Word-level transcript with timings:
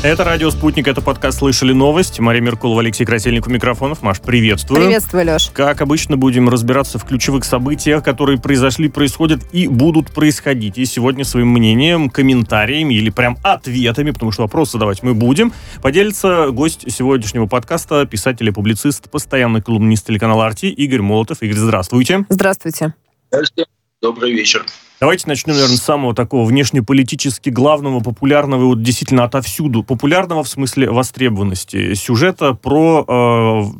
Это 0.00 0.22
«Радио 0.22 0.48
Спутник», 0.52 0.86
это 0.86 1.00
подкаст 1.00 1.38
«Слышали 1.38 1.72
новость». 1.72 2.20
Мария 2.20 2.40
Меркулова, 2.40 2.82
Алексей 2.82 3.04
Красильник 3.04 3.48
у 3.48 3.50
микрофонов. 3.50 4.00
Маш, 4.00 4.20
приветствую. 4.20 4.80
Приветствую, 4.80 5.26
Леш. 5.26 5.50
Как 5.52 5.80
обычно, 5.80 6.16
будем 6.16 6.48
разбираться 6.48 7.00
в 7.00 7.04
ключевых 7.04 7.44
событиях, 7.44 8.04
которые 8.04 8.38
произошли, 8.38 8.88
происходят 8.88 9.40
и 9.50 9.66
будут 9.66 10.12
происходить. 10.12 10.78
И 10.78 10.84
сегодня 10.84 11.24
своим 11.24 11.48
мнением, 11.48 12.10
комментариями 12.10 12.94
или 12.94 13.10
прям 13.10 13.38
ответами, 13.42 14.12
потому 14.12 14.30
что 14.30 14.42
вопросы 14.42 14.74
задавать 14.74 15.02
мы 15.02 15.14
будем, 15.14 15.52
поделится 15.82 16.50
гость 16.52 16.84
сегодняшнего 16.92 17.46
подкаста, 17.46 18.06
писатель 18.06 18.46
и 18.46 18.52
публицист, 18.52 19.10
постоянный 19.10 19.62
колумнист 19.62 20.06
телеканала 20.06 20.46
«Арти» 20.46 20.66
Игорь 20.66 21.02
Молотов. 21.02 21.42
Игорь, 21.42 21.56
здравствуйте. 21.56 22.24
Здравствуйте. 22.28 22.94
Здравствуйте. 23.32 23.68
Добрый 24.00 24.32
вечер. 24.32 24.64
Давайте 25.00 25.28
начнем, 25.28 25.54
наверное, 25.54 25.76
с 25.76 25.82
самого 25.82 26.12
такого 26.12 26.44
внешнеполитически 26.44 27.50
главного, 27.50 28.00
популярного, 28.00 28.64
вот 28.64 28.82
действительно 28.82 29.22
отовсюду, 29.22 29.84
популярного 29.84 30.42
в 30.42 30.48
смысле 30.48 30.90
востребованности 30.90 31.94
сюжета 31.94 32.54
про 32.54 33.04
э, 33.06 33.12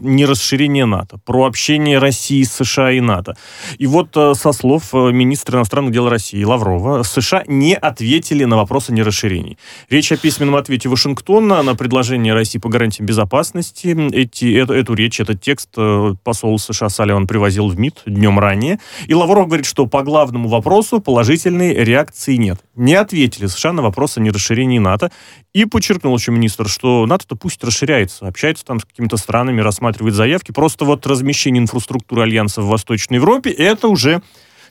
нерасширение 0.01 0.85
НАТО, 0.85 1.19
про 1.25 1.47
общение 1.47 1.99
России 1.99 2.45
с 2.45 2.53
США 2.53 2.93
и 2.93 3.01
НАТО. 3.01 3.37
И 3.79 3.89
вот 3.89 4.17
э, 4.17 4.35
со 4.35 4.53
слов 4.53 4.95
э, 4.95 5.11
министра 5.11 5.59
иностранных 5.59 5.93
дел 5.93 6.09
России 6.09 6.45
Лаврова, 6.45 7.03
США 7.03 7.43
не 7.49 7.75
ответили 7.75 8.45
на 8.45 8.57
вопрос 8.57 8.89
о 8.89 8.93
нерасширении. 8.93 9.59
Речь 9.91 10.13
о 10.13 10.17
письменном 10.17 10.55
ответе 10.55 10.89
Вашингтона 10.89 11.65
на 11.65 11.75
предложение 11.75 12.33
России 12.33 12.61
по 12.61 12.69
гарантиям 12.69 13.07
безопасности. 13.07 13.89
Эти, 14.13 14.57
эту, 14.57 14.73
эту 14.73 14.95
речь, 14.95 15.19
этот 15.19 15.41
текст 15.41 15.71
э, 15.77 16.15
посол 16.23 16.61
США 16.61 16.89
Салливан 16.89 17.27
привозил 17.27 17.67
в 17.67 17.77
МИД 17.77 18.03
днем 18.07 18.39
ранее. 18.39 18.79
И 19.09 19.15
Лавров 19.15 19.49
говорит, 19.49 19.67
что 19.67 19.87
по 19.87 20.05
главному 20.05 20.49
вопросу 20.49 21.03
положительной 21.09 21.73
реакции 21.73 22.37
нет. 22.37 22.61
Не 22.77 22.95
ответили 22.95 23.47
США 23.47 23.73
на 23.73 23.81
вопрос 23.81 24.19
о 24.19 24.21
нерасширении 24.21 24.79
НАТО. 24.79 25.11
И 25.55 25.65
подчеркнул 25.65 26.15
еще 26.15 26.33
министр, 26.33 26.69
что 26.69 27.07
НАТО-то 27.07 27.35
пусть 27.35 27.65
расширяется, 27.65 28.27
общается 28.27 28.63
там 28.63 28.79
с 28.79 28.85
какими-то 28.85 29.17
странами, 29.17 29.63
рассматривает 29.63 30.15
заявки. 30.15 30.53
Просто 30.53 30.85
вот 30.85 31.07
размещение 31.07 31.63
инфраструктуры 31.63 32.25
Альянса 32.25 32.61
в 32.61 32.67
Восточной 32.67 33.15
Европе, 33.15 33.51
это 33.51 33.89
уже 33.89 34.21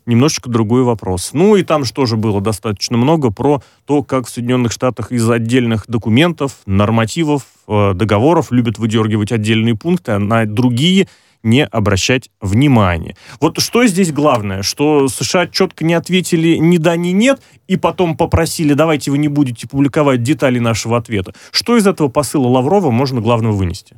немножечко 0.07 0.49
другой 0.49 0.83
вопрос. 0.83 1.31
Ну 1.33 1.55
и 1.55 1.63
там 1.63 1.85
же 1.85 1.93
тоже 1.93 2.17
было 2.17 2.41
достаточно 2.41 2.97
много 2.97 3.31
про 3.31 3.61
то, 3.85 4.03
как 4.03 4.27
в 4.27 4.29
Соединенных 4.29 4.71
Штатах 4.71 5.11
из 5.11 5.29
отдельных 5.29 5.85
документов, 5.87 6.57
нормативов, 6.65 7.43
э, 7.67 7.93
договоров 7.93 8.51
любят 8.51 8.79
выдергивать 8.79 9.31
отдельные 9.31 9.75
пункты, 9.75 10.13
а 10.13 10.19
на 10.19 10.45
другие 10.45 11.07
не 11.43 11.65
обращать 11.65 12.29
внимания. 12.41 13.15
Вот 13.39 13.59
что 13.59 13.85
здесь 13.85 14.11
главное, 14.11 14.63
что 14.63 15.07
США 15.07 15.47
четко 15.47 15.85
не 15.85 15.93
ответили 15.93 16.57
ни 16.57 16.77
да, 16.77 16.95
ни 16.95 17.09
нет, 17.09 17.41
и 17.67 17.77
потом 17.77 18.17
попросили, 18.17 18.73
давайте 18.73 19.11
вы 19.11 19.17
не 19.17 19.27
будете 19.27 19.67
публиковать 19.67 20.23
детали 20.23 20.59
нашего 20.59 20.97
ответа. 20.97 21.33
Что 21.51 21.77
из 21.77 21.87
этого 21.87 22.07
посыла 22.07 22.47
Лаврова 22.47 22.91
можно 22.91 23.21
главного 23.21 23.53
вынести? 23.53 23.97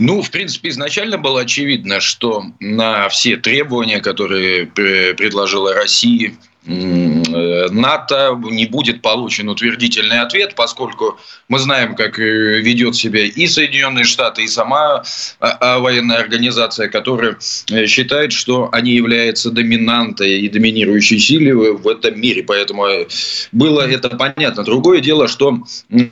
Ну, 0.00 0.22
в 0.22 0.30
принципе, 0.30 0.68
изначально 0.68 1.18
было 1.18 1.40
очевидно, 1.40 1.98
что 1.98 2.44
на 2.60 3.08
все 3.08 3.36
требования, 3.36 3.98
которые 3.98 4.64
предложила 4.64 5.74
Россия, 5.74 6.34
НАТО 6.64 8.38
не 8.50 8.66
будет 8.66 9.00
получен 9.00 9.48
утвердительный 9.48 10.20
ответ, 10.20 10.54
поскольку 10.54 11.18
мы 11.48 11.58
знаем, 11.58 11.94
как 11.94 12.18
э, 12.18 12.60
ведет 12.60 12.94
себя 12.94 13.24
и 13.24 13.46
Соединенные 13.46 14.04
Штаты, 14.04 14.44
и 14.44 14.48
сама 14.48 15.02
а, 15.40 15.48
а, 15.60 15.78
военная 15.78 16.18
организация, 16.18 16.88
которая 16.88 17.38
э, 17.70 17.86
считает, 17.86 18.32
что 18.32 18.68
они 18.72 18.92
являются 18.92 19.50
доминантой 19.50 20.40
и 20.40 20.48
доминирующей 20.48 21.18
силой 21.18 21.72
в 21.72 21.88
этом 21.88 22.20
мире. 22.20 22.42
Поэтому 22.42 22.86
э, 22.86 23.06
было 23.52 23.82
это 23.82 24.10
понятно. 24.10 24.64
Другое 24.64 25.00
дело, 25.00 25.28
что, 25.28 25.58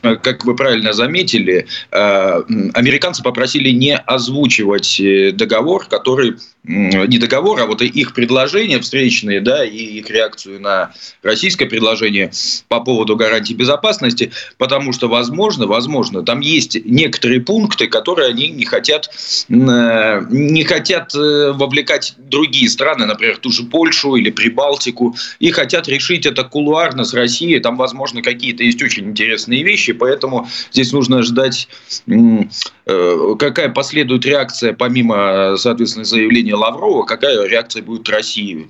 как 0.00 0.44
вы 0.44 0.56
правильно 0.56 0.92
заметили, 0.92 1.66
американцы 1.90 3.22
попросили 3.22 3.70
не 3.70 3.96
озвучивать 3.96 5.00
договор, 5.36 5.86
который 5.86 6.36
не 6.64 7.18
договор, 7.18 7.60
а 7.60 7.66
вот 7.66 7.82
их 7.82 8.12
предложения 8.14 8.80
встречные, 8.80 9.40
да, 9.40 9.64
и 9.64 9.76
их 9.76 10.10
реакцию 10.36 10.60
на 10.60 10.92
российское 11.22 11.66
предложение 11.66 12.30
по 12.68 12.80
поводу 12.80 13.16
гарантии 13.16 13.54
безопасности, 13.54 14.32
потому 14.58 14.92
что, 14.92 15.08
возможно, 15.08 15.66
возможно, 15.66 16.22
там 16.22 16.40
есть 16.40 16.78
некоторые 16.84 17.40
пункты, 17.40 17.86
которые 17.86 18.28
они 18.28 18.48
не 18.48 18.64
хотят, 18.64 19.10
не 19.48 20.64
хотят 20.64 21.14
э, 21.14 21.52
вовлекать 21.52 22.14
другие 22.18 22.68
страны, 22.68 23.06
например, 23.06 23.38
ту 23.38 23.50
же 23.50 23.64
Польшу 23.64 24.16
или 24.16 24.30
Прибалтику, 24.30 25.16
и 25.40 25.50
хотят 25.50 25.88
решить 25.88 26.26
это 26.26 26.44
кулуарно 26.44 27.04
с 27.04 27.14
Россией. 27.14 27.60
Там, 27.60 27.76
возможно, 27.76 28.22
какие-то 28.22 28.62
есть 28.62 28.82
очень 28.82 29.10
интересные 29.10 29.62
вещи, 29.62 29.92
поэтому 29.92 30.48
здесь 30.72 30.92
нужно 30.92 31.22
ждать, 31.22 31.68
э, 32.06 33.34
какая 33.38 33.68
последует 33.70 34.24
реакция, 34.26 34.72
помимо, 34.72 35.56
соответственно, 35.56 36.04
заявления 36.04 36.54
Лаврова, 36.54 37.04
какая 37.04 37.46
реакция 37.46 37.82
будет 37.82 38.08
России. 38.08 38.68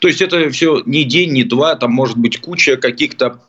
То 0.00 0.08
есть 0.08 0.20
это 0.20 0.50
все 0.50 0.82
не 0.96 1.04
день, 1.04 1.32
не 1.32 1.44
два, 1.44 1.74
там 1.76 1.92
может 1.92 2.16
быть 2.16 2.40
куча 2.40 2.76
каких-то 2.76 3.40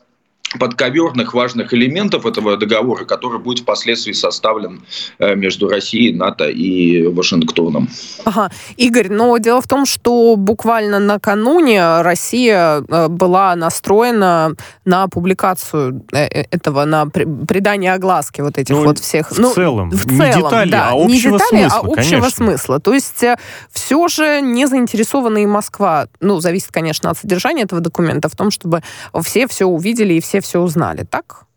подковерных 0.58 1.34
важных 1.34 1.74
элементов 1.74 2.24
этого 2.24 2.56
договора, 2.56 3.04
который 3.04 3.38
будет 3.38 3.60
впоследствии 3.60 4.12
составлен 4.12 4.82
э, 5.18 5.34
между 5.34 5.68
Россией, 5.68 6.14
НАТО 6.14 6.48
и 6.48 7.06
Вашингтоном. 7.06 7.88
Ага. 8.24 8.50
Игорь, 8.76 9.08
но 9.10 9.36
дело 9.38 9.60
в 9.60 9.66
том, 9.66 9.84
что 9.84 10.36
буквально 10.36 10.98
накануне 10.98 12.00
Россия 12.00 12.82
э, 12.88 13.08
была 13.08 13.54
настроена 13.56 14.54
на 14.86 15.08
публикацию 15.08 16.02
э, 16.12 16.24
этого, 16.50 16.84
на 16.86 17.06
придание 17.06 17.92
огласки 17.92 18.40
вот 18.40 18.56
этих 18.56 18.74
ну, 18.74 18.84
вот 18.84 18.98
всех. 18.98 19.30
В 19.30 19.38
ну, 19.38 19.52
целом, 19.52 19.90
в 19.90 20.04
целом, 20.04 20.18
не 20.18 20.42
детали, 20.42 20.70
да, 20.70 20.88
а 20.88 20.92
общего 20.92 21.06
не 21.06 21.20
детали, 21.20 21.38
смысла, 21.48 21.78
а 21.78 21.78
общего 21.80 21.94
конечно. 21.94 22.30
смысла. 22.30 22.80
То 22.80 22.94
есть 22.94 23.24
все 23.70 24.08
же 24.08 24.40
не 24.40 24.66
заинтересована 24.66 25.38
и 25.38 25.46
Москва, 25.46 26.06
ну, 26.20 26.40
зависит, 26.40 26.70
конечно, 26.70 27.10
от 27.10 27.18
содержания 27.18 27.64
этого 27.64 27.82
документа, 27.82 28.30
в 28.30 28.36
том, 28.36 28.50
чтобы 28.50 28.82
все 29.22 29.46
все 29.46 29.66
увидели 29.66 30.14
и 30.14 30.20
все 30.20 30.37
все 30.40 30.60
узнали, 30.60 31.06
так? 31.08 31.48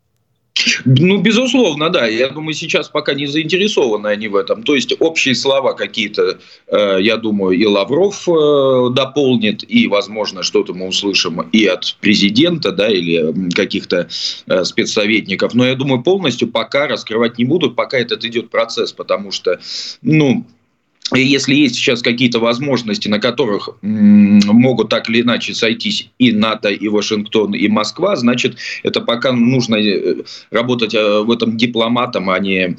Ну, 0.85 1.17
безусловно, 1.19 1.89
да. 1.89 2.07
Я 2.07 2.29
думаю, 2.29 2.53
сейчас 2.53 2.89
пока 2.89 3.13
не 3.13 3.25
заинтересованы 3.25 4.07
они 4.07 4.27
в 4.27 4.35
этом. 4.35 4.63
То 4.63 4.75
есть 4.75 4.93
общие 4.99 5.33
слова 5.35 5.73
какие-то, 5.73 6.39
э, 6.67 6.97
я 7.01 7.17
думаю, 7.17 7.57
и 7.57 7.65
Лавров 7.65 8.27
э, 8.27 8.89
дополнит, 8.93 9.63
и, 9.67 9.87
возможно, 9.87 10.43
что-то 10.43 10.73
мы 10.73 10.87
услышим 10.87 11.41
и 11.51 11.65
от 11.65 11.95
президента, 12.01 12.71
да, 12.71 12.89
или 12.89 13.51
каких-то 13.53 14.09
э, 14.47 14.63
спецсоветников. 14.63 15.53
Но 15.53 15.65
я 15.65 15.75
думаю, 15.75 16.03
полностью 16.03 16.47
пока 16.49 16.87
раскрывать 16.87 17.37
не 17.37 17.45
будут, 17.45 17.75
пока 17.75 17.97
этот 17.97 18.23
идет 18.25 18.49
процесс, 18.49 18.91
потому 18.91 19.31
что, 19.31 19.59
ну, 20.01 20.45
если 21.19 21.55
есть 21.55 21.75
сейчас 21.75 22.01
какие-то 22.01 22.39
возможности, 22.39 23.07
на 23.07 23.19
которых 23.19 23.69
могут 23.81 24.89
так 24.89 25.09
или 25.09 25.21
иначе 25.21 25.53
сойтись 25.53 26.09
и 26.19 26.31
НАТО, 26.31 26.69
и 26.69 26.87
Вашингтон, 26.87 27.53
и 27.53 27.67
Москва, 27.67 28.15
значит, 28.15 28.57
это 28.83 29.01
пока 29.01 29.31
нужно 29.31 29.75
э, 29.75 30.23
работать 30.51 30.93
э, 30.93 31.21
в 31.21 31.31
этом 31.31 31.57
дипломатом, 31.57 32.29
а 32.29 32.39
не 32.39 32.75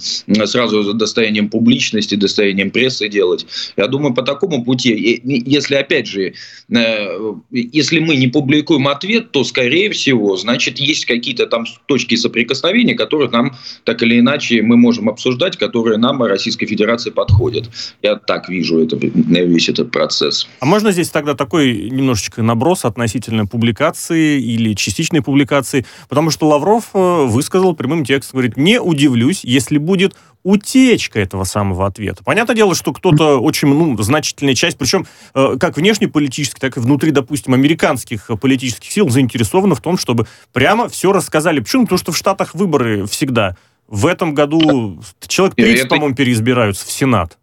сразу 0.46 0.94
достоянием 0.94 1.48
публичности, 1.48 2.14
достоянием 2.14 2.70
прессы 2.70 3.08
делать. 3.08 3.46
Я 3.76 3.86
думаю, 3.86 4.14
по 4.14 4.22
такому 4.22 4.64
пути, 4.64 5.20
если, 5.24 5.74
опять 5.74 6.06
же, 6.06 6.34
э, 6.70 7.18
если 7.50 7.98
мы 7.98 8.16
не 8.16 8.28
публикуем 8.28 8.88
ответ, 8.88 9.32
то, 9.32 9.44
скорее 9.44 9.90
всего, 9.90 10.36
значит, 10.36 10.78
есть 10.78 11.06
какие-то 11.06 11.46
там 11.46 11.64
точки 11.86 12.14
соприкосновения, 12.14 12.94
которые 12.94 13.30
нам 13.30 13.56
так 13.84 14.02
или 14.02 14.20
иначе 14.20 14.62
мы 14.62 14.76
можем 14.76 15.08
обсуждать, 15.08 15.56
которые 15.56 15.98
нам, 15.98 16.22
Российской 16.22 16.66
Федерации, 16.66 17.10
подходят. 17.10 17.68
Я 18.02 18.21
так 18.26 18.48
вижу 18.48 18.82
это, 18.82 18.96
весь 18.96 19.68
этот 19.68 19.90
процесс. 19.90 20.48
А 20.60 20.66
можно 20.66 20.92
здесь 20.92 21.10
тогда 21.10 21.34
такой 21.34 21.90
немножечко 21.90 22.42
наброс 22.42 22.84
относительно 22.84 23.46
публикации 23.46 24.40
или 24.40 24.74
частичной 24.74 25.22
публикации? 25.22 25.86
Потому 26.08 26.30
что 26.30 26.48
Лавров 26.48 26.90
э, 26.94 27.24
высказал 27.26 27.74
прямым 27.74 28.04
текстом, 28.04 28.38
говорит, 28.38 28.56
не 28.56 28.80
удивлюсь, 28.80 29.44
если 29.44 29.78
будет 29.78 30.14
утечка 30.42 31.20
этого 31.20 31.44
самого 31.44 31.86
ответа. 31.86 32.24
Понятное 32.24 32.56
дело, 32.56 32.74
что 32.74 32.92
кто-то 32.92 33.38
очень, 33.38 33.68
ну, 33.68 34.00
значительная 34.02 34.54
часть, 34.54 34.76
причем 34.76 35.06
э, 35.34 35.56
как 35.58 35.76
внешнеполитических, 35.76 36.58
так 36.58 36.76
и 36.76 36.80
внутри, 36.80 37.10
допустим, 37.10 37.54
американских 37.54 38.28
политических 38.40 38.90
сил 38.90 39.08
заинтересована 39.08 39.74
в 39.74 39.80
том, 39.80 39.98
чтобы 39.98 40.26
прямо 40.52 40.88
все 40.88 41.12
рассказали. 41.12 41.60
Почему? 41.60 41.84
Потому 41.84 41.98
что 41.98 42.12
в 42.12 42.16
Штатах 42.16 42.54
выборы 42.54 43.06
всегда. 43.06 43.56
В 43.88 44.06
этом 44.06 44.34
году 44.34 45.02
человек 45.26 45.54
30, 45.54 45.88
по-моему, 45.88 46.14
переизбираются 46.14 46.86
в 46.86 46.90
Сенат. 46.90 47.38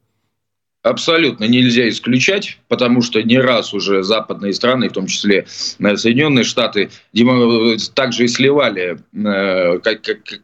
Абсолютно 0.82 1.44
нельзя 1.44 1.90
исключать, 1.90 2.58
потому 2.70 3.02
что 3.02 3.22
не 3.22 3.38
раз 3.38 3.74
уже 3.74 4.02
западные 4.04 4.54
страны, 4.54 4.88
в 4.88 4.94
том 4.94 5.08
числе 5.08 5.46
э, 5.80 5.98
Соединенные 5.98 6.46
Штаты, 6.46 6.90
также 7.96 8.26
и 8.26 8.28
сливали 8.28 8.98
э, 9.14 9.80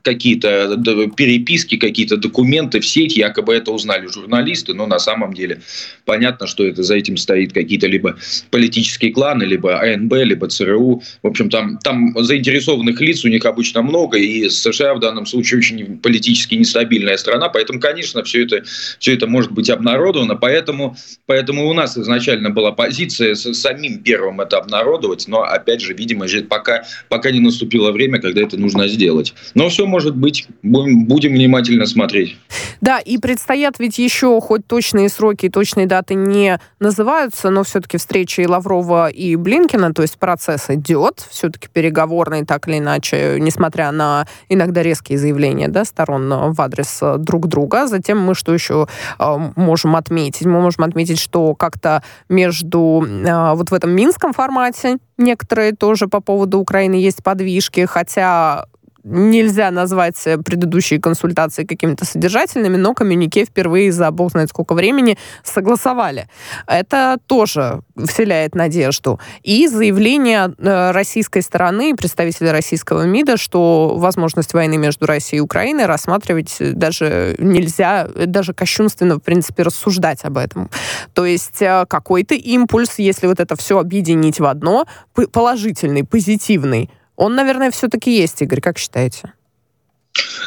какие-то 0.02 0.78
переписки, 1.16 1.78
какие-то 1.78 2.18
документы 2.18 2.82
в 2.82 2.86
сеть, 2.86 3.16
якобы 3.16 3.54
это 3.54 3.72
узнали 3.72 4.08
журналисты, 4.08 4.74
но 4.74 4.88
на 4.88 5.00
самом 5.00 5.34
деле 5.34 5.62
понятно, 6.04 6.48
что 6.48 6.66
это 6.66 6.84
за 6.84 6.96
этим 6.96 7.16
стоит 7.16 7.54
какие-то 7.54 7.88
либо 7.88 8.18
политические 8.52 9.14
кланы, 9.14 9.44
либо 9.44 9.80
АНБ, 9.80 10.14
либо 10.16 10.50
ЦРУ. 10.50 11.02
В 11.24 11.28
общем, 11.28 11.50
там, 11.50 11.78
там 11.78 12.14
заинтересованных 12.18 13.00
лиц 13.00 13.24
у 13.24 13.30
них 13.30 13.46
обычно 13.46 13.82
много, 13.82 14.18
и 14.18 14.50
США 14.50 14.96
в 14.96 15.00
данном 15.00 15.26
случае 15.26 15.60
очень 15.60 15.98
политически 16.00 16.56
нестабильная 16.56 17.16
страна, 17.16 17.48
поэтому, 17.48 17.80
конечно, 17.80 18.22
все 18.24 18.44
это, 18.44 18.64
все 19.00 19.14
это 19.14 19.28
может 19.28 19.54
быть 19.54 19.70
обнародовано, 19.70 20.25
обнародовано, 20.26 20.36
поэтому, 20.36 20.96
поэтому 21.26 21.70
у 21.70 21.74
нас 21.74 21.98
изначально 21.98 22.50
была 22.50 22.72
позиция 22.72 23.36
с 23.36 23.54
самим 23.54 24.00
первым 24.00 24.42
это 24.42 24.58
обнародовать, 24.58 25.28
но, 25.28 25.42
опять 25.42 25.82
же, 25.82 25.94
видимо, 25.94 26.26
пока, 26.50 26.84
пока 27.10 27.32
не 27.32 27.40
наступило 27.40 27.92
время, 27.92 28.20
когда 28.20 28.42
это 28.42 28.58
нужно 28.58 28.88
сделать. 28.88 29.34
Но 29.54 29.70
все 29.70 29.86
может 29.86 30.16
быть, 30.16 30.48
будем, 30.64 31.06
будем 31.06 31.34
внимательно 31.34 31.86
смотреть. 31.86 32.38
Да, 32.82 33.00
и 33.00 33.18
предстоят 33.18 33.80
ведь 33.80 33.98
еще, 33.98 34.40
хоть 34.42 34.68
точные 34.68 35.10
сроки 35.10 35.46
и 35.46 35.50
точные 35.50 35.88
даты 35.88 36.16
не 36.16 36.60
называются, 36.80 37.50
но 37.50 37.64
все-таки 37.64 37.98
встречи 37.98 38.42
и 38.42 38.48
Лаврова, 38.48 39.10
и 39.10 39.36
Блинкина, 39.36 39.94
то 39.94 40.02
есть 40.02 40.18
процесс 40.18 40.70
идет, 40.70 41.26
все-таки 41.30 41.68
переговорный, 41.72 42.46
так 42.46 42.68
или 42.68 42.80
иначе, 42.80 43.38
несмотря 43.40 43.92
на 43.92 44.28
иногда 44.50 44.84
резкие 44.84 45.18
заявления 45.18 45.68
да, 45.68 45.86
сторон 45.86 46.54
в 46.54 46.62
адрес 46.62 47.00
друг 47.20 47.48
друга. 47.48 47.88
Затем 47.88 48.20
мы 48.20 48.36
что 48.36 48.54
еще 48.54 48.88
э, 49.20 49.52
можем 49.56 49.96
отметить? 49.96 50.15
Отметить? 50.16 50.46
Мы 50.46 50.62
можем 50.62 50.84
отметить, 50.84 51.20
что 51.20 51.56
как-то 51.56 52.02
между 52.30 53.06
э, 53.06 53.54
вот 53.54 53.72
в 53.72 53.74
этом 53.74 53.92
минском 53.92 54.34
формате 54.34 54.98
некоторые 55.18 55.74
тоже 55.74 56.08
по 56.08 56.22
поводу 56.22 56.60
Украины 56.60 56.96
есть 56.96 57.24
подвижки, 57.24 57.86
хотя 57.86 58.66
нельзя 59.06 59.70
назвать 59.72 60.18
предыдущие 60.44 61.00
консультации 61.00 61.64
какими-то 61.64 62.06
содержательными, 62.06 62.76
но 62.76 62.94
коммюнике 62.94 63.46
впервые 63.46 63.92
за 63.92 64.10
бог 64.12 64.32
знает 64.32 64.50
сколько 64.50 64.74
времени 64.74 65.18
согласовали. 65.44 66.28
Это 66.66 67.20
тоже 67.28 67.82
вселяет 67.96 68.56
надежду. 68.56 69.20
И 69.44 69.68
заявление 69.68 70.54
э, 70.58 70.92
российской 70.92 71.42
стороны, 71.42 71.96
представителя 71.96 72.52
российского 72.52 73.04
МИДа, 73.04 73.38
что 73.38 73.96
возможность 73.96 74.54
войны 74.54 74.78
между 74.78 75.06
Россией 75.06 75.38
и 75.38 75.42
Украиной 75.42 75.86
рассматривать 75.86 76.58
даже 76.60 77.36
нельзя, 77.38 78.08
даже 78.08 78.54
кощунственно, 78.54 79.16
в 79.16 79.20
принципе, 79.20 79.64
рассуждать 79.64 80.26
об 80.26 80.38
этом. 80.38 80.70
То 81.14 81.26
есть 81.26 81.62
э, 81.62 81.86
какой-то 81.88 82.34
импульс, 82.34 82.96
если 82.98 83.28
вот 83.28 83.40
это 83.40 83.56
все 83.56 83.78
объединить 83.78 84.40
в 84.40 84.46
одно, 84.46 84.86
положительный, 85.32 86.04
позитивный, 86.04 86.90
он, 87.16 87.36
наверное, 87.36 87.72
все-таки 87.72 88.16
есть, 88.16 88.42
Игорь, 88.42 88.62
как 88.62 88.78
считаете? 88.78 89.34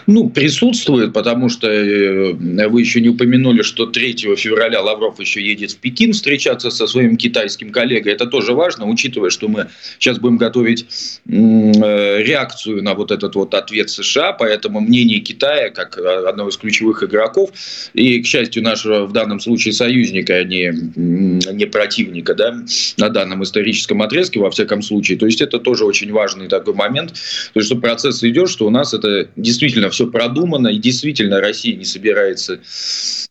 Ну, 0.07 0.31
присутствует, 0.31 1.13
потому 1.13 1.51
что 1.51 1.69
э, 1.69 2.33
вы 2.33 2.81
еще 2.81 3.03
не 3.03 3.11
упомянули, 3.11 3.61
что 3.61 3.85
3 3.85 4.37
февраля 4.37 4.81
Лавров 4.81 5.21
еще 5.21 5.43
едет 5.43 5.73
в 5.73 5.77
Пекин 5.77 6.15
встречаться 6.15 6.71
со 6.71 6.87
своим 6.87 7.19
китайским 7.19 7.71
коллегой. 7.71 8.15
Это 8.15 8.27
тоже 8.27 8.55
важно, 8.55 8.87
учитывая, 8.87 9.29
что 9.29 9.49
мы 9.49 9.69
сейчас 9.99 10.19
будем 10.19 10.39
готовить 10.39 10.87
э, 11.27 12.23
реакцию 12.23 12.83
на 12.83 12.95
вот 12.95 13.11
этот 13.11 13.35
вот 13.35 13.53
ответ 13.53 13.91
США, 13.91 14.33
поэтому 14.33 14.81
мнение 14.81 15.21
Китая, 15.21 15.69
как 15.69 15.99
одного 15.99 16.49
из 16.49 16.57
ключевых 16.57 17.03
игроков, 17.03 17.51
и, 17.93 18.23
к 18.23 18.27
счастью, 18.27 18.63
нашего 18.63 19.05
в 19.05 19.13
данном 19.13 19.41
случае 19.41 19.75
союзника, 19.75 20.37
а 20.37 20.45
не, 20.45 20.73
не 20.97 21.67
противника, 21.67 22.35
да, 22.35 22.57
на 22.97 23.11
данном 23.11 23.43
историческом 23.43 24.01
отрезке, 24.01 24.41
во 24.41 24.51
всяком 24.51 24.81
случае. 24.81 25.19
То 25.19 25.27
есть 25.27 25.43
это 25.43 25.59
тоже 25.59 25.85
очень 25.85 26.11
важный 26.13 26.49
такой 26.49 26.73
момент, 26.73 27.13
то 27.13 27.61
есть 27.61 27.67
что 27.67 27.77
процесс 27.77 28.25
идет, 28.25 28.49
что 28.49 28.67
у 28.67 28.71
нас 28.71 28.95
это 28.95 29.29
действительно 29.37 29.58
все 29.91 30.07
продумано, 30.07 30.69
и 30.69 30.79
действительно 30.79 31.41
Россия 31.41 31.77
не 31.77 31.85
собирается 31.85 32.61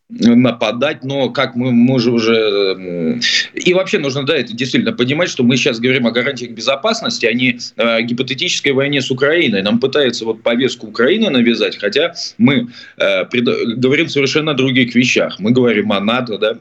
нападать, 0.09 1.03
но 1.03 1.29
как 1.29 1.55
мы, 1.55 1.71
можем 1.71 2.15
уже... 2.15 3.19
И 3.53 3.73
вообще 3.73 3.99
нужно, 3.99 4.25
да, 4.25 4.37
это 4.37 4.53
действительно 4.53 4.93
понимать, 4.93 5.29
что 5.29 5.43
мы 5.43 5.57
сейчас 5.57 5.79
говорим 5.79 6.07
о 6.07 6.11
гарантиях 6.11 6.51
безопасности, 6.51 7.25
а 7.25 7.33
не 7.33 7.59
о 7.75 8.01
гипотетической 8.01 8.71
войне 8.71 9.01
с 9.01 9.11
Украиной. 9.11 9.61
Нам 9.61 9.79
пытаются 9.79 10.23
вот 10.23 10.43
повестку 10.43 10.87
Украины 10.87 11.29
навязать, 11.29 11.77
хотя 11.77 12.13
мы 12.37 12.69
э, 12.97 13.25
пред... 13.25 13.79
говорим 13.79 14.07
совершенно 14.07 14.51
о 14.51 14.53
других 14.53 14.95
вещах. 14.95 15.39
Мы 15.39 15.51
говорим 15.51 15.91
о 15.91 15.99
НАТО, 15.99 16.37
да, 16.37 16.57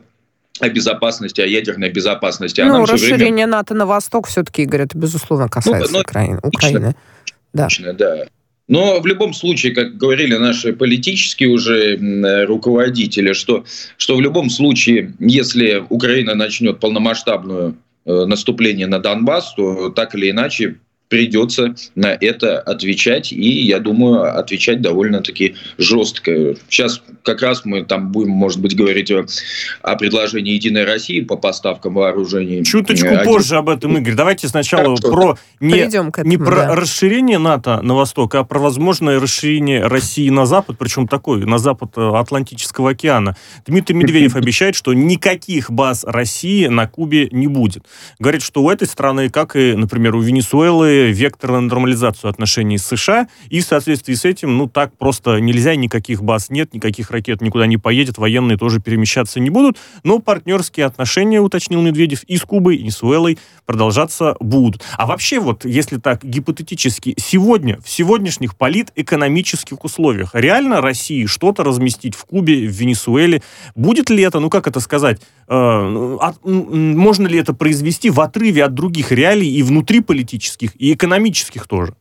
о 0.60 0.68
безопасности, 0.68 1.40
о 1.40 1.46
ядерной 1.46 1.90
безопасности. 1.90 2.60
А 2.60 2.66
ну, 2.66 2.84
расширение 2.84 3.18
время... 3.18 3.46
НАТО 3.46 3.74
на 3.74 3.86
восток 3.86 4.26
все-таки, 4.26 4.62
Игорь, 4.62 4.82
это 4.82 4.98
безусловно 4.98 5.48
касается 5.48 5.92
ну, 5.92 5.98
ну, 5.98 6.02
Украины. 6.02 6.40
Украины. 6.42 6.96
Да. 7.52 7.68
да. 7.92 8.26
Но 8.68 9.00
в 9.00 9.06
любом 9.06 9.32
случае, 9.32 9.74
как 9.74 9.96
говорили 9.96 10.34
наши 10.34 10.72
политические 10.72 11.50
уже 11.50 11.96
руководители, 12.46 13.32
что, 13.32 13.64
что 13.96 14.16
в 14.16 14.20
любом 14.20 14.50
случае, 14.50 15.14
если 15.20 15.84
Украина 15.88 16.34
начнет 16.34 16.80
полномасштабную 16.80 17.76
э, 18.04 18.24
наступление 18.24 18.88
на 18.88 18.98
Донбасс, 18.98 19.54
то 19.54 19.90
так 19.90 20.16
или 20.16 20.30
иначе 20.30 20.76
придется 21.08 21.74
на 21.94 22.08
это 22.08 22.58
отвечать, 22.58 23.32
и, 23.32 23.62
я 23.62 23.78
думаю, 23.78 24.38
отвечать 24.38 24.80
довольно-таки 24.80 25.54
жестко. 25.78 26.56
Сейчас 26.68 27.02
как 27.22 27.42
раз 27.42 27.64
мы 27.64 27.84
там 27.84 28.10
будем, 28.10 28.30
может 28.30 28.60
быть, 28.60 28.76
говорить 28.76 29.10
о, 29.10 29.26
о 29.82 29.96
предложении 29.96 30.54
«Единой 30.54 30.84
России» 30.84 31.20
по 31.20 31.36
поставкам 31.36 31.94
вооружений. 31.94 32.64
Чуточку 32.64 33.08
Один... 33.08 33.24
позже 33.24 33.56
об 33.56 33.68
этом, 33.68 33.96
Игорь. 33.98 34.14
Давайте 34.14 34.48
сначала 34.48 34.96
Хорошо. 34.96 35.12
про 35.12 35.38
не, 35.60 35.76
этому, 35.76 36.12
не 36.24 36.36
про 36.36 36.56
да. 36.56 36.74
расширение 36.74 37.38
НАТО 37.38 37.80
на 37.82 37.94
восток, 37.94 38.34
а 38.34 38.44
про 38.44 38.58
возможное 38.58 39.20
расширение 39.20 39.86
России 39.86 40.28
на 40.28 40.46
запад, 40.46 40.76
причем 40.78 41.06
такой, 41.06 41.44
на 41.44 41.58
запад 41.58 41.92
э, 41.96 42.10
Атлантического 42.14 42.90
океана. 42.90 43.36
Дмитрий 43.66 43.94
Медведев 43.94 44.34
обещает, 44.36 44.74
что 44.74 44.92
никаких 44.92 45.70
баз 45.70 46.04
России 46.04 46.66
на 46.66 46.88
Кубе 46.88 47.28
не 47.30 47.46
будет. 47.46 47.84
Говорит, 48.18 48.42
что 48.42 48.62
у 48.62 48.70
этой 48.70 48.88
страны, 48.88 49.28
как 49.30 49.54
и, 49.56 49.74
например, 49.74 50.16
у 50.16 50.20
Венесуэлы, 50.20 50.95
вектор 51.04 51.52
на 51.52 51.60
нормализацию 51.60 52.30
отношений 52.30 52.78
с 52.78 52.86
США, 52.86 53.28
и 53.48 53.60
в 53.60 53.64
соответствии 53.64 54.14
с 54.14 54.24
этим, 54.24 54.56
ну, 54.56 54.68
так 54.68 54.96
просто 54.96 55.38
нельзя, 55.38 55.76
никаких 55.76 56.22
баз 56.22 56.50
нет, 56.50 56.74
никаких 56.74 57.10
ракет 57.10 57.40
никуда 57.40 57.66
не 57.66 57.76
поедет, 57.76 58.18
военные 58.18 58.58
тоже 58.58 58.80
перемещаться 58.80 59.40
не 59.40 59.50
будут, 59.50 59.78
но 60.02 60.18
партнерские 60.18 60.86
отношения, 60.86 61.40
уточнил 61.40 61.82
Медведев, 61.82 62.22
и 62.24 62.36
с 62.36 62.42
Кубой, 62.42 62.76
и 62.76 62.90
с 62.90 63.02
Уэллой 63.02 63.38
продолжаться 63.64 64.36
будут. 64.40 64.82
А 64.96 65.06
вообще 65.06 65.38
вот, 65.40 65.64
если 65.64 65.98
так 65.98 66.24
гипотетически, 66.24 67.14
сегодня, 67.18 67.78
в 67.84 67.90
сегодняшних 67.90 68.56
политэкономических 68.56 69.84
условиях, 69.84 70.30
реально 70.34 70.80
России 70.80 71.26
что-то 71.26 71.64
разместить 71.64 72.14
в 72.14 72.24
Кубе, 72.24 72.66
в 72.66 72.70
Венесуэле, 72.70 73.42
будет 73.74 74.10
ли 74.10 74.22
это, 74.22 74.40
ну, 74.40 74.50
как 74.50 74.66
это 74.66 74.80
сказать, 74.80 75.20
э, 75.48 76.16
от, 76.20 76.44
можно 76.44 77.26
ли 77.26 77.38
это 77.38 77.52
произвести 77.52 78.10
в 78.10 78.20
отрыве 78.20 78.64
от 78.64 78.74
других 78.74 79.12
реалий 79.12 79.50
и 79.50 79.62
внутриполитических, 79.62 80.70
и 80.76 80.85
экономических 80.94 81.66
тоже. 81.66 81.94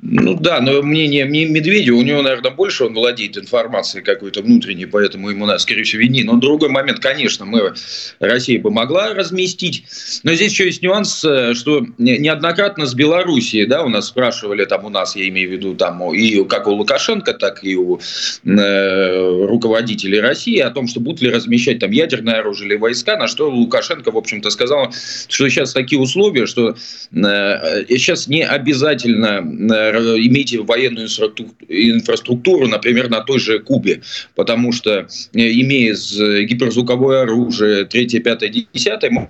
Ну 0.00 0.34
да, 0.34 0.60
но 0.60 0.80
мнение 0.80 1.24
Медведева, 1.24 1.96
у 1.96 2.02
него, 2.02 2.22
наверное, 2.22 2.52
больше 2.52 2.84
он 2.84 2.94
владеет 2.94 3.36
информацией 3.36 4.04
какой-то 4.04 4.42
внутренней, 4.42 4.86
поэтому 4.86 5.28
ему, 5.28 5.44
надо, 5.44 5.58
скорее 5.58 5.82
всего, 5.82 6.02
вини. 6.02 6.22
Но 6.22 6.36
другой 6.36 6.68
момент, 6.68 7.00
конечно, 7.00 7.44
мы, 7.44 7.74
Россия 8.20 8.60
бы 8.60 8.70
могла 8.70 9.12
разместить. 9.12 9.84
Но 10.22 10.34
здесь 10.34 10.52
еще 10.52 10.66
есть 10.66 10.82
нюанс, 10.82 11.24
э, 11.24 11.54
что 11.54 11.84
неоднократно 11.98 12.86
с 12.86 12.94
Белоруссией, 12.94 13.66
да, 13.66 13.82
у 13.82 13.88
нас 13.88 14.06
спрашивали, 14.06 14.64
там 14.66 14.84
у 14.84 14.88
нас, 14.88 15.16
я 15.16 15.28
имею 15.28 15.48
в 15.48 15.52
виду, 15.52 15.74
там 15.74 16.14
и 16.14 16.44
как 16.44 16.68
у 16.68 16.74
Лукашенко, 16.74 17.34
так 17.34 17.64
и 17.64 17.74
у 17.74 17.98
э, 17.98 19.46
руководителей 19.46 20.20
России 20.20 20.60
о 20.60 20.70
том, 20.70 20.86
что 20.86 21.00
будут 21.00 21.22
ли 21.22 21.30
размещать 21.30 21.80
там 21.80 21.90
ядерное 21.90 22.38
оружие 22.38 22.68
или 22.68 22.76
войска, 22.76 23.16
на 23.16 23.26
что 23.26 23.50
Лукашенко, 23.50 24.12
в 24.12 24.16
общем-то, 24.16 24.50
сказал, 24.50 24.92
что 25.28 25.48
сейчас 25.48 25.72
такие 25.72 26.00
условия, 26.00 26.46
что 26.46 26.70
э, 26.70 27.84
сейчас 27.88 28.28
не 28.28 28.46
обязательно 28.46 29.42
э, 29.42 29.87
иметь 29.96 30.56
военную 30.56 31.08
инфраструктуру, 31.08 32.68
например, 32.68 33.08
на 33.08 33.20
той 33.20 33.38
же 33.38 33.58
Кубе, 33.58 34.02
потому 34.34 34.72
что, 34.72 34.90
э, 34.90 35.06
имея 35.34 35.94
гиперзвуковое 35.94 37.22
оружие, 37.22 37.84
3, 37.84 38.20
5, 38.20 38.50
10, 38.72 39.28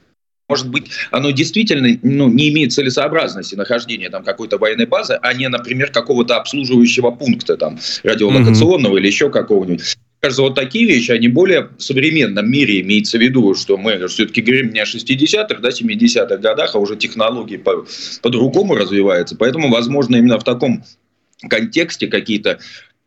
может 0.48 0.70
быть, 0.70 0.90
оно 1.10 1.30
действительно 1.30 1.98
ну, 2.02 2.28
не 2.28 2.48
имеет 2.48 2.72
целесообразности 2.72 3.54
нахождения 3.54 4.08
там 4.08 4.24
какой-то 4.24 4.56
военной 4.56 4.86
базы, 4.86 5.18
а 5.20 5.34
не, 5.34 5.48
например, 5.48 5.92
какого-то 5.92 6.36
обслуживающего 6.36 7.10
пункта 7.10 7.56
там 7.56 7.78
радиолокационного 8.02 8.96
mm-hmm. 8.96 9.00
или 9.00 9.06
еще 9.06 9.30
какого-нибудь 9.30 9.96
кажется, 10.20 10.42
вот 10.42 10.54
такие 10.54 10.86
вещи, 10.86 11.10
они 11.10 11.28
более 11.28 11.70
в 11.76 11.82
современном 11.82 12.50
мире 12.50 12.80
имеется 12.80 13.18
в 13.18 13.20
виду, 13.20 13.54
что 13.54 13.76
мы 13.76 14.06
все-таки 14.08 14.40
говорим 14.40 14.72
не 14.72 14.80
о 14.80 14.84
60-х, 14.84 15.60
да, 15.60 15.68
70-х 15.68 16.36
годах, 16.38 16.74
а 16.74 16.78
уже 16.78 16.96
технологии 16.96 17.56
по, 17.56 17.86
по-другому 18.22 18.74
развиваются. 18.74 19.36
Поэтому, 19.36 19.70
возможно, 19.70 20.16
именно 20.16 20.38
в 20.38 20.44
таком 20.44 20.84
контексте 21.48 22.08
какие-то 22.08 22.58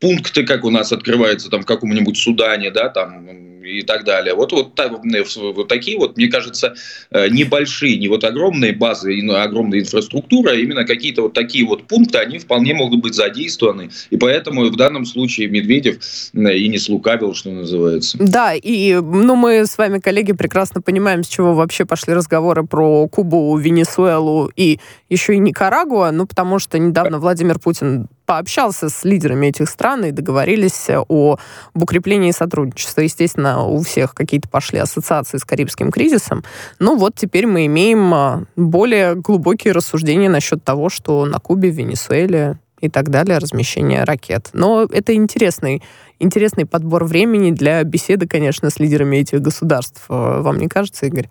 пункты, 0.02 0.44
как 0.44 0.66
у 0.66 0.70
нас 0.70 0.92
открываются 0.92 1.50
там 1.50 1.62
в 1.62 1.66
каком-нибудь 1.66 2.18
Судане, 2.18 2.72
да, 2.72 2.90
там 2.90 3.28
и 3.64 3.84
так 3.84 4.04
далее. 4.04 4.34
Вот, 4.34 4.52
вот, 4.52 4.74
вот 4.78 5.68
такие 5.68 5.98
вот, 5.98 6.18
мне 6.18 6.28
кажется, 6.28 6.74
э, 7.12 7.30
небольшие, 7.30 7.98
не 7.98 8.08
вот 8.08 8.24
огромные 8.24 8.74
базы, 8.74 9.20
огромная 9.30 9.80
инфраструктура, 9.80 10.52
а 10.52 10.56
именно 10.56 10.84
какие-то 10.84 11.24
вот 11.24 11.34
такие 11.34 11.66
вот 11.66 11.84
пункты, 11.88 12.18
они 12.18 12.40
вполне 12.40 12.74
могут 12.74 13.02
быть 13.02 13.14
задействованы. 13.14 13.92
И 14.10 14.18
поэтому 14.18 14.66
в 14.66 14.76
данном 14.76 15.06
случае 15.06 15.48
Медведев 15.48 15.98
и 16.34 16.68
не 16.68 16.78
слукавил, 16.78 17.34
что 17.34 17.52
называется. 17.52 18.18
Да, 18.20 18.54
и 18.54 18.96
ну, 18.96 19.36
мы 19.36 19.66
с 19.66 19.78
вами, 19.78 20.00
коллеги, 20.00 20.32
прекрасно 20.34 20.82
понимаем, 20.82 21.24
с 21.24 21.28
чего 21.28 21.54
вообще 21.54 21.86
пошли 21.86 22.14
разговоры 22.14 22.66
про 22.66 23.08
Кубу, 23.08 23.56
Венесуэлу 23.58 24.52
и 24.56 24.80
еще 25.10 25.36
и 25.36 25.40
Никарагуа, 25.40 26.12
ну, 26.12 26.26
потому 26.26 26.60
что 26.60 26.80
недавно 26.80 27.20
Владимир 27.20 27.60
Путин 27.60 28.08
пообщался 28.32 28.88
с 28.88 29.04
лидерами 29.04 29.48
этих 29.48 29.68
стран 29.68 30.06
и 30.06 30.12
договорились 30.12 30.90
о, 30.90 31.38
об 31.74 31.84
укреплении 31.84 32.32
сотрудничества. 32.32 33.02
Естественно, 33.02 33.66
у 33.66 33.82
всех 33.82 34.16
какие-то 34.16 34.48
пошли 34.48 34.80
ассоциации 34.80 35.38
с 35.38 35.44
Карибским 35.44 35.92
кризисом. 35.92 36.46
Ну 36.80 36.96
вот 36.96 37.16
теперь 37.16 37.46
мы 37.46 37.66
имеем 37.66 38.14
а, 38.14 38.46
более 38.56 39.16
глубокие 39.16 39.74
рассуждения 39.74 40.30
насчет 40.30 40.64
того, 40.64 40.88
что 40.88 41.26
на 41.26 41.40
Кубе, 41.40 41.72
в 41.72 41.76
Венесуэле 41.76 42.58
и 42.80 42.88
так 42.88 43.10
далее, 43.10 43.38
размещение 43.38 44.06
ракет. 44.06 44.50
Но 44.54 44.88
это 44.90 45.14
интересный, 45.14 45.84
интересный 46.20 46.66
подбор 46.66 47.04
времени 47.04 47.52
для 47.52 47.84
беседы, 47.84 48.30
конечно, 48.30 48.70
с 48.70 48.80
лидерами 48.80 49.18
этих 49.18 49.42
государств. 49.42 50.06
Вам 50.08 50.58
не 50.58 50.70
кажется, 50.70 51.06
Игорь? 51.06 51.28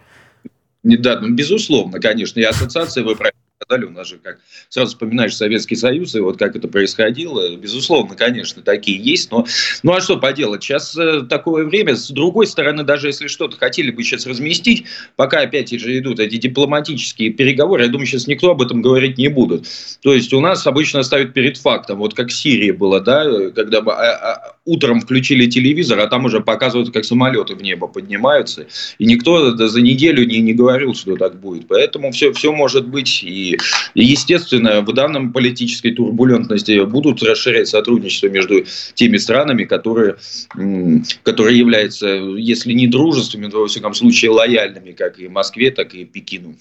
Да, 0.83 1.19
ну, 1.19 1.35
безусловно, 1.35 1.99
конечно. 1.99 2.41
И 2.41 2.43
ассоциации 2.43 3.01
вы 3.01 3.17
правильно 3.17 3.41
сказали, 3.63 3.85
у 3.85 3.91
нас 3.91 4.09
же 4.09 4.19
как 4.19 4.39
сразу 4.69 4.93
вспоминаешь 4.93 5.37
Советский 5.37 5.77
Союз, 5.77 6.15
и 6.15 6.21
вот 6.21 6.39
как 6.39 6.57
это 6.57 6.67
происходило, 6.67 7.57
безусловно, 7.57 8.17
конечно, 8.17 8.63
такие 8.63 8.99
есть, 8.99 9.31
но 9.31 9.47
ну 9.83 9.93
а 9.93 10.01
что 10.01 10.17
поделать, 10.17 10.63
сейчас 10.63 10.97
э, 10.97 11.23
такое 11.29 11.67
время, 11.67 11.95
с 11.95 12.09
другой 12.09 12.47
стороны, 12.47 12.85
даже 12.85 13.09
если 13.09 13.27
что-то 13.27 13.57
хотели 13.57 13.91
бы 13.91 14.03
сейчас 14.03 14.27
разместить, 14.27 14.85
пока 15.17 15.41
опять 15.41 15.71
же 15.71 15.99
идут 15.99 16.21
эти 16.21 16.37
дипломатические 16.37 17.31
переговоры, 17.31 17.85
я 17.85 17.89
думаю, 17.89 18.07
сейчас 18.07 18.27
никто 18.27 18.51
об 18.51 18.63
этом 18.63 18.81
говорить 18.81 19.19
не 19.19 19.29
будет. 19.29 19.67
То 20.01 20.15
есть 20.15 20.33
у 20.33 20.41
нас 20.41 20.67
обычно 20.67 21.03
ставят 21.03 21.35
перед 21.35 21.57
фактом, 21.59 21.99
вот 21.99 22.15
как 22.15 22.29
в 22.29 22.33
Сирии 22.33 22.71
было, 22.71 23.01
да, 23.01 23.51
когда 23.51 23.83
бы 23.83 23.93
утром 24.65 25.01
включили 25.01 25.47
телевизор, 25.47 25.99
а 26.01 26.07
там 26.07 26.25
уже 26.25 26.41
показывают, 26.41 26.93
как 26.93 27.05
самолеты 27.05 27.55
в 27.55 27.63
небо 27.63 27.87
поднимаются, 27.87 28.67
и 28.99 29.07
никто 29.07 29.57
за 29.57 29.81
неделю 29.81 30.25
не, 30.27 30.39
не 30.39 30.53
говорил, 30.53 30.95
что 30.95 31.17
так 31.17 31.41
будет. 31.41 31.67
Поэтому 31.69 32.13
все, 32.13 32.33
все 32.33 32.53
может 32.53 32.87
быть 32.89 33.23
и 33.23 33.59
и, 33.95 34.05
естественно, 34.05 34.83
в 34.83 34.93
данном 34.93 35.33
политической 35.33 35.93
турбулентности 35.93 36.85
будут 36.85 37.23
расширять 37.23 37.69
сотрудничество 37.69 38.29
между 38.29 38.65
теми 38.95 39.17
странами, 39.17 39.65
которые, 39.65 40.17
которые 41.23 41.59
являются, 41.59 42.07
если 42.07 42.73
не 42.73 42.87
дружественными, 42.87 43.51
то, 43.51 43.61
во 43.61 43.67
всяком 43.67 43.95
случае, 43.95 44.31
лояльными, 44.31 44.93
как 44.93 45.19
и 45.19 45.29
Москве, 45.29 45.71
так 45.71 45.95
и 45.95 46.05
Пекину. 46.05 46.57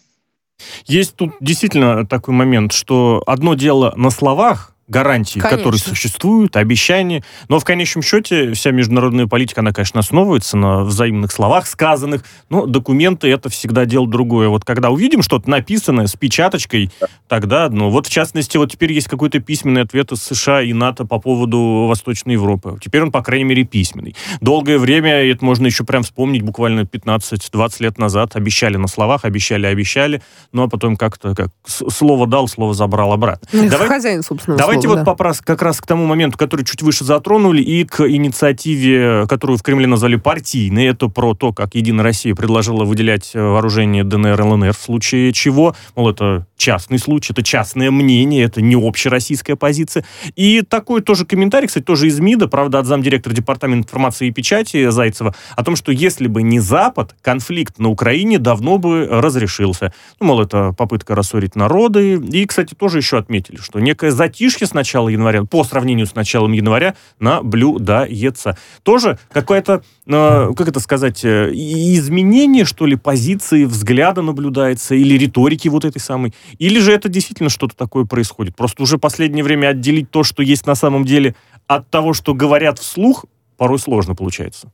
Есть 0.85 1.15
тут 1.15 1.31
действительно 1.39 2.05
такой 2.05 2.33
момент, 2.33 2.73
что 2.73 3.23
одно 3.25 3.55
дело 3.55 3.93
на 3.95 4.09
словах, 4.09 4.75
гарантии, 4.89 5.39
конечно. 5.39 5.57
которые 5.57 5.79
существуют, 5.79 6.57
обещания. 6.57 7.23
Но 7.47 7.59
в 7.59 7.63
конечном 7.63 8.01
счете 8.01 8.53
вся 8.53 8.71
международная 8.71 9.27
политика, 9.27 9.61
она, 9.61 9.71
конечно, 9.71 9.99
основывается 9.99 10.57
на 10.57 10.83
взаимных 10.83 11.31
словах 11.31 11.67
сказанных, 11.67 12.23
но 12.49 12.65
документы 12.65 13.29
это 13.29 13.49
всегда 13.49 13.85
дело 13.85 14.07
другое. 14.07 14.49
Вот 14.49 14.65
когда 14.65 14.89
увидим 14.89 15.21
что-то 15.21 15.49
написанное 15.49 16.07
с 16.07 16.15
печаточкой, 16.15 16.91
тогда 17.27 17.65
одно. 17.65 17.89
Вот 17.89 18.07
в 18.07 18.09
частности, 18.09 18.57
вот 18.57 18.71
теперь 18.71 18.91
есть 18.91 19.07
какой-то 19.07 19.39
письменный 19.39 19.81
ответ 19.81 20.11
из 20.11 20.23
США 20.23 20.61
и 20.61 20.73
НАТО 20.73 21.05
по 21.05 21.19
поводу 21.19 21.85
Восточной 21.87 22.33
Европы. 22.33 22.77
Теперь 22.81 23.03
он, 23.03 23.11
по 23.11 23.21
крайней 23.21 23.45
мере, 23.45 23.63
письменный. 23.63 24.15
Долгое 24.41 24.79
время, 24.79 25.23
это 25.29 25.45
можно 25.45 25.67
еще 25.67 25.83
прям 25.83 26.03
вспомнить, 26.03 26.41
буквально 26.41 26.81
15-20 26.81 27.75
лет 27.79 27.97
назад, 27.99 28.35
обещали 28.35 28.77
на 28.77 28.87
словах, 28.87 29.23
обещали, 29.23 29.67
обещали, 29.67 30.21
ну 30.51 30.63
а 30.63 30.67
потом 30.67 30.97
как-то 30.97 31.35
как 31.35 31.49
слово 31.65 32.25
дал, 32.25 32.47
слово 32.47 32.73
забрал 32.73 33.13
обратно. 33.13 33.47
Давай, 33.69 33.87
Хозяин, 33.87 34.23
собственно. 34.23 34.57
Давай 34.57 34.78
Давайте 34.81 34.87
вот 34.87 34.95
да. 34.97 35.05
попрос, 35.05 35.41
как 35.41 35.61
раз 35.61 35.81
к 35.81 35.85
тому 35.85 36.05
моменту, 36.05 36.37
который 36.37 36.65
чуть 36.65 36.81
выше 36.81 37.03
затронули, 37.03 37.61
и 37.61 37.83
к 37.83 38.07
инициативе, 38.07 39.25
которую 39.27 39.57
в 39.57 39.63
Кремле 39.63 39.87
назвали 39.87 40.15
партийной. 40.15 40.85
Это 40.85 41.07
про 41.07 41.33
то, 41.33 41.53
как 41.53 41.75
Единая 41.75 42.03
Россия 42.03 42.33
предложила 42.35 42.85
выделять 42.85 43.31
э, 43.33 43.41
вооружение 43.41 44.03
ДНР, 44.03 44.41
ЛНР, 44.41 44.73
в 44.73 44.77
случае 44.77 45.33
чего, 45.33 45.75
мол, 45.95 46.09
это 46.09 46.45
частный 46.57 46.99
случай, 46.99 47.33
это 47.33 47.43
частное 47.43 47.91
мнение, 47.91 48.43
это 48.43 48.61
не 48.61 48.75
общероссийская 48.75 49.55
позиция. 49.55 50.05
И 50.35 50.61
такой 50.61 51.01
тоже 51.01 51.25
комментарий, 51.25 51.67
кстати, 51.67 51.83
тоже 51.83 52.07
из 52.07 52.19
МИДа, 52.19 52.47
правда, 52.47 52.79
от 52.79 52.85
замдиректора 52.85 53.33
Департамента 53.33 53.87
информации 53.87 54.27
и 54.27 54.31
печати 54.31 54.89
Зайцева, 54.89 55.35
о 55.55 55.63
том, 55.63 55.75
что 55.75 55.91
если 55.91 56.27
бы 56.27 56.41
не 56.41 56.59
Запад, 56.59 57.15
конфликт 57.21 57.79
на 57.79 57.89
Украине 57.89 58.39
давно 58.39 58.77
бы 58.77 59.07
разрешился. 59.09 59.93
Ну, 60.19 60.27
мол, 60.27 60.41
это 60.41 60.73
попытка 60.73 61.15
рассорить 61.15 61.55
народы. 61.55 62.15
И, 62.15 62.45
кстати, 62.45 62.75
тоже 62.75 62.97
еще 62.97 63.17
отметили, 63.17 63.57
что 63.57 63.79
некое 63.79 64.11
затишье 64.11 64.67
с 64.69 64.73
начала 64.73 65.09
января, 65.09 65.43
по 65.43 65.63
сравнению 65.63 66.05
с 66.05 66.15
началом 66.15 66.53
января, 66.53 66.95
наблюдается. 67.19 68.57
Тоже 68.83 69.19
какое-то, 69.31 69.83
э, 70.07 70.53
как 70.55 70.67
это 70.67 70.79
сказать, 70.79 71.25
э, 71.25 71.51
изменение, 71.53 72.65
что 72.65 72.85
ли, 72.85 72.95
позиции, 72.95 73.65
взгляда 73.65 74.21
наблюдается, 74.21 74.95
или 74.95 75.17
риторики 75.17 75.67
вот 75.67 75.85
этой 75.85 75.99
самой. 75.99 76.33
Или 76.57 76.79
же 76.79 76.93
это 76.93 77.09
действительно 77.09 77.49
что-то 77.49 77.75
такое 77.75 78.05
происходит. 78.05 78.55
Просто 78.55 78.83
уже 78.83 78.97
последнее 78.97 79.43
время 79.43 79.67
отделить 79.67 80.09
то, 80.09 80.23
что 80.23 80.41
есть 80.41 80.65
на 80.65 80.75
самом 80.75 81.05
деле, 81.05 81.35
от 81.67 81.89
того, 81.89 82.13
что 82.13 82.33
говорят 82.33 82.79
вслух, 82.79 83.25
порой 83.57 83.79
сложно 83.79 84.15
получается. 84.15 84.71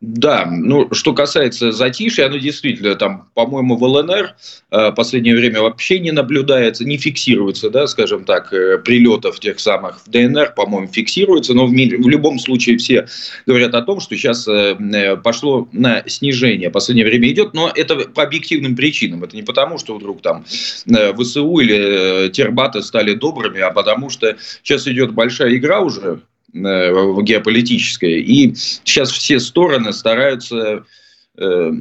Да, 0.00 0.46
ну, 0.48 0.88
что 0.94 1.12
касается 1.12 1.72
затишья, 1.72 2.26
оно 2.26 2.36
действительно 2.36 2.94
там, 2.94 3.28
по-моему, 3.34 3.76
в 3.76 3.82
ЛНР 3.82 4.36
э, 4.70 4.92
последнее 4.92 5.34
время 5.34 5.60
вообще 5.60 5.98
не 5.98 6.12
наблюдается, 6.12 6.84
не 6.84 6.98
фиксируется, 6.98 7.68
да, 7.68 7.88
скажем 7.88 8.24
так, 8.24 8.52
э, 8.52 8.78
прилетов 8.78 9.40
тех 9.40 9.58
самых. 9.58 10.00
В 10.06 10.08
ДНР, 10.08 10.54
по-моему, 10.54 10.86
фиксируется, 10.86 11.52
но 11.52 11.66
в, 11.66 11.70
в 11.70 12.08
любом 12.08 12.38
случае 12.38 12.78
все 12.78 13.08
говорят 13.44 13.74
о 13.74 13.82
том, 13.82 13.98
что 13.98 14.16
сейчас 14.16 14.46
э, 14.46 14.76
э, 14.78 15.16
пошло 15.16 15.68
на 15.72 16.04
снижение, 16.06 16.70
последнее 16.70 17.04
время 17.04 17.28
идет, 17.30 17.52
но 17.52 17.68
это 17.74 17.96
по 17.96 18.22
объективным 18.22 18.76
причинам, 18.76 19.24
это 19.24 19.34
не 19.34 19.42
потому, 19.42 19.78
что 19.78 19.96
вдруг 19.96 20.22
там 20.22 20.44
э, 20.86 21.12
ВСУ 21.12 21.58
или 21.58 22.26
э, 22.26 22.30
Тербаты 22.30 22.82
стали 22.82 23.14
добрыми, 23.14 23.58
а 23.60 23.72
потому 23.72 24.10
что 24.10 24.36
сейчас 24.62 24.86
идет 24.86 25.12
большая 25.12 25.56
игра 25.56 25.80
уже, 25.80 26.20
геополитическое. 26.52 28.18
И 28.18 28.54
сейчас 28.54 29.10
все 29.10 29.38
стороны 29.40 29.92
стараются 29.92 30.84
э, 31.38 31.72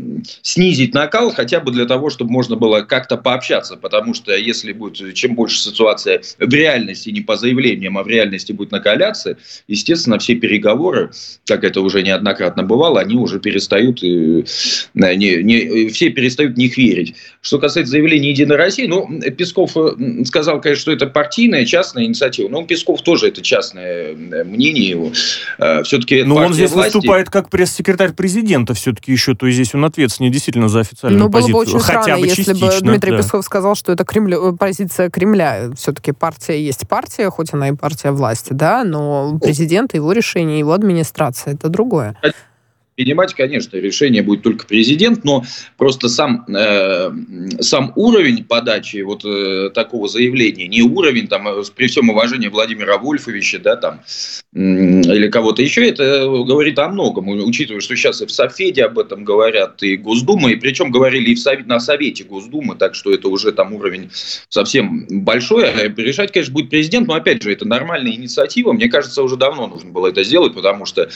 снизить 0.42 0.94
накал 0.94 1.34
хотя 1.34 1.60
бы 1.60 1.72
для 1.72 1.86
того, 1.86 2.10
чтобы 2.10 2.32
можно 2.32 2.56
было 2.56 2.82
как-то 2.82 3.18
пообщаться, 3.18 3.76
потому 3.76 4.14
что 4.14 4.36
если 4.36 4.72
будет, 4.72 5.14
чем 5.16 5.36
больше 5.36 5.60
ситуация 5.60 6.22
в 6.40 6.54
реальности, 6.54 7.10
не 7.10 7.22
по 7.22 7.36
заявлениям, 7.36 7.98
а 7.98 8.04
в 8.04 8.08
реальности 8.08 8.52
будет 8.52 8.72
накаляться, 8.72 9.38
естественно, 9.68 10.20
все 10.20 10.36
переговоры, 10.36 11.12
как 11.46 11.64
это 11.64 11.82
уже 11.82 12.04
неоднократно 12.04 12.64
бывало, 12.64 13.00
они 13.00 13.16
уже 13.16 13.40
перестают, 13.40 14.04
э, 14.04 14.44
не, 14.94 15.44
не, 15.44 15.88
все 15.90 16.10
перестают 16.10 16.54
в 16.54 16.58
них 16.58 16.78
верить. 16.78 17.16
Что 17.42 17.60
касается 17.60 17.92
заявления 17.92 18.30
«Единой 18.30 18.56
России», 18.56 18.86
ну, 18.86 19.20
Песков 19.38 19.76
э, 19.76 20.24
сказал, 20.26 20.62
конечно, 20.62 20.82
что 20.82 20.92
это 20.92 21.08
партийная, 21.08 21.66
частная 21.66 22.06
инициатива, 22.06 22.48
но 22.50 22.64
Песков 22.64 23.02
тоже 23.02 23.28
это 23.30 23.42
частное 23.42 24.14
э, 24.14 24.44
мнение 24.44 24.90
его. 24.90 25.12
Все-таки 25.84 26.24
Но 26.24 26.36
он 26.36 26.54
здесь 26.54 26.72
власти... 26.72 26.96
выступает 26.96 27.30
как 27.30 27.50
пресс-секретарь 27.50 28.14
президента 28.14 28.74
все-таки 28.74 29.12
еще, 29.12 29.36
то 29.36 29.47
есть 29.48 29.56
здесь 29.56 29.74
он 29.76 29.86
ответственный 29.86 30.30
действительно 30.30 30.70
за 30.70 30.82
официальную 30.82 31.24
Но 31.24 31.30
позицию. 31.30 31.54
было 31.54 31.64
бы 31.64 31.70
очень 31.70 31.80
Хотя 31.80 32.02
странно, 32.02 32.22
бы 32.22 32.28
если 32.28 32.54
бы 32.54 32.80
Дмитрий 32.82 33.12
да. 33.12 33.18
Песков 33.18 33.46
сказал, 33.46 33.76
что 33.76 33.92
это 33.92 34.06
Кремль, 34.06 34.36
э, 34.36 34.54
позиция 34.54 35.10
Кремля. 35.10 35.72
Все-таки 35.76 36.12
партия 36.12 36.64
есть 36.64 36.88
партия, 36.88 37.30
хоть 37.30 37.54
она 37.54 37.70
и 37.70 37.72
партия 37.74 38.12
власти, 38.12 38.54
да, 38.54 38.84
но 38.84 39.38
президент, 39.42 39.94
его 39.94 40.12
решение, 40.12 40.60
его 40.60 40.74
администрация, 40.74 41.54
это 41.54 41.70
другое 41.70 42.16
принимать, 42.98 43.36
конечно, 43.36 43.78
решение 43.78 44.24
будет 44.24 44.42
только 44.42 44.66
президент, 44.66 45.24
но 45.24 45.44
просто 45.78 46.10
сам, 46.10 46.46
э, 46.48 47.12
сам 47.62 47.94
уровень 47.96 48.44
подачи 48.44 49.04
вот 49.04 49.24
э, 49.24 49.70
такого 49.70 50.08
заявления, 50.08 50.68
не 50.68 50.82
уровень, 50.82 51.28
там, 51.28 51.48
э, 51.48 51.64
при 51.76 51.88
всем 51.88 52.10
уважении 52.10 52.48
Владимира 52.48 52.98
Вольфовича, 52.98 53.60
да, 53.60 53.76
там, 53.76 54.02
или 54.52 55.30
кого-то 55.30 55.62
еще, 55.62 55.88
это 55.88 56.26
говорит 56.44 56.80
о 56.80 56.90
многом, 56.90 57.28
учитывая, 57.28 57.82
что 57.82 57.96
сейчас 57.96 58.24
и 58.24 58.26
в 58.26 58.32
Софеде 58.32 58.86
об 58.86 58.98
этом 58.98 59.24
говорят, 59.24 59.84
и 59.84 59.96
Госдума, 59.96 60.52
и 60.52 60.56
причем 60.56 60.90
говорили 60.90 61.30
и 61.30 61.36
в 61.36 61.40
Совет, 61.40 61.68
на 61.68 61.80
Совете 61.80 62.24
Госдумы, 62.24 62.76
так 62.76 62.96
что 62.96 63.14
это 63.14 63.28
уже 63.28 63.52
там 63.52 63.74
уровень 63.74 64.10
совсем 64.50 65.06
большой. 65.08 65.70
А 65.70 65.88
решать, 65.88 66.32
конечно, 66.32 66.52
будет 66.52 66.72
президент, 66.72 67.08
но, 67.08 67.14
опять 67.14 67.44
же, 67.44 67.54
это 67.54 67.68
нормальная 67.68 68.14
инициатива, 68.14 68.74
мне 68.74 68.90
кажется, 68.90 69.22
уже 69.22 69.36
давно 69.36 69.68
нужно 69.68 69.92
было 69.92 70.08
это 70.08 70.24
сделать, 70.24 70.56
потому 70.56 70.86
что 70.88 71.08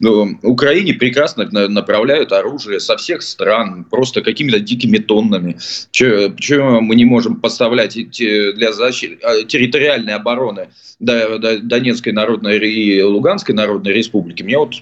ну, 0.00 0.38
Украине 0.42 0.92
прекрасно 0.92 1.29
нас 1.36 1.48
направляют 1.50 2.32
оружие 2.32 2.80
со 2.80 2.96
всех 2.96 3.22
стран, 3.22 3.84
просто 3.84 4.22
какими-то 4.22 4.60
дикими 4.60 4.98
тоннами. 4.98 5.58
Почему 5.92 6.80
мы 6.80 6.94
не 6.94 7.04
можем 7.04 7.36
поставлять 7.36 7.94
для 7.94 8.72
защиты, 8.72 9.18
а, 9.22 9.42
территориальной 9.44 10.14
обороны 10.14 10.68
Донецкой 11.00 12.12
Народной 12.12 12.58
и 12.58 13.02
Луганской 13.02 13.54
Народной 13.54 13.92
Республики, 13.92 14.42
мне 14.42 14.58
вот 14.58 14.74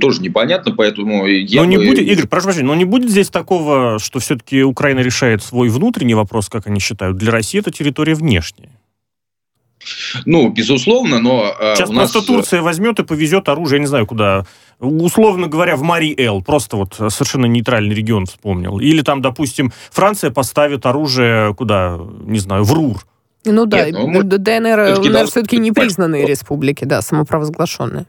тоже 0.00 0.22
непонятно, 0.22 0.74
поэтому 0.74 1.26
я 1.26 1.62
но 1.62 1.68
не 1.68 1.76
бы... 1.76 1.86
будет, 1.86 2.06
Игорь, 2.06 2.26
прошу 2.26 2.44
прощения, 2.44 2.66
но 2.66 2.74
не 2.74 2.86
будет 2.86 3.10
здесь 3.10 3.28
такого, 3.28 3.98
что 3.98 4.18
все-таки 4.18 4.62
Украина 4.62 5.00
решает 5.00 5.42
свой 5.42 5.68
внутренний 5.68 6.14
вопрос, 6.14 6.48
как 6.48 6.66
они 6.66 6.80
считают, 6.80 7.18
для 7.18 7.32
России 7.32 7.60
это 7.60 7.70
территория 7.70 8.14
внешняя? 8.14 8.70
Ну, 10.24 10.48
безусловно, 10.50 11.20
но... 11.20 11.54
А, 11.58 11.74
Сейчас 11.76 11.90
нас... 11.90 12.10
просто 12.10 12.26
Турция 12.26 12.62
возьмет 12.62 12.98
и 12.98 13.04
повезет 13.04 13.48
оружие, 13.48 13.76
я 13.76 13.80
не 13.80 13.86
знаю, 13.86 14.06
куда. 14.06 14.44
Условно 14.80 15.48
говоря, 15.48 15.76
в 15.76 15.82
Мари-Эл. 15.82 16.42
Просто 16.42 16.76
вот 16.76 16.94
совершенно 16.94 17.46
нейтральный 17.46 17.94
регион 17.94 18.26
вспомнил. 18.26 18.78
Или 18.78 19.02
там, 19.02 19.22
допустим, 19.22 19.72
Франция 19.90 20.30
поставит 20.30 20.86
оружие 20.86 21.54
куда, 21.54 21.98
не 22.24 22.38
знаю, 22.38 22.64
в 22.64 22.72
Рур. 22.72 23.04
Ну 23.44 23.66
да, 23.66 23.86
Нет, 23.86 23.94
ну, 23.94 24.22
ДНР, 24.22 24.98
ЛНР 24.98 25.26
все-таки 25.26 25.58
не 25.58 25.72
признанные 25.72 26.26
республики, 26.26 26.84
да, 26.84 27.02
самопровозглашенные. 27.02 28.06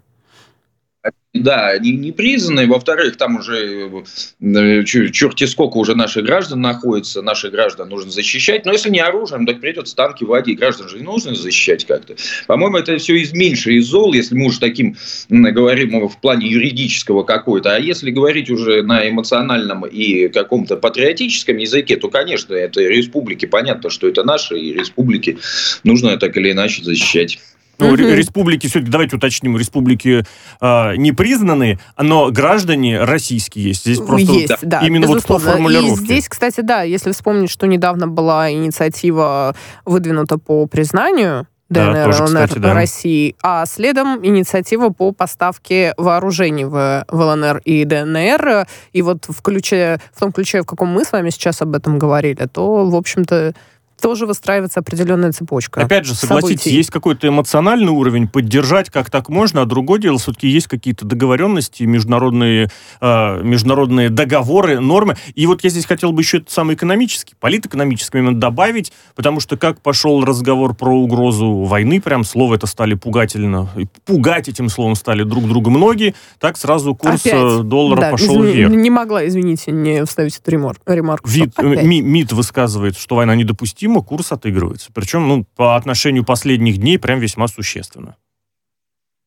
Да, 1.36 1.78
не, 1.78 1.92
не 1.92 2.12
признанные. 2.12 2.66
Во-вторых, 2.66 3.16
там 3.18 3.36
уже 3.36 4.04
э, 4.42 4.84
черти 4.84 5.46
сколько 5.46 5.78
уже 5.78 5.94
наших 5.94 6.26
граждан 6.26 6.62
находится, 6.62 7.22
наших 7.22 7.52
граждан 7.52 7.90
нужно 7.90 8.10
защищать. 8.10 8.66
Но 8.66 8.72
если 8.72 8.90
не 8.90 9.00
оружием, 9.00 9.46
так 9.46 9.62
придется 9.62 9.96
танки 9.96 10.24
водить. 10.24 10.58
Граждан 10.58 10.90
же 10.90 10.98
нужно 11.04 11.36
защищать 11.36 11.86
как-то. 11.86 12.16
По-моему, 12.48 12.78
это 12.78 12.98
все 12.98 13.16
из 13.16 13.32
меньше 13.32 13.74
из 13.74 13.86
зол, 13.86 14.14
если 14.14 14.34
мы 14.34 14.48
уже 14.48 14.60
таким 14.60 14.98
говорим 15.30 16.08
в 16.08 16.20
плане 16.20 16.48
юридического 16.48 17.22
какой-то. 17.22 17.76
А 17.76 17.80
если 17.80 18.10
говорить 18.10 18.50
уже 18.50 18.82
на 18.82 19.08
эмоциональном 19.08 19.86
и 19.86 20.30
каком-то 20.30 20.78
патриотическом 20.78 21.58
языке, 21.58 21.98
то, 21.98 22.10
конечно, 22.10 22.56
это 22.56 22.82
республики. 22.82 23.46
Понятно, 23.46 23.92
что 23.92 24.08
это 24.08 24.24
наши, 24.24 24.58
и 24.58 24.74
республики 24.74 25.38
нужно 25.84 26.18
так 26.18 26.36
или 26.38 26.54
иначе 26.54 26.84
защищать. 26.84 27.38
Ну, 27.80 27.94
угу. 27.94 27.96
республики, 27.96 28.68
все-таки 28.68 28.92
давайте 28.92 29.16
уточним, 29.16 29.58
республики 29.58 30.26
э, 30.62 30.96
не 30.98 31.12
признаны, 31.12 31.80
но 31.98 32.30
граждане 32.32 33.04
российские 33.04 33.70
есть. 33.70 33.82
Здесь 33.82 34.00
просто 34.00 34.32
есть, 34.32 34.50
вот, 34.50 34.60
да, 34.62 34.82
именно 34.82 35.04
безусловно. 35.04 35.34
вот 35.34 35.44
по 35.44 35.52
формулировке. 35.52 36.02
И 36.02 36.06
здесь, 36.06 36.28
кстати, 36.28 36.62
да, 36.62 36.84
если 36.84 37.12
вспомнить, 37.12 37.50
что 37.50 37.68
недавно 37.68 38.08
была 38.08 38.52
инициатива 38.52 39.56
выдвинута 39.86 40.38
по 40.38 40.66
признанию 40.68 41.48
ДНР, 41.70 41.94
да, 41.94 42.06
тоже, 42.06 42.24
ЛНР 42.24 42.48
кстати, 42.48 42.60
да. 42.60 42.74
России, 42.74 43.36
а 43.44 43.66
следом 43.66 44.26
инициатива 44.26 44.90
по 44.90 45.12
поставке 45.12 45.94
вооружений 45.98 46.66
в, 46.66 47.06
в 47.08 47.22
ЛНР 47.22 47.62
и 47.64 47.86
ДНР. 47.86 48.66
И 48.92 49.02
вот 49.04 49.26
в, 49.28 49.42
ключе, 49.42 50.00
в 50.12 50.20
том 50.20 50.32
ключе, 50.32 50.64
в 50.64 50.66
каком 50.66 50.90
мы 50.90 51.06
с 51.06 51.12
вами 51.12 51.30
сейчас 51.30 51.62
об 51.62 51.76
этом 51.76 52.00
говорили, 52.00 52.48
то, 52.52 52.90
в 52.90 52.96
общем-то, 52.96 53.54
тоже 54.00 54.26
выстраивается 54.26 54.80
определенная 54.80 55.32
цепочка. 55.32 55.82
Опять 55.82 56.06
же, 56.06 56.16
согласитесь, 56.16 56.62
событий. 56.62 56.78
есть 56.78 56.90
какой-то 56.90 57.28
эмоциональный 57.28 57.92
уровень, 57.92 58.28
поддержать 58.28 58.90
как 58.90 59.10
так 59.10 59.30
можно, 59.30 59.62
а 59.62 59.66
другое 59.66 60.00
дело, 60.00 60.18
все-таки 60.18 60.48
есть 60.48 60.68
какие-то 60.68 61.06
договоренности, 61.06 61.84
международные, 61.84 62.70
э, 63.02 63.44
международные 63.44 64.10
договоры, 64.10 64.80
нормы. 64.80 65.16
И 65.36 65.46
вот 65.46 65.64
я 65.64 65.70
здесь 65.70 65.86
хотел 65.86 66.12
бы 66.12 66.22
еще 66.22 66.38
это 66.38 66.52
самый 66.52 66.76
экономический, 66.76 67.36
политэкономический 67.40 68.20
момент 68.20 68.40
добавить, 68.40 68.92
потому 69.16 69.40
что 69.40 69.58
как 69.58 69.82
пошел 69.82 70.24
разговор 70.24 70.76
про 70.76 70.92
угрозу 70.92 71.64
войны, 71.64 72.02
прям 72.02 72.24
слово 72.24 72.56
это 72.56 72.68
стали 72.68 72.94
пугательно, 72.94 73.70
пугать 74.06 74.48
этим 74.50 74.70
словом 74.70 74.96
стали 74.96 75.24
друг 75.24 75.48
друга 75.48 75.70
многие, 75.70 76.16
так 76.40 76.58
сразу 76.58 76.96
курс 76.96 77.26
Опять? 77.26 77.34
Э, 77.34 77.64
доллара 77.64 78.02
да, 78.02 78.12
пошел 78.12 78.44
изв... 78.44 78.54
вверх. 78.54 78.72
Не 78.72 78.90
могла, 78.90 79.28
извините, 79.28 79.72
не 79.72 80.06
вставить 80.06 80.38
эту 80.38 80.52
ремарку. 80.52 81.28
Вид, 81.28 81.58
МИД 81.58 82.34
высказывает, 82.34 82.98
что 82.98 83.16
война 83.16 83.36
недопустима, 83.36 83.89
ощутимо 83.90 84.04
курс 84.04 84.32
отыгрывается. 84.32 84.92
Причем 84.94 85.28
ну, 85.28 85.46
по 85.56 85.76
отношению 85.76 86.24
последних 86.24 86.78
дней 86.78 86.98
прям 86.98 87.20
весьма 87.20 87.48
существенно. 87.48 88.16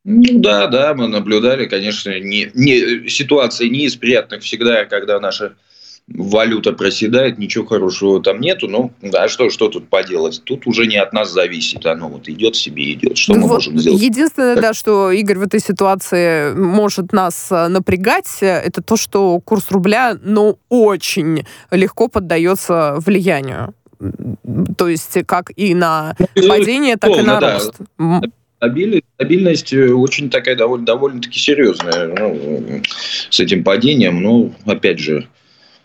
Ну 0.04 0.40
да, 0.40 0.66
да, 0.66 0.94
мы 0.94 1.06
наблюдали, 1.06 1.66
конечно, 1.66 2.18
не, 2.18 2.50
не, 2.54 3.08
ситуации 3.08 3.68
не 3.68 3.84
из 3.84 3.94
приятных 3.94 4.42
всегда, 4.42 4.84
когда 4.84 5.20
наша 5.20 5.54
валюта 6.08 6.72
проседает, 6.72 7.38
ничего 7.38 7.64
хорошего 7.64 8.20
там 8.20 8.40
нету. 8.40 8.66
Ну, 8.66 8.90
да, 9.00 9.28
что, 9.28 9.50
что 9.50 9.68
тут 9.68 9.88
поделать? 9.88 10.42
Тут 10.44 10.66
уже 10.66 10.86
не 10.86 10.96
от 10.96 11.12
нас 11.12 11.30
зависит. 11.30 11.86
Оно 11.86 12.08
вот 12.08 12.28
идет 12.28 12.56
себе, 12.56 12.92
идет. 12.92 13.16
Что 13.16 13.34
ну, 13.34 13.42
мы 13.42 13.46
вот 13.46 13.54
можем 13.54 13.78
сделать? 13.78 14.02
Единственное, 14.02 14.56
да, 14.56 14.74
что 14.74 15.12
Игорь 15.12 15.38
в 15.38 15.42
этой 15.42 15.60
ситуации 15.60 16.52
может 16.52 17.12
нас 17.12 17.52
э, 17.52 17.68
напрягать, 17.68 18.38
это 18.40 18.82
то, 18.82 18.96
что 18.96 19.38
курс 19.38 19.70
рубля, 19.70 20.18
ну, 20.20 20.58
очень 20.68 21.46
легко 21.70 22.08
поддается 22.08 22.96
влиянию 22.98 23.72
то 24.76 24.88
есть 24.88 25.16
как 25.26 25.50
и 25.56 25.74
на 25.74 26.16
ну, 26.34 26.48
падение, 26.48 26.96
так 26.96 27.10
и 27.10 27.22
на 27.22 27.40
да. 27.40 27.54
рост. 27.54 27.74
Стабильность, 28.56 29.04
стабильность 29.16 29.72
э, 29.72 29.92
очень 29.92 30.30
такая 30.30 30.54
довольно, 30.54 30.86
довольно-таки 30.86 31.36
серьезная 31.36 32.14
ну, 32.16 32.80
с 33.28 33.40
этим 33.40 33.64
падением. 33.64 34.22
Ну, 34.22 34.54
опять 34.66 35.00
же, 35.00 35.26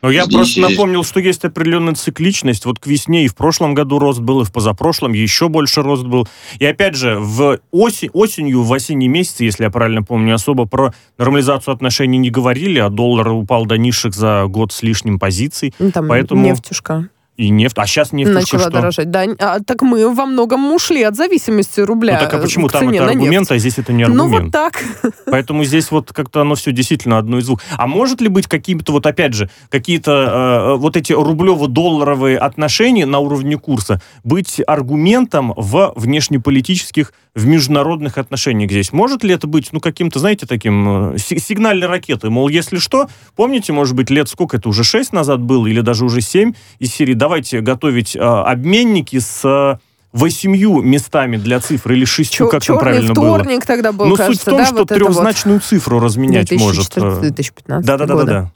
но 0.02 0.12
я 0.12 0.26
Здесь 0.26 0.36
просто 0.36 0.62
напомнил, 0.62 1.04
что 1.04 1.20
есть 1.20 1.44
определенная 1.44 1.96
цикличность. 1.96 2.66
Вот 2.66 2.80
к 2.80 2.86
весне 2.88 3.26
и 3.26 3.28
в 3.28 3.36
прошлом 3.36 3.74
году 3.74 3.98
рост 3.98 4.20
был, 4.20 4.42
и 4.42 4.46
в 4.46 4.52
позапрошлом 4.52 5.14
еще 5.14 5.50
больше 5.50 5.82
рост 5.82 6.06
был. 6.06 6.28
И 6.60 6.66
опять 6.66 6.96
же, 6.96 7.18
в 7.20 7.60
осень, 7.72 8.10
осенью, 8.14 8.62
в 8.62 8.72
осенние 8.72 9.10
месяцы, 9.10 9.44
если 9.44 9.64
я 9.64 9.72
правильно 9.72 10.04
помню, 10.04 10.36
особо 10.36 10.66
про 10.66 10.94
нормализацию 11.18 11.74
отношений 11.74 12.20
не 12.20 12.30
говорили, 12.30 12.80
а 12.80 12.90
доллар 12.90 13.30
упал 13.30 13.66
до 13.66 13.78
низших 13.78 14.14
за 14.14 14.46
год 14.48 14.72
с 14.72 14.84
лишним 14.84 15.18
позиций. 15.18 15.74
Ну, 15.80 15.92
там 15.92 16.08
Поэтому... 16.08 16.46
нефтюшка. 16.46 17.10
И 17.38 17.50
нефть. 17.50 17.76
А 17.78 17.86
сейчас 17.86 18.14
нефть 18.14 18.32
Начала 18.32 18.64
что? 18.64 18.72
дорожать. 18.72 19.12
Да, 19.12 19.26
а, 19.38 19.60
так 19.60 19.84
мы 19.84 20.12
во 20.12 20.26
многом 20.26 20.74
ушли 20.74 21.04
от 21.04 21.16
зависимости 21.16 21.80
рубля. 21.80 22.14
Ну 22.14 22.20
так 22.20 22.34
а 22.34 22.38
почему 22.40 22.68
там 22.68 22.90
это 22.90 23.06
аргумент, 23.06 23.52
а 23.52 23.58
здесь 23.60 23.78
это 23.78 23.94
не 23.94 24.04
аргумент? 24.04 24.32
Ну 24.32 24.42
вот 24.42 24.52
так. 24.52 24.84
Поэтому 25.28 25.64
здесь 25.64 25.92
вот 25.92 26.12
как-то 26.12 26.42
оно 26.42 26.56
все 26.56 26.72
действительно 26.72 27.20
одно 27.20 27.38
из 27.38 27.46
двух. 27.46 27.62
А 27.78 27.86
может 27.86 28.22
ли 28.22 28.28
быть 28.28 28.48
какими-то 28.48 28.92
вот 28.92 29.06
опять 29.06 29.34
же 29.34 29.52
какие-то 29.70 30.12
э, 30.12 30.78
вот 30.78 30.98
эти 30.98 31.14
рублево-долларовые 31.14 32.40
отношения 32.40 33.06
на 33.06 33.20
уровне 33.20 33.58
курса 33.58 34.02
быть 34.24 34.60
аргументом 34.66 35.54
в 35.56 35.94
внешнеполитических 35.96 37.14
в 37.38 37.46
международных 37.46 38.18
отношениях 38.18 38.72
здесь. 38.72 38.92
Может 38.92 39.24
ли 39.24 39.32
это 39.32 39.46
быть, 39.46 39.70
ну, 39.72 39.80
каким-то, 39.80 40.18
знаете, 40.18 40.48
таким 40.48 41.14
э, 41.14 41.18
сигнальной 41.20 41.86
ракетой? 41.86 42.32
Мол, 42.32 42.50
если 42.50 42.78
что, 42.80 43.10
помните, 43.36 43.74
может 43.74 43.96
быть, 43.96 44.10
лет 44.10 44.28
сколько 44.28 44.58
это 44.58 44.68
уже, 44.68 44.84
шесть 44.84 45.14
назад 45.14 45.40
было, 45.40 45.68
или 45.68 45.82
даже 45.82 46.04
уже 46.04 46.22
семь 46.22 46.54
из 46.80 46.92
серии 46.92 47.14
давайте 47.28 47.60
готовить 47.60 48.16
э, 48.16 48.20
обменники 48.20 49.20
с 49.20 49.42
э, 49.44 49.78
восемью 50.14 50.82
местами 50.82 51.36
для 51.36 51.60
цифры 51.60 51.98
или 51.98 52.06
шестью, 52.06 52.48
как 52.48 52.64
там 52.64 52.80
правильно 52.80 53.14
вторник 53.14 53.60
было. 53.60 53.62
тогда 53.62 53.92
был, 53.92 54.06
Но 54.06 54.16
кажется, 54.16 54.34
суть 54.34 54.42
в 54.42 54.46
том, 54.46 54.58
да, 54.58 54.66
что 54.66 54.76
вот 54.78 54.88
трехзначную 54.88 55.58
вот 55.58 55.64
цифру 55.66 56.00
разменять 56.00 56.48
2014, 56.48 56.98
может. 56.98 57.22
2015 57.22 57.86
да, 57.86 57.98
да, 57.98 58.06
да, 58.06 58.16
да, 58.16 58.24
да. 58.24 58.52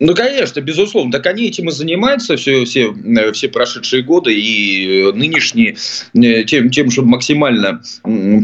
Ну, 0.00 0.12
конечно, 0.12 0.60
безусловно. 0.60 1.12
Так 1.12 1.26
они 1.26 1.46
этим 1.46 1.68
и 1.68 1.72
занимаются 1.72 2.36
все, 2.36 2.64
все, 2.64 2.92
э, 2.92 3.32
все 3.32 3.48
прошедшие 3.48 4.02
годы 4.02 4.34
и 4.34 5.12
нынешние 5.14 5.76
э, 6.14 6.42
тем, 6.42 6.70
тем, 6.70 6.90
чтобы 6.90 7.08
максимально 7.08 7.80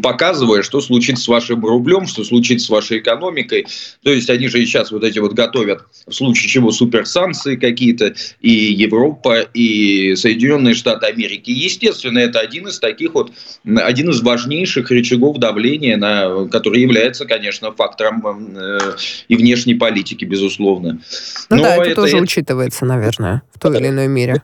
показывая, 0.00 0.62
что 0.62 0.80
случится 0.80 1.24
с 1.24 1.28
вашим 1.28 1.64
рублем, 1.66 2.06
что 2.06 2.22
случится 2.22 2.66
с 2.66 2.70
вашей 2.70 2.98
экономикой. 2.98 3.66
То 4.04 4.12
есть 4.12 4.30
они 4.30 4.46
же 4.46 4.62
и 4.62 4.66
сейчас 4.66 4.92
вот 4.92 5.02
эти 5.02 5.18
вот 5.18 5.32
готовят 5.32 5.86
в 6.06 6.12
случае 6.12 6.48
чего 6.48 6.70
суперсанкции 6.70 7.56
какие-то 7.56 8.14
и 8.40 8.50
Европа, 8.50 9.40
и 9.40 10.14
Соединенные 10.14 10.74
Штаты 10.74 11.06
Америки. 11.06 11.50
Естественно, 11.50 12.20
это 12.20 12.38
один 12.38 12.68
из 12.68 12.78
таких 12.78 13.14
вот, 13.14 13.32
один 13.64 14.10
из 14.10 14.22
важнейших 14.22 14.88
рычагов 14.90 15.38
давления, 15.38 15.96
на, 15.96 16.46
который 16.46 16.80
является, 16.80 17.26
конечно, 17.26 17.72
фактором 17.72 18.22
э, 18.56 18.78
и 19.26 19.34
внешней 19.34 19.74
политики, 19.74 20.24
безусловно. 20.24 21.00
Ну 21.48 21.56
Но 21.56 21.62
да, 21.62 21.74
это, 21.76 21.84
это 21.84 21.94
тоже 21.94 22.16
это... 22.16 22.22
учитывается, 22.22 22.84
наверное, 22.84 23.42
в 23.52 23.58
той 23.58 23.78
или 23.78 23.88
иной 23.88 24.08
мере 24.08 24.42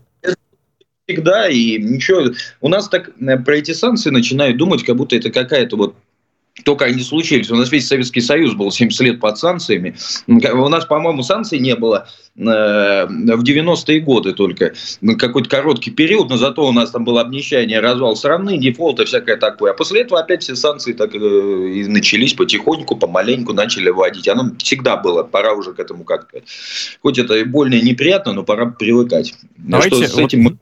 всегда, 1.06 1.48
и 1.48 1.78
ничего. 1.78 2.32
У 2.60 2.68
нас 2.68 2.88
так 2.88 3.10
э, 3.20 3.38
про 3.38 3.56
эти 3.56 3.72
санкции 3.72 4.10
начинают 4.10 4.56
думать, 4.56 4.84
как 4.84 4.96
будто 4.96 5.16
это 5.16 5.30
какая-то 5.30 5.76
вот 5.76 5.94
только 6.64 6.86
они 6.86 7.02
случились. 7.02 7.50
У 7.50 7.56
нас 7.56 7.70
весь 7.70 7.86
Советский 7.86 8.20
Союз 8.20 8.54
был 8.54 8.70
70 8.70 9.00
лет 9.02 9.20
под 9.20 9.38
санкциями. 9.38 9.94
У 10.26 10.68
нас, 10.68 10.86
по-моему, 10.86 11.22
санкций 11.22 11.58
не 11.58 11.76
было 11.76 12.08
э, 12.34 12.40
в 12.40 13.42
90-е 13.42 14.00
годы 14.00 14.32
только. 14.32 14.72
Какой-то 15.18 15.48
короткий 15.48 15.90
период, 15.90 16.30
но 16.30 16.38
зато 16.38 16.66
у 16.66 16.72
нас 16.72 16.90
там 16.90 17.04
было 17.04 17.20
обнищание, 17.20 17.80
развал 17.80 18.16
страны, 18.16 18.56
дефолт 18.58 19.00
и 19.00 19.04
всякое 19.04 19.36
такое. 19.36 19.72
А 19.72 19.74
после 19.74 20.02
этого 20.02 20.20
опять 20.20 20.42
все 20.42 20.56
санкции 20.56 20.94
так 20.94 21.14
э, 21.14 21.18
и 21.18 21.86
начались 21.88 22.32
потихоньку, 22.32 22.96
помаленьку 22.96 23.52
начали 23.52 23.90
вводить. 23.90 24.26
Оно 24.26 24.50
всегда 24.58 24.96
было, 24.96 25.24
пора 25.24 25.52
уже 25.52 25.74
к 25.74 25.78
этому 25.78 26.04
как-то. 26.04 26.40
Хоть 27.02 27.18
это 27.18 27.34
и 27.34 27.44
больно 27.44 27.74
и 27.74 27.82
неприятно, 27.82 28.32
но 28.32 28.44
пора 28.44 28.66
привыкать. 28.66 29.34
Давайте, 29.58 30.06
что 30.06 30.16
с 30.16 30.18
этим 30.18 30.44
вот... 30.44 30.54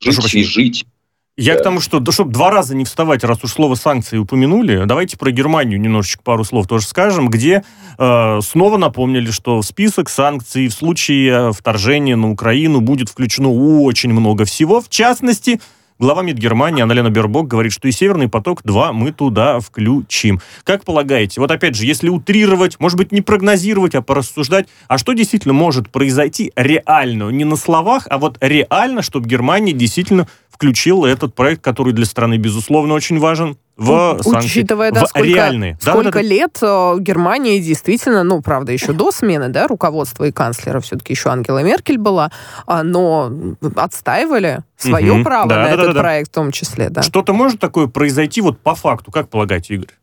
жить 0.00 0.34
и 0.34 0.44
жить. 0.44 0.86
Я 1.38 1.54
да. 1.54 1.60
к 1.60 1.62
тому, 1.62 1.78
что, 1.78 2.00
да, 2.00 2.10
чтобы 2.10 2.32
два 2.32 2.50
раза 2.50 2.74
не 2.74 2.84
вставать, 2.84 3.22
раз 3.22 3.38
уж 3.44 3.52
слово 3.52 3.76
санкции 3.76 4.18
упомянули, 4.18 4.82
давайте 4.86 5.16
про 5.16 5.30
Германию 5.30 5.80
немножечко 5.80 6.20
пару 6.24 6.42
слов 6.42 6.66
тоже 6.66 6.84
скажем, 6.84 7.28
где 7.28 7.62
э, 7.96 8.40
снова 8.42 8.76
напомнили, 8.76 9.30
что 9.30 9.60
в 9.60 9.64
список 9.64 10.08
санкций 10.08 10.66
в 10.66 10.72
случае 10.72 11.52
вторжения 11.52 12.16
на 12.16 12.28
Украину 12.28 12.80
будет 12.80 13.08
включено 13.08 13.52
очень 13.52 14.12
много 14.12 14.46
всего, 14.46 14.80
в 14.80 14.88
частности, 14.88 15.60
Глава 16.00 16.22
МИД 16.22 16.36
Германии 16.36 16.80
Анналена 16.80 17.10
Бербок 17.10 17.48
говорит, 17.48 17.72
что 17.72 17.88
и 17.88 17.90
«Северный 17.90 18.28
поток-2» 18.28 18.92
мы 18.92 19.10
туда 19.10 19.58
включим. 19.58 20.40
Как 20.62 20.84
полагаете, 20.84 21.40
вот 21.40 21.50
опять 21.50 21.74
же, 21.74 21.86
если 21.86 22.08
утрировать, 22.08 22.78
может 22.78 22.96
быть, 22.96 23.10
не 23.10 23.20
прогнозировать, 23.20 23.96
а 23.96 24.02
порассуждать, 24.02 24.68
а 24.86 24.96
что 24.96 25.12
действительно 25.12 25.54
может 25.54 25.90
произойти 25.90 26.52
реально, 26.54 27.30
не 27.30 27.44
на 27.44 27.56
словах, 27.56 28.06
а 28.08 28.18
вот 28.18 28.38
реально, 28.40 29.02
чтобы 29.02 29.28
Германия 29.28 29.72
действительно 29.72 30.28
включила 30.58 31.06
этот 31.06 31.36
проект, 31.36 31.62
который 31.62 31.92
для 31.92 32.04
страны, 32.04 32.36
безусловно, 32.36 32.94
очень 32.94 33.20
важен, 33.20 33.56
в 33.76 34.20
санкции, 34.24 34.62
Учитывая, 34.62 34.90
да, 34.90 35.04
в 35.04 35.08
сколько, 35.08 35.28
реальные. 35.28 35.78
сколько 35.80 36.10
да, 36.10 36.10
да, 36.10 36.22
лет 36.22 36.58
э, 36.60 36.96
Германия 36.98 37.60
действительно, 37.60 38.24
ну, 38.24 38.42
правда, 38.42 38.72
еще 38.72 38.92
до 38.92 39.12
смены, 39.12 39.50
да, 39.50 39.68
руководства 39.68 40.24
и 40.24 40.32
канцлера, 40.32 40.80
все-таки 40.80 41.12
еще 41.12 41.28
Ангела 41.28 41.62
Меркель 41.62 41.96
была, 41.96 42.32
а, 42.66 42.82
но 42.82 43.32
отстаивали 43.76 44.64
свое 44.76 45.12
угу, 45.12 45.22
право 45.22 45.48
да, 45.48 45.56
на 45.58 45.64
да, 45.64 45.70
этот 45.74 45.94
да, 45.94 46.00
проект 46.00 46.30
да. 46.30 46.32
в 46.32 46.34
том 46.34 46.50
числе, 46.50 46.90
да. 46.90 47.02
Что-то 47.02 47.32
может 47.32 47.60
такое 47.60 47.86
произойти 47.86 48.40
вот 48.40 48.58
по 48.58 48.74
факту, 48.74 49.12
как 49.12 49.28
полагаете, 49.28 49.74
Игорь? 49.74 49.94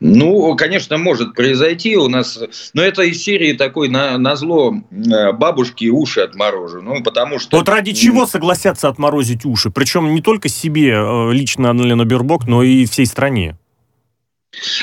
Ну, 0.00 0.54
конечно, 0.56 0.98
может 0.98 1.34
произойти 1.34 1.96
у 1.96 2.08
нас, 2.08 2.38
но 2.74 2.82
это 2.82 3.02
из 3.02 3.22
серии 3.22 3.52
такой 3.52 3.88
на, 3.88 4.18
на 4.18 4.36
зло 4.36 4.74
э, 4.90 5.32
бабушки 5.32 5.88
уши 5.88 6.20
отморожу. 6.20 6.82
Ну, 6.82 7.02
потому 7.02 7.38
что... 7.38 7.56
Вот 7.56 7.68
ради 7.68 7.92
чего 7.92 8.26
согласятся 8.26 8.88
отморозить 8.88 9.44
уши? 9.44 9.70
Причем 9.70 10.14
не 10.14 10.20
только 10.20 10.48
себе 10.48 10.92
э, 10.92 11.32
лично 11.32 11.70
Анна 11.70 12.04
Бербок, 12.04 12.46
но 12.46 12.62
и 12.62 12.84
всей 12.86 13.06
стране. 13.06 13.56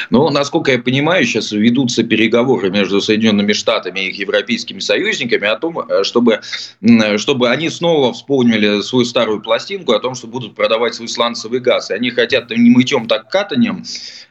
Но, 0.09 0.29
насколько 0.29 0.71
я 0.71 0.79
понимаю, 0.79 1.25
сейчас 1.25 1.51
ведутся 1.51 2.03
переговоры 2.03 2.69
между 2.69 3.01
Соединенными 3.01 3.53
Штатами 3.53 4.01
и 4.01 4.09
их 4.09 4.19
европейскими 4.19 4.79
союзниками 4.79 5.47
о 5.47 5.57
том, 5.57 5.79
э, 5.79 6.03
чтобы, 6.03 6.41
чтобы 7.17 7.49
они 7.49 7.69
снова 7.69 8.13
вспомнили 8.13 8.81
свою 8.81 9.05
старую 9.05 9.41
пластинку 9.41 9.93
о 9.93 9.99
том, 9.99 10.15
что 10.15 10.27
будут 10.27 10.55
продавать 10.55 10.95
свой 10.95 11.07
сланцевый 11.07 11.59
газ. 11.59 11.89
И 11.89 11.93
они 11.93 12.11
хотят 12.11 12.49
не 12.51 12.69
мытьем, 12.69 13.07
так 13.07 13.29
катанием 13.29 13.83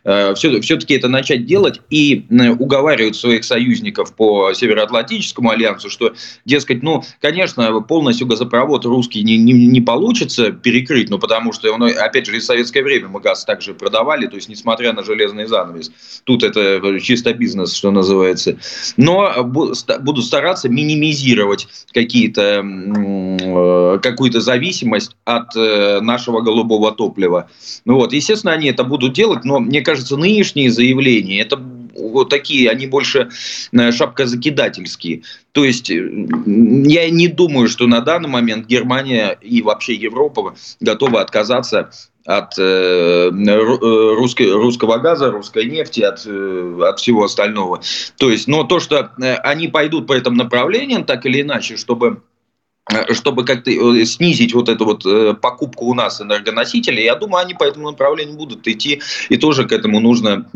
э, 0.05 0.35
все, 0.35 0.61
все-таки 0.61 0.95
это 0.95 1.09
начать 1.09 1.47
делать 1.47 1.81
и 1.91 2.25
уговаривают 2.59 3.17
своих 3.17 3.45
союзников 3.45 4.15
по 4.15 4.53
Североатлантическому 4.53 5.51
альянсу, 5.51 5.91
что, 5.91 6.15
дескать, 6.45 6.83
ну, 6.83 7.03
конечно, 7.21 7.81
полностью 7.81 8.27
газопровод 8.27 8.85
русский 8.85 9.23
не, 9.23 9.39
не, 9.39 9.53
не 9.53 9.81
получится 9.81 10.53
перекрыть, 10.53 11.11
ну, 11.11 11.19
потому 11.19 11.53
что, 11.53 11.73
он, 11.73 11.83
опять 11.83 12.27
же, 12.27 12.39
в 12.39 12.43
советское 12.43 12.83
время 12.83 13.09
мы 13.09 13.21
газ 13.21 13.45
также 13.45 13.75
продавали, 13.75 14.27
то 14.27 14.37
есть, 14.37 14.49
несмотря 14.49 14.93
на 14.93 15.03
железо 15.03 15.22
железный 15.23 15.47
занавес. 15.47 15.91
Тут 16.25 16.43
это 16.43 17.01
чисто 17.01 17.33
бизнес, 17.33 17.75
что 17.75 17.91
называется. 17.91 18.57
Но 18.97 19.45
буду 19.45 20.23
стараться 20.23 20.69
минимизировать 20.69 21.69
какие-то, 21.93 22.65
э, 22.65 23.99
какую-то 24.03 24.41
зависимость 24.41 25.17
от 25.25 25.57
э, 25.57 26.01
нашего 26.01 26.41
голубого 26.41 26.93
топлива. 26.93 27.51
Ну 27.85 27.95
вот, 27.95 28.13
естественно, 28.13 28.53
они 28.53 28.69
это 28.69 28.85
будут 28.85 29.15
делать, 29.15 29.45
но 29.45 29.61
мне 29.61 29.81
кажется, 29.81 30.17
нынешние 30.17 30.71
заявления, 30.71 31.41
это 31.41 31.57
вот 31.97 32.29
такие, 32.31 32.71
они 32.71 32.87
больше 32.87 33.31
э, 33.73 33.93
шапкозакидательские. 33.93 35.23
То 35.53 35.65
есть 35.65 35.91
я 35.91 37.11
не 37.11 37.29
думаю, 37.29 37.69
что 37.69 37.87
на 37.87 38.01
данный 38.01 38.29
момент 38.29 38.67
Германия 38.67 39.39
и 39.41 39.63
вообще 39.63 39.95
Европа 39.95 40.55
готовы 40.81 41.21
отказаться 41.21 41.91
от 42.25 42.59
э, 42.59 42.63
э, 42.63 44.15
русской, 44.15 44.51
русского 44.53 44.99
газа, 44.99 45.31
русской 45.31 45.67
нефти, 45.67 46.01
от, 46.01 46.25
э, 46.25 46.79
от 46.83 47.01
всего 47.01 47.25
остального. 47.25 47.81
То 48.17 48.31
есть, 48.31 48.47
но 48.49 48.65
то, 48.65 48.81
что 48.81 49.11
они 49.43 49.69
пойдут 49.69 50.07
по 50.07 50.13
этому 50.13 50.37
направлению, 50.37 51.05
так 51.05 51.27
или 51.27 51.43
иначе, 51.43 51.77
чтобы 51.77 52.23
Э, 52.23 52.32
чтобы 53.13 53.45
как-то 53.45 53.71
э, 53.71 54.05
снизить 54.05 54.55
вот 54.55 54.69
эту 54.69 54.85
вот 54.85 55.07
э, 55.07 55.35
покупку 55.35 55.87
у 55.87 55.95
нас 55.95 56.21
энергоносителей, 56.21 57.05
я 57.05 57.15
думаю, 57.15 57.45
они 57.45 57.55
по 57.55 57.65
этому 57.65 57.91
направлению 57.91 58.37
будут 58.37 58.67
идти, 58.67 59.01
и 59.29 59.37
тоже 59.37 59.67
к 59.67 59.73
этому 59.73 60.01
нужно, 60.01 60.47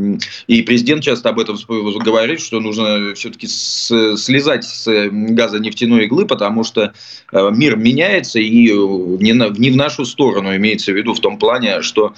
и 0.49 0.63
президент 0.63 1.03
часто 1.03 1.29
об 1.29 1.39
этом 1.39 1.57
говорит, 2.05 2.41
что 2.41 2.61
нужно 2.61 3.15
все-таки 3.15 3.47
слезать 3.47 4.65
с 4.65 5.09
газонефтяной 5.11 6.07
иглы, 6.07 6.27
потому 6.27 6.65
что 6.65 6.93
мир 7.33 7.77
меняется, 7.77 8.41
и 8.41 8.73
не 8.73 9.71
в 9.71 9.77
нашу 9.77 10.05
сторону 10.05 10.55
имеется 10.57 10.93
в 10.93 10.97
виду 10.97 11.15
в 11.15 11.21
том 11.21 11.39
плане, 11.39 11.83
что 11.83 12.15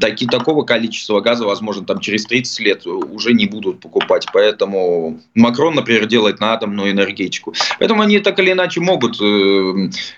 таки, 0.00 0.26
такого 0.26 0.64
количества 0.64 1.20
газа, 1.20 1.46
возможно, 1.46 1.84
там 1.84 2.00
через 2.00 2.26
30 2.26 2.60
лет 2.60 2.86
уже 2.86 3.32
не 3.32 3.46
будут 3.46 3.80
покупать, 3.80 4.26
поэтому 4.32 5.20
Макрон, 5.34 5.74
например, 5.74 6.06
делает 6.06 6.40
на 6.40 6.52
атомную 6.52 6.90
энергетику. 6.90 7.54
Поэтому 7.78 8.02
они 8.02 8.18
так 8.18 8.38
или 8.38 8.52
иначе 8.52 8.80
могут 8.80 9.16
Э, 9.45 9.45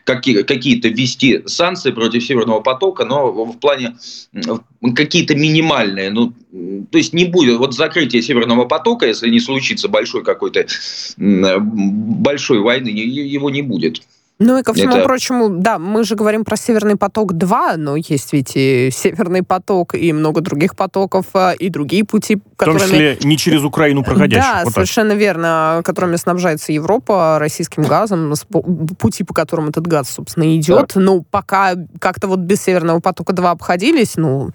какие-то 0.04 0.88
ввести 0.88 1.42
санкции 1.46 1.90
против 1.90 2.24
Северного 2.24 2.60
потока, 2.60 3.04
но 3.04 3.32
в 3.32 3.58
плане 3.58 3.96
какие-то 4.94 5.34
минимальные. 5.34 6.10
Ну, 6.10 6.32
то 6.90 6.98
есть 6.98 7.12
не 7.12 7.24
будет 7.24 7.58
вот 7.58 7.74
закрытия 7.74 8.22
Северного 8.22 8.64
потока, 8.64 9.06
если 9.06 9.28
не 9.28 9.40
случится 9.40 9.88
большой 9.88 10.22
какой-то 10.24 10.66
большой 11.16 12.60
войны, 12.60 12.88
его 12.88 13.50
не 13.50 13.62
будет. 13.62 14.02
Ну 14.40 14.56
и 14.56 14.62
ко 14.62 14.72
всему 14.72 14.96
это... 14.96 15.04
прочему, 15.04 15.48
да, 15.48 15.80
мы 15.80 16.04
же 16.04 16.14
говорим 16.14 16.44
про 16.44 16.56
Северный 16.56 16.94
поток-2, 16.96 17.76
но 17.76 17.96
есть 17.96 18.32
ведь 18.32 18.52
и 18.54 18.88
Северный 18.92 19.42
поток, 19.42 19.96
и 19.96 20.12
много 20.12 20.40
других 20.40 20.76
потоков, 20.76 21.26
а, 21.34 21.52
и 21.52 21.68
другие 21.68 22.04
пути, 22.04 22.40
которыми... 22.56 22.78
В 22.78 22.80
том 22.82 22.90
числе 22.90 23.18
не 23.22 23.36
через 23.36 23.64
Украину 23.64 24.04
проходящих. 24.04 24.48
Да, 24.48 24.60
вот 24.64 24.74
совершенно 24.74 25.10
так. 25.10 25.18
верно, 25.18 25.80
которыми 25.84 26.14
снабжается 26.14 26.72
Европа 26.72 27.38
российским 27.40 27.82
газом, 27.82 28.32
пути, 28.98 29.24
по 29.24 29.34
которым 29.34 29.70
этот 29.70 29.88
газ, 29.88 30.08
собственно, 30.08 30.56
идет. 30.56 30.92
Да. 30.94 31.00
Ну, 31.00 31.24
пока 31.28 31.74
как-то 31.98 32.28
вот 32.28 32.38
без 32.38 32.62
Северного 32.62 33.00
потока-2 33.00 33.50
обходились, 33.50 34.16
ну 34.16 34.50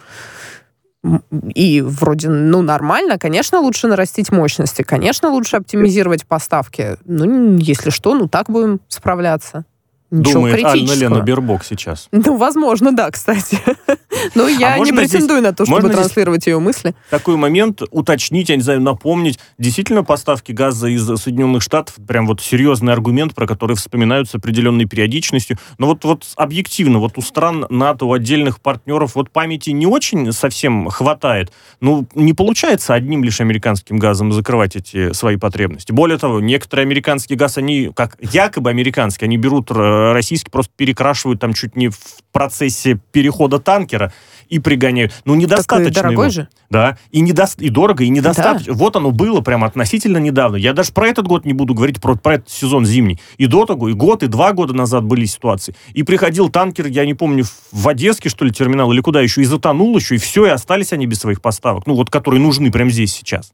и 1.54 1.82
вроде, 1.82 2.30
ну, 2.30 2.62
нормально, 2.62 3.20
конечно, 3.20 3.60
лучше 3.60 3.88
нарастить 3.88 4.32
мощности, 4.32 4.84
конечно, 4.84 5.30
лучше 5.30 5.58
оптимизировать 5.58 6.26
поставки. 6.26 6.96
Ну, 7.04 7.58
если 7.58 7.90
что, 7.90 8.16
ну, 8.16 8.30
так 8.30 8.50
будем 8.50 8.80
справляться. 8.88 9.66
Ничего 10.14 10.34
Думает 10.42 10.64
Анна 10.64 10.92
Лена 10.94 11.22
Бербок 11.22 11.66
сейчас. 11.66 12.08
Ну, 12.12 12.38
возможно, 12.38 12.96
да, 12.96 13.10
кстати. 13.10 13.58
Но 14.36 14.48
я 14.48 14.76
а 14.76 14.80
не 14.80 14.92
претендую 14.92 15.40
здесь, 15.40 15.50
на 15.50 15.54
то, 15.54 15.66
чтобы 15.66 15.90
транслировать 15.90 16.46
ее 16.46 16.60
мысли. 16.60 16.94
Такой 17.10 17.36
момент 17.36 17.82
уточнить, 17.90 18.50
я 18.50 18.56
не 18.56 18.62
знаю, 18.62 18.80
напомнить. 18.80 19.40
Действительно, 19.58 20.04
поставки 20.04 20.52
газа 20.52 20.88
из 20.88 21.04
Соединенных 21.04 21.64
Штатов 21.64 21.96
прям 22.08 22.28
вот 22.28 22.42
серьезный 22.42 22.94
аргумент, 22.94 23.34
про 23.34 23.48
который 23.48 23.76
вспоминают 23.76 24.30
с 24.30 24.36
определенной 24.36 24.86
периодичностью. 24.86 25.58
Но 25.80 25.88
вот, 25.88 26.06
вот 26.06 26.26
объективно, 26.36 27.00
вот 27.00 27.18
у 27.18 27.22
стран 27.22 27.66
НАТО, 27.72 28.06
у 28.06 28.14
отдельных 28.14 28.62
партнеров 28.62 29.16
вот 29.16 29.32
памяти 29.32 29.72
не 29.72 29.88
очень 29.88 30.32
совсем 30.32 30.90
хватает. 30.90 31.52
Ну, 31.82 32.08
не 32.14 32.34
получается 32.34 32.94
одним 32.94 33.24
лишь 33.24 33.42
американским 33.42 33.98
газом 33.98 34.32
закрывать 34.32 34.76
эти 34.76 35.12
свои 35.14 35.38
потребности. 35.38 35.92
Более 35.92 36.20
того, 36.20 36.40
некоторые 36.40 36.84
американский 36.84 37.34
газ, 37.34 37.58
они, 37.58 37.90
как 37.96 38.18
якобы 38.22 38.70
американский, 38.70 39.26
они 39.26 39.38
берут 39.38 39.72
э, 40.04 40.14
российский 40.14 40.52
просто 40.52 40.72
перекрашивают 40.76 41.40
там 41.40 41.54
чуть 41.54 41.76
не 41.76 41.90
в 41.90 41.98
процессе 42.32 43.00
перехода 43.12 43.60
танкера 43.60 44.12
и 44.50 44.60
пригоняют. 44.60 45.14
Ну, 45.26 45.36
недостаточно 45.36 45.92
Такой 45.92 45.92
дорогой 45.92 46.26
его. 46.26 46.34
же. 46.34 46.48
Да, 46.70 46.98
и, 47.12 47.22
недо... 47.22 47.48
и 47.58 47.70
дорого, 47.70 48.04
и 48.04 48.10
недостаточно. 48.10 48.74
Да. 48.74 48.78
Вот 48.78 48.96
оно 48.96 49.12
было 49.12 49.42
прям 49.42 49.64
относительно 49.64 50.18
недавно. 50.18 50.56
Я 50.58 50.74
даже 50.74 50.92
про 50.92 51.08
этот 51.08 51.28
год 51.28 51.46
не 51.46 51.54
буду 51.54 51.74
говорить, 51.74 52.02
про, 52.02 52.16
про 52.16 52.36
этот 52.36 52.50
сезон 52.50 52.86
зимний. 52.86 53.20
И 53.38 53.48
до 53.48 53.66
того, 53.66 53.90
и 53.90 53.94
год, 53.94 54.24
и 54.24 54.28
два 54.28 54.54
года 54.54 54.74
назад 54.74 55.06
были 55.06 55.26
ситуации. 55.26 55.76
И 55.94 56.04
приходил 56.04 56.50
танкер, 56.50 56.88
я 56.88 57.06
не 57.06 57.14
помню, 57.14 57.46
в 57.72 57.88
Одесский, 57.88 58.30
что 58.30 58.46
ли, 58.46 58.52
терминал, 58.52 58.92
или 58.92 59.02
куда 59.02 59.22
еще, 59.22 59.42
и 59.42 59.46
затонул 59.46 59.96
еще, 59.98 60.16
и 60.16 60.18
все, 60.18 60.46
и 60.46 60.50
остались 60.50 60.94
они 60.94 61.06
без 61.06 61.20
своих 61.20 61.42
поставок. 61.42 61.88
Ну, 61.88 61.96
вот, 61.96 62.10
которые 62.10 62.42
нужны 62.42 62.72
прямо 62.72 62.90
здесь 62.90 63.14
сейчас. 63.14 63.54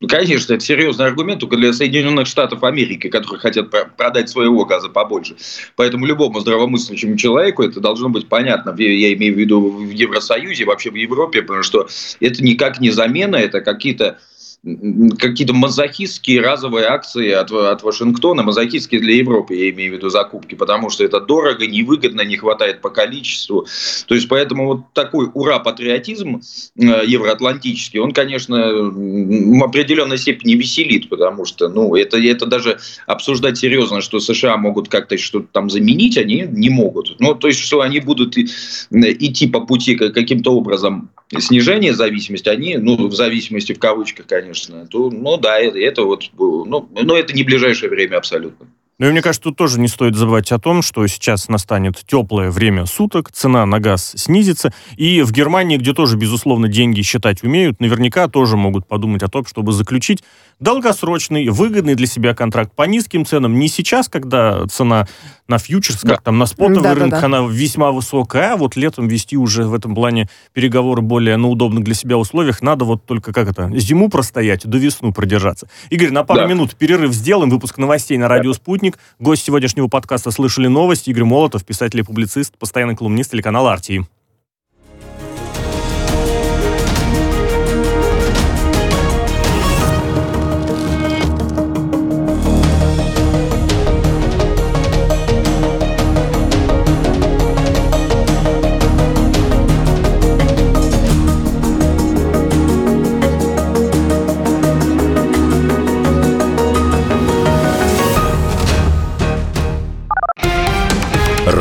Ну, 0.00 0.08
конечно, 0.08 0.54
это 0.54 0.64
серьезный 0.64 1.04
аргумент 1.04 1.40
только 1.40 1.58
для 1.58 1.74
Соединенных 1.74 2.26
Штатов 2.26 2.64
Америки, 2.64 3.08
которые 3.08 3.38
хотят 3.38 3.70
продать 3.98 4.30
своего 4.30 4.64
газа 4.64 4.88
побольше. 4.88 5.36
Поэтому 5.76 6.06
любому 6.06 6.40
здравомыслящему 6.40 7.18
человеку 7.18 7.62
это 7.62 7.80
должно 7.80 8.08
быть 8.08 8.26
понятно. 8.26 8.74
Я 8.78 9.12
имею 9.12 9.34
в 9.34 9.38
виду 9.38 9.60
в 9.60 9.90
Евросоюзе, 9.90 10.64
вообще 10.64 10.90
в 10.90 10.94
Европе, 10.94 11.42
потому 11.42 11.62
что 11.62 11.86
это 12.18 12.42
никак 12.42 12.80
не 12.80 12.90
замена, 12.90 13.36
это 13.36 13.60
какие-то 13.60 14.18
какие-то 14.62 15.54
мазохистские 15.54 16.42
разовые 16.42 16.86
акции 16.86 17.30
от, 17.30 17.50
от 17.50 17.82
Вашингтона, 17.82 18.42
мазохистские 18.42 19.00
для 19.00 19.14
Европы, 19.14 19.54
я 19.54 19.70
имею 19.70 19.92
в 19.92 19.96
виду 19.96 20.10
закупки, 20.10 20.54
потому 20.54 20.90
что 20.90 21.02
это 21.02 21.18
дорого, 21.18 21.66
невыгодно, 21.66 22.20
не 22.22 22.36
хватает 22.36 22.82
по 22.82 22.90
количеству. 22.90 23.66
То 24.06 24.14
есть, 24.14 24.28
поэтому 24.28 24.66
вот 24.66 24.92
такой 24.92 25.30
ура-патриотизм 25.32 26.42
э, 26.76 27.02
евроатлантический, 27.06 28.00
он, 28.00 28.12
конечно, 28.12 28.70
в 28.72 29.64
определенной 29.64 30.18
степени 30.18 30.54
веселит, 30.54 31.08
потому 31.08 31.46
что, 31.46 31.68
ну, 31.68 31.94
это, 31.96 32.18
это 32.18 32.44
даже 32.44 32.78
обсуждать 33.06 33.56
серьезно, 33.56 34.02
что 34.02 34.20
США 34.20 34.58
могут 34.58 34.90
как-то 34.90 35.16
что-то 35.16 35.46
там 35.52 35.70
заменить, 35.70 36.18
они 36.18 36.46
не 36.46 36.68
могут. 36.68 37.16
Ну, 37.18 37.34
то 37.34 37.48
есть, 37.48 37.60
что 37.60 37.80
они 37.80 38.00
будут 38.00 38.36
идти 38.36 39.46
по 39.46 39.60
пути 39.60 39.94
каким-то 39.94 40.52
образом 40.52 41.08
снижения 41.38 41.94
зависимости, 41.94 42.48
они, 42.48 42.76
ну, 42.76 43.08
в 43.08 43.14
зависимости 43.14 43.72
в 43.72 43.78
кавычках, 43.78 44.26
конечно, 44.26 44.49
то, 44.90 45.10
ну, 45.10 45.36
да, 45.36 45.58
это, 45.58 46.04
вот, 46.04 46.30
ну, 46.38 46.88
но 46.90 47.16
это 47.16 47.34
не 47.34 47.42
ближайшее 47.42 47.90
время 47.90 48.16
абсолютно. 48.16 48.66
Ну 49.00 49.08
и 49.08 49.12
мне 49.12 49.22
кажется, 49.22 49.44
тут 49.44 49.56
тоже 49.56 49.80
не 49.80 49.88
стоит 49.88 50.14
забывать 50.14 50.52
о 50.52 50.58
том, 50.58 50.82
что 50.82 51.06
сейчас 51.06 51.48
настанет 51.48 51.96
теплое 52.06 52.50
время 52.50 52.84
суток, 52.84 53.32
цена 53.32 53.64
на 53.64 53.80
газ 53.80 54.12
снизится, 54.14 54.74
и 54.98 55.22
в 55.22 55.32
Германии, 55.32 55.78
где 55.78 55.94
тоже, 55.94 56.18
безусловно, 56.18 56.68
деньги 56.68 57.00
считать 57.00 57.42
умеют, 57.42 57.80
наверняка 57.80 58.28
тоже 58.28 58.58
могут 58.58 58.86
подумать 58.86 59.22
о 59.22 59.28
том, 59.28 59.46
чтобы 59.46 59.72
заключить 59.72 60.22
долгосрочный, 60.60 61.48
выгодный 61.48 61.94
для 61.94 62.06
себя 62.06 62.34
контракт 62.34 62.72
по 62.74 62.82
низким 62.84 63.24
ценам. 63.24 63.58
Не 63.58 63.68
сейчас, 63.68 64.08
когда 64.08 64.66
цена 64.68 65.08
на 65.48 65.58
фьючерс, 65.58 66.02
да. 66.02 66.14
как 66.14 66.22
там 66.22 66.38
на 66.38 66.46
спотовый 66.46 66.82
да, 66.82 66.94
рынок, 66.94 67.10
да, 67.10 67.20
да. 67.20 67.26
она 67.26 67.48
весьма 67.50 67.90
высокая, 67.90 68.52
а 68.52 68.56
вот 68.56 68.76
летом 68.76 69.08
вести 69.08 69.36
уже 69.36 69.64
в 69.64 69.74
этом 69.74 69.94
плане 69.94 70.28
переговоры 70.52 71.02
более 71.02 71.36
на 71.36 71.48
удобных 71.48 71.82
для 71.82 71.94
себя 71.94 72.18
условиях. 72.18 72.62
Надо 72.62 72.84
вот 72.84 73.04
только 73.04 73.32
как 73.32 73.48
это, 73.48 73.70
зиму 73.78 74.08
простоять, 74.08 74.66
до 74.66 74.78
весну 74.78 75.12
продержаться. 75.12 75.68
Игорь, 75.88 76.10
на 76.10 76.22
пару 76.22 76.42
да. 76.42 76.46
минут 76.46 76.76
перерыв 76.76 77.12
сделаем, 77.12 77.50
выпуск 77.50 77.78
новостей 77.78 78.18
на 78.18 78.28
радио 78.28 78.52
«Спутник». 78.52 78.98
Гость 79.18 79.44
сегодняшнего 79.44 79.88
подкаста 79.88 80.30
«Слышали 80.30 80.68
новости» 80.68 81.10
Игорь 81.10 81.24
Молотов, 81.24 81.64
писатель 81.64 82.00
и 82.00 82.02
публицист, 82.02 82.56
постоянный 82.58 82.94
колумнист 82.94 83.32
телеканала 83.32 83.72
«Артии». 83.72 84.06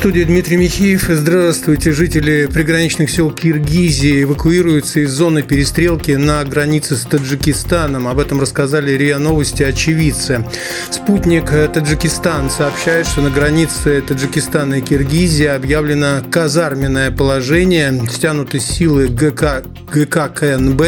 студии 0.00 0.22
Дмитрий 0.22 0.56
Михеев. 0.56 1.08
Здравствуйте. 1.10 1.92
Жители 1.92 2.46
приграничных 2.46 3.10
сел 3.10 3.30
Киргизии 3.30 4.22
эвакуируются 4.22 5.00
из 5.00 5.10
зоны 5.10 5.42
перестрелки 5.42 6.12
на 6.12 6.42
границе 6.44 6.96
с 6.96 7.02
Таджикистаном. 7.02 8.08
Об 8.08 8.18
этом 8.18 8.40
рассказали 8.40 8.92
РИА 8.92 9.18
Новости 9.18 9.62
очевидцы. 9.62 10.46
Спутник 10.90 11.50
Таджикистан 11.50 12.48
сообщает, 12.48 13.08
что 13.08 13.20
на 13.20 13.28
границе 13.28 14.00
Таджикистана 14.00 14.76
и 14.76 14.80
Киргизии 14.80 15.44
объявлено 15.44 16.22
казарменное 16.30 17.10
положение. 17.10 18.02
Стянуты 18.10 18.58
силы 18.58 19.08
ГК, 19.08 19.62
ГК 19.92 20.28
КНБ, 20.28 20.82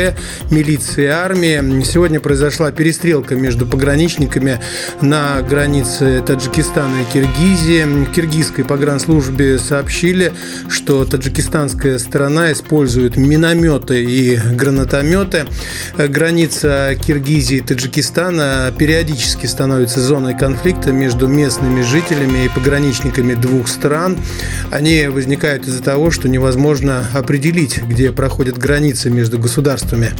милиции 0.51 1.05
и 1.05 1.09
армии. 1.09 1.83
Сегодня 1.85 2.18
произошла 2.18 2.72
перестрелка 2.72 3.35
между 3.35 3.66
пограничниками 3.66 4.59
на 5.03 5.42
границе 5.42 6.22
Таджикистана 6.27 7.03
и 7.03 7.12
Киргизии. 7.12 8.07
Киргизской 8.14 8.64
пограничной 8.64 9.02
службе 9.03 9.59
сообщили, 9.59 10.33
что 10.69 11.05
таджикистанская 11.05 11.99
сторона 11.99 12.53
использует 12.53 13.17
минометы 13.17 14.03
и 14.03 14.37
гранатометы. 14.37 15.47
Граница 15.97 16.97
Киргизии 17.05 17.59
и 17.59 17.61
Таджикистана 17.61 18.73
периодически 18.77 19.47
становится 19.47 20.01
зоной 20.01 20.37
конфликта 20.37 20.93
между 20.93 21.27
местными 21.27 21.83
жителями 21.83 22.45
и 22.45 22.49
пограничниками 22.49 23.35
двух 23.35 23.69
стран. 23.69 24.17
Они 24.71 25.09
возникают 25.09 25.67
из-за 25.67 25.83
того, 25.83 26.11
что 26.11 26.29
невозможно 26.29 27.05
определить, 27.12 27.83
где 27.83 28.12
проходят 28.12 28.57
границы 28.57 29.11
между 29.11 29.38
государствами. 29.38 30.12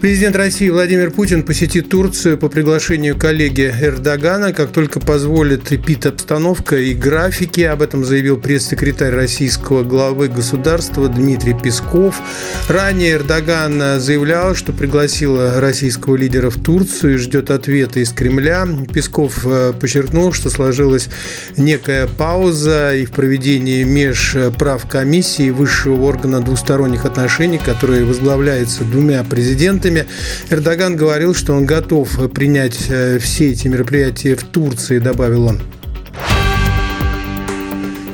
Президент 0.00 0.36
России 0.36 0.68
Владимир 0.68 1.10
Путин 1.10 1.42
посетит 1.42 1.88
Турцию 1.88 2.36
по 2.36 2.50
приглашению 2.50 3.16
коллеги 3.16 3.74
Эрдогана, 3.80 4.52
как 4.52 4.70
только 4.70 5.00
позволит 5.00 5.72
эпид-обстановка 5.72 6.76
и 6.76 6.92
графики. 6.92 7.62
Об 7.62 7.80
этом 7.80 8.04
заявил 8.04 8.36
пресс-секретарь 8.36 9.14
российского 9.14 9.84
главы 9.84 10.28
государства 10.28 11.08
Дмитрий 11.08 11.54
Песков. 11.54 12.20
Ранее 12.68 13.12
Эрдоган 13.12 13.98
заявлял, 13.98 14.54
что 14.54 14.74
пригласил 14.74 15.58
российского 15.58 16.14
лидера 16.14 16.50
в 16.50 16.62
Турцию 16.62 17.14
и 17.14 17.16
ждет 17.16 17.50
ответа 17.50 18.00
из 18.00 18.12
Кремля. 18.12 18.68
Песков 18.92 19.46
э, 19.46 19.72
подчеркнул, 19.72 20.34
что 20.34 20.50
сложилась 20.50 21.08
некая 21.56 22.06
пауза 22.06 22.94
и 22.94 23.06
в 23.06 23.12
проведении 23.12 23.82
межправ 23.82 24.86
комиссии 24.86 25.48
высшего 25.48 26.02
органа 26.02 26.42
двусторонних 26.42 27.06
отношений, 27.06 27.58
который 27.58 28.04
возглавляется 28.04 28.84
двумя 28.84 29.24
президентами 29.24 29.85
мероприятиями. 29.90 30.06
Эрдоган 30.50 30.96
говорил, 30.96 31.34
что 31.34 31.54
он 31.54 31.66
готов 31.66 32.32
принять 32.32 32.86
э, 32.88 33.18
все 33.18 33.50
эти 33.50 33.68
мероприятия 33.68 34.34
в 34.34 34.44
Турции, 34.44 34.98
добавил 34.98 35.46
он. 35.46 35.75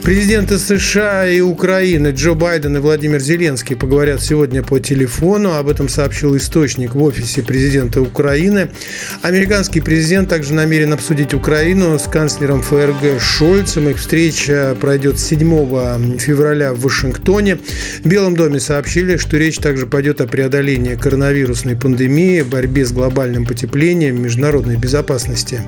Президенты 0.04 0.58
США 0.58 1.28
и 1.28 1.40
Украины 1.40 2.08
Джо 2.08 2.34
Байден 2.34 2.76
и 2.76 2.80
Владимир 2.80 3.20
Зеленский 3.20 3.76
поговорят 3.76 4.20
сегодня 4.20 4.60
по 4.64 4.80
телефону. 4.80 5.54
Об 5.54 5.68
этом 5.68 5.88
сообщил 5.88 6.36
источник 6.36 6.96
в 6.96 7.02
офисе 7.04 7.42
президента 7.42 8.02
Украины. 8.02 8.70
Американский 9.22 9.80
президент 9.80 10.28
также 10.28 10.54
намерен 10.54 10.92
обсудить 10.92 11.34
Украину 11.34 11.96
с 12.00 12.08
канцлером 12.08 12.62
ФРГ 12.62 13.20
Шольцем. 13.20 13.90
Их 13.90 13.98
встреча 13.98 14.76
пройдет 14.80 15.20
7 15.20 16.18
февраля 16.18 16.72
в 16.72 16.80
Вашингтоне. 16.80 17.58
В 18.02 18.08
Белом 18.08 18.34
доме 18.34 18.58
сообщили, 18.58 19.16
что 19.18 19.36
речь 19.36 19.58
также 19.58 19.86
пойдет 19.86 20.20
о 20.20 20.26
преодолении 20.26 20.96
коронавирусной 20.96 21.76
пандемии, 21.76 22.42
борьбе 22.42 22.84
с 22.84 22.90
глобальным 22.90 23.46
потеплением, 23.46 24.20
международной 24.20 24.76
безопасности. 24.76 25.60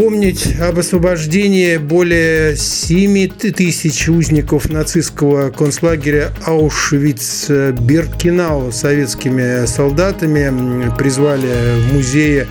Помнить 0.00 0.56
об 0.58 0.78
освобождении 0.78 1.76
более 1.76 2.56
7 2.56 3.28
тысяч 3.28 4.08
узников 4.08 4.70
нацистского 4.70 5.50
концлагеря 5.50 6.32
Аушвиц-Биркенау 6.46 8.72
советскими 8.72 9.66
солдатами 9.66 10.90
призвали 10.96 11.50
в 11.82 11.92
музее 11.92 12.46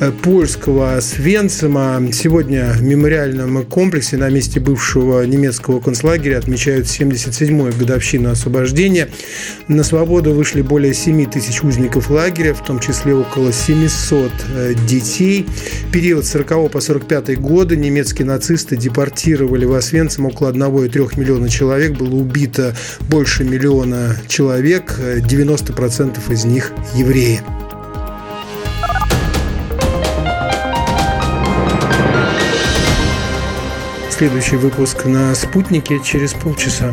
Э, 0.00 0.12
польского 0.12 0.98
Свенцима. 1.00 2.00
Сегодня 2.12 2.72
в 2.72 2.82
мемориальном 2.82 3.66
комплексе 3.66 4.16
на 4.16 4.30
месте 4.30 4.58
бывшего 4.58 5.22
немецкого 5.26 5.78
концлагеря 5.78 6.38
отмечают 6.38 6.86
77-ю 6.86 7.70
годовщину 7.78 8.30
освобождения. 8.30 9.10
На 9.68 9.84
свободу 9.84 10.32
вышли 10.32 10.62
более 10.62 10.94
7 10.94 11.30
тысяч 11.30 11.62
узников 11.62 12.08
лагеря, 12.08 12.54
в 12.54 12.64
том 12.64 12.80
числе 12.80 13.14
около 13.14 13.52
700 13.52 14.32
э, 14.54 14.74
детей. 14.88 15.46
Период 15.92 16.24
с 16.24 16.30
40 16.30 16.70
по 16.70 16.80
45 16.90 17.40
годы 17.40 17.76
немецкие 17.76 18.26
нацисты 18.26 18.76
депортировали 18.76 19.64
в 19.64 19.74
Освенцим 19.74 20.26
около 20.26 20.50
1,3 20.50 21.20
миллиона 21.20 21.48
человек. 21.48 21.96
Было 21.96 22.16
убито 22.16 22.74
больше 23.08 23.44
миллиона 23.44 24.16
человек, 24.26 24.98
90% 24.98 26.18
э, 26.18 26.32
из 26.32 26.44
них 26.44 26.72
евреи. 26.96 27.42
Следующий 34.10 34.56
выпуск 34.56 35.04
на 35.04 35.32
«Спутнике» 35.36 36.00
через 36.04 36.32
полчаса. 36.32 36.92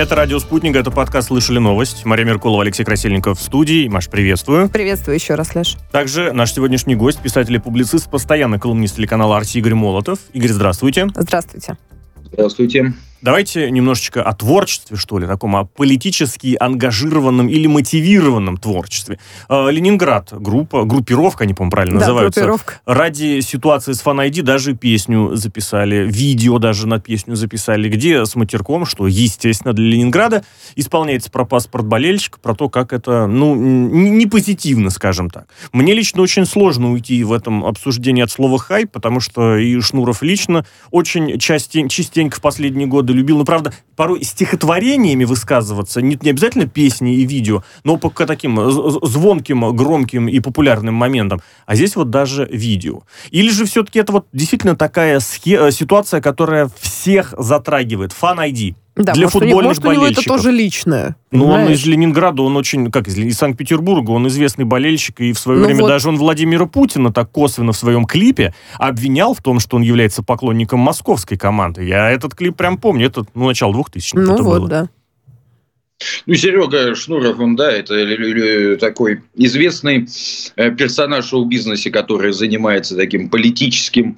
Это 0.00 0.14
«Радио 0.14 0.38
Спутник», 0.38 0.76
это 0.76 0.90
подкаст 0.90 1.28
«Слышали 1.28 1.58
новость». 1.58 2.06
Мария 2.06 2.24
Меркулова, 2.24 2.62
Алексей 2.62 2.84
Красильников 2.84 3.38
в 3.38 3.42
студии. 3.42 3.86
Маш, 3.86 4.08
приветствую. 4.08 4.70
Приветствую 4.70 5.14
еще 5.14 5.34
раз, 5.34 5.54
Леш. 5.54 5.76
Также 5.92 6.32
наш 6.32 6.54
сегодняшний 6.54 6.94
гость, 6.94 7.20
писатель 7.20 7.54
и 7.56 7.58
публицист, 7.58 8.10
постоянный 8.10 8.58
колумнист 8.58 8.96
телеканала 8.96 9.36
«Арти» 9.36 9.58
Игорь 9.58 9.74
Молотов. 9.74 10.18
Игорь, 10.32 10.52
здравствуйте. 10.52 11.06
Здравствуйте. 11.14 11.76
Здравствуйте. 12.32 12.94
Давайте 13.22 13.70
немножечко 13.70 14.22
о 14.22 14.32
творчестве, 14.34 14.96
что 14.96 15.18
ли, 15.18 15.26
таком, 15.26 15.54
о 15.54 15.64
политически 15.64 16.56
ангажированном 16.58 17.48
или 17.48 17.66
мотивированном 17.66 18.56
творчестве. 18.56 19.18
Э, 19.48 19.70
Ленинград, 19.70 20.28
группа, 20.32 20.84
группировка, 20.84 21.44
они, 21.44 21.52
по-моему, 21.52 21.70
правильно 21.70 22.00
Да, 22.00 22.06
называются. 22.06 22.40
группировка. 22.40 22.80
Ради 22.86 23.40
ситуации 23.40 23.92
с 23.92 24.02
ID 24.02 24.40
даже 24.42 24.74
песню 24.74 25.34
записали, 25.34 26.06
видео 26.10 26.58
даже 26.58 26.86
на 26.86 26.98
песню 26.98 27.36
записали, 27.36 27.90
где 27.90 28.24
с 28.24 28.34
матерком, 28.36 28.86
что, 28.86 29.06
естественно, 29.06 29.74
для 29.74 29.84
Ленинграда 29.90 30.42
исполняется 30.74 31.30
про 31.30 31.44
паспорт 31.44 31.84
болельщика, 31.86 32.38
про 32.40 32.54
то, 32.54 32.70
как 32.70 32.94
это, 32.94 33.26
ну, 33.26 33.54
не 33.54 34.26
позитивно, 34.26 34.88
скажем 34.88 35.28
так. 35.28 35.46
Мне 35.72 35.92
лично 35.92 36.22
очень 36.22 36.46
сложно 36.46 36.90
уйти 36.92 37.22
в 37.24 37.32
этом 37.34 37.66
обсуждении 37.66 38.22
от 38.22 38.30
слова 38.30 38.58
«хайп», 38.58 38.90
потому 38.92 39.20
что 39.20 39.56
и 39.58 39.78
Шнуров 39.80 40.22
лично 40.22 40.64
очень 40.90 41.34
частен- 41.36 41.88
частенько 41.88 42.38
в 42.38 42.40
последние 42.40 42.86
годы 42.86 43.09
любил, 43.12 43.38
ну, 43.38 43.44
правда, 43.44 43.72
порой 43.96 44.22
стихотворениями 44.22 45.24
высказываться, 45.24 46.00
не, 46.00 46.18
не 46.20 46.30
обязательно 46.30 46.66
песни 46.66 47.16
и 47.16 47.24
видео, 47.24 47.62
но 47.84 47.96
по 47.96 48.10
таким 48.26 48.70
звонким, 48.70 49.74
громким 49.74 50.28
и 50.28 50.40
популярным 50.40 50.94
моментам. 50.94 51.40
А 51.66 51.74
здесь 51.74 51.96
вот 51.96 52.10
даже 52.10 52.46
видео. 52.50 53.02
Или 53.30 53.50
же 53.50 53.64
все-таки 53.64 53.98
это 53.98 54.12
вот 54.12 54.26
действительно 54.32 54.76
такая 54.76 55.20
ситуация, 55.20 56.20
которая 56.20 56.70
всех 56.80 57.34
затрагивает. 57.38 58.12
Фан-айди. 58.12 58.74
Да, 59.02 59.12
Для 59.12 59.24
может, 59.24 59.36
у 59.36 59.38
него- 59.44 59.48
футбольных 59.50 59.68
может, 59.70 59.84
у 59.84 59.92
него 59.92 59.92
это 60.06 60.14
болельщиков. 60.14 60.36
тоже 60.36 60.50
личное. 60.52 61.16
Ну, 61.30 61.46
он 61.46 61.68
из 61.70 61.84
Ленинграда, 61.86 62.42
он 62.42 62.56
очень, 62.56 62.90
как 62.90 63.08
из, 63.08 63.16
из 63.18 63.36
Санкт-Петербурга, 63.38 64.10
он 64.10 64.26
известный 64.28 64.64
болельщик, 64.64 65.20
и 65.20 65.32
в 65.32 65.38
свое 65.38 65.60
Ну 65.60 65.66
время 65.66 65.82
вот. 65.82 65.88
даже 65.88 66.08
он 66.08 66.16
Владимира 66.18 66.66
Путина 66.66 67.12
так 67.12 67.30
косвенно 67.30 67.72
в 67.72 67.76
своем 67.76 68.04
клипе 68.04 68.54
обвинял 68.78 69.34
в 69.34 69.42
том, 69.42 69.60
что 69.60 69.76
он 69.76 69.82
является 69.82 70.22
поклонником 70.22 70.80
московской 70.80 71.38
команды. 71.38 71.84
Я 71.84 72.10
этот 72.10 72.34
клип 72.34 72.56
прям 72.56 72.78
помню, 72.78 73.06
это, 73.06 73.24
ну, 73.34 73.46
начало 73.46 73.72
2000-х 73.72 74.20
Ну 74.20 74.34
это 74.34 74.42
вот, 74.42 74.58
было. 74.58 74.68
да. 74.68 74.88
Ну, 76.24 76.34
Серега 76.34 76.94
Шнуров, 76.94 77.38
он, 77.40 77.56
да, 77.56 77.70
это 77.70 78.76
такой 78.78 79.20
известный 79.34 80.08
э, 80.56 80.70
персонаж 80.70 81.26
в 81.26 81.28
шоу-бизнесе, 81.28 81.90
который 81.90 82.32
занимается 82.32 82.96
таким 82.96 83.28
политическим 83.28 84.16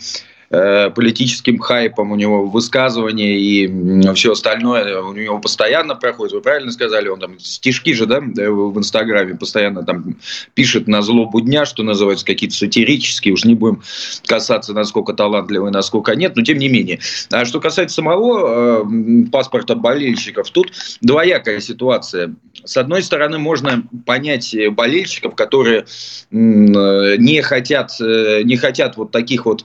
э, 0.53 0.91
политическим 0.91 1.59
хайпом, 1.59 2.12
у 2.12 2.17
него 2.17 2.47
высказывания 2.47 3.38
и 3.38 4.12
все 4.15 4.33
остальное 4.33 5.01
у 5.01 5.12
него 5.15 5.38
постоянно 5.38 5.95
проходит. 5.95 6.35
Вы 6.35 6.41
правильно 6.43 6.71
сказали, 6.71 7.09
он 7.09 7.19
там 7.19 7.38
стишки 7.38 7.93
же, 7.95 8.07
да, 8.07 8.19
э, 8.19 8.51
в 8.51 8.79
Инстаграме 8.79 9.35
постоянно 9.35 9.83
там 9.83 10.17
пишет 10.55 10.87
на 10.87 11.03
злобу 11.03 11.41
дня, 11.41 11.65
что 11.65 11.83
называется, 11.83 12.27
какие-то 12.27 12.55
сатирические, 12.55 13.35
уж 13.35 13.45
не 13.45 13.55
будем 13.55 13.83
касаться, 14.27 14.75
насколько 14.75 15.15
талантливый, 15.15 15.73
насколько 15.73 16.15
нет, 16.15 16.37
но 16.37 16.43
тем 16.43 16.59
не 16.59 16.69
менее. 16.69 17.01
А 17.31 17.45
что 17.45 17.59
касается 17.59 17.97
самого 17.97 18.85
э, 18.85 19.25
паспорта 19.33 19.75
болельщиков, 19.75 20.51
тут 20.51 20.73
двоякая 21.01 21.61
ситуация. 21.61 22.35
С 22.65 22.77
одной 22.77 23.03
стороны, 23.03 23.38
можно 23.38 23.85
понять 24.05 24.55
болельщиков, 24.73 25.35
которые 25.35 25.81
э, 25.81 25.85
не 26.31 27.41
хотят, 27.41 27.97
не 27.99 28.57
хотят 28.57 28.97
вот 28.97 29.11
таких 29.11 29.47
вот 29.47 29.65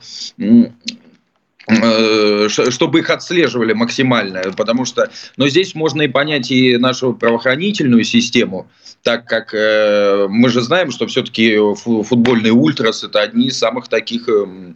чтобы 2.48 3.00
их 3.00 3.10
отслеживали 3.10 3.74
максимально, 3.74 4.42
потому 4.56 4.86
что, 4.86 5.12
но 5.36 5.50
здесь 5.50 5.76
можно 5.76 6.04
и 6.04 6.08
понять 6.08 6.50
и 6.50 6.78
нашу 6.78 7.14
правоохранительную 7.14 8.06
систему, 8.06 8.70
так 9.04 9.26
как 9.26 9.54
э, 9.54 10.28
мы 10.30 10.48
же 10.48 10.62
знаем, 10.62 10.92
что 10.92 11.08
все-таки 11.08 11.58
футбольные 11.76 12.54
ультрас 12.54 13.04
это 13.04 13.22
одни 13.22 13.48
из 13.48 13.58
самых 13.58 13.90
таких 13.90 14.30
эм, 14.30 14.76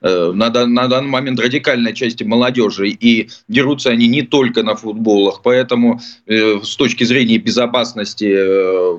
э, 0.00 0.32
на, 0.34 0.50
на 0.66 0.88
данный 0.88 1.08
момент 1.08 1.38
радикальной 1.38 1.94
части 1.94 2.24
молодежи, 2.24 2.88
и 2.88 3.30
дерутся 3.46 3.90
они 3.90 4.08
не 4.08 4.22
только 4.22 4.64
на 4.64 4.74
футболах, 4.74 5.42
поэтому 5.42 6.00
э, 6.26 6.60
с 6.62 6.74
точки 6.74 7.04
зрения 7.04 7.38
безопасности 7.38 8.34
э, 8.36 8.98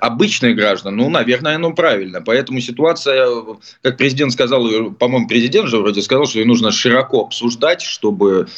обычных 0.00 0.56
граждан, 0.56 0.96
ну, 0.96 1.08
наверное, 1.10 1.56
оно 1.56 1.72
правильно. 1.72 2.20
Поэтому 2.20 2.60
ситуация, 2.60 3.26
как 3.82 3.96
президент 3.96 4.32
сказал, 4.32 4.90
по-моему, 4.92 5.26
президент 5.28 5.68
же 5.68 5.78
вроде 5.78 6.02
сказал, 6.02 6.26
что 6.26 6.38
ее 6.38 6.46
нужно 6.46 6.70
широко 6.70 7.22
обсуждать, 7.22 7.82
чтобы 7.82 8.48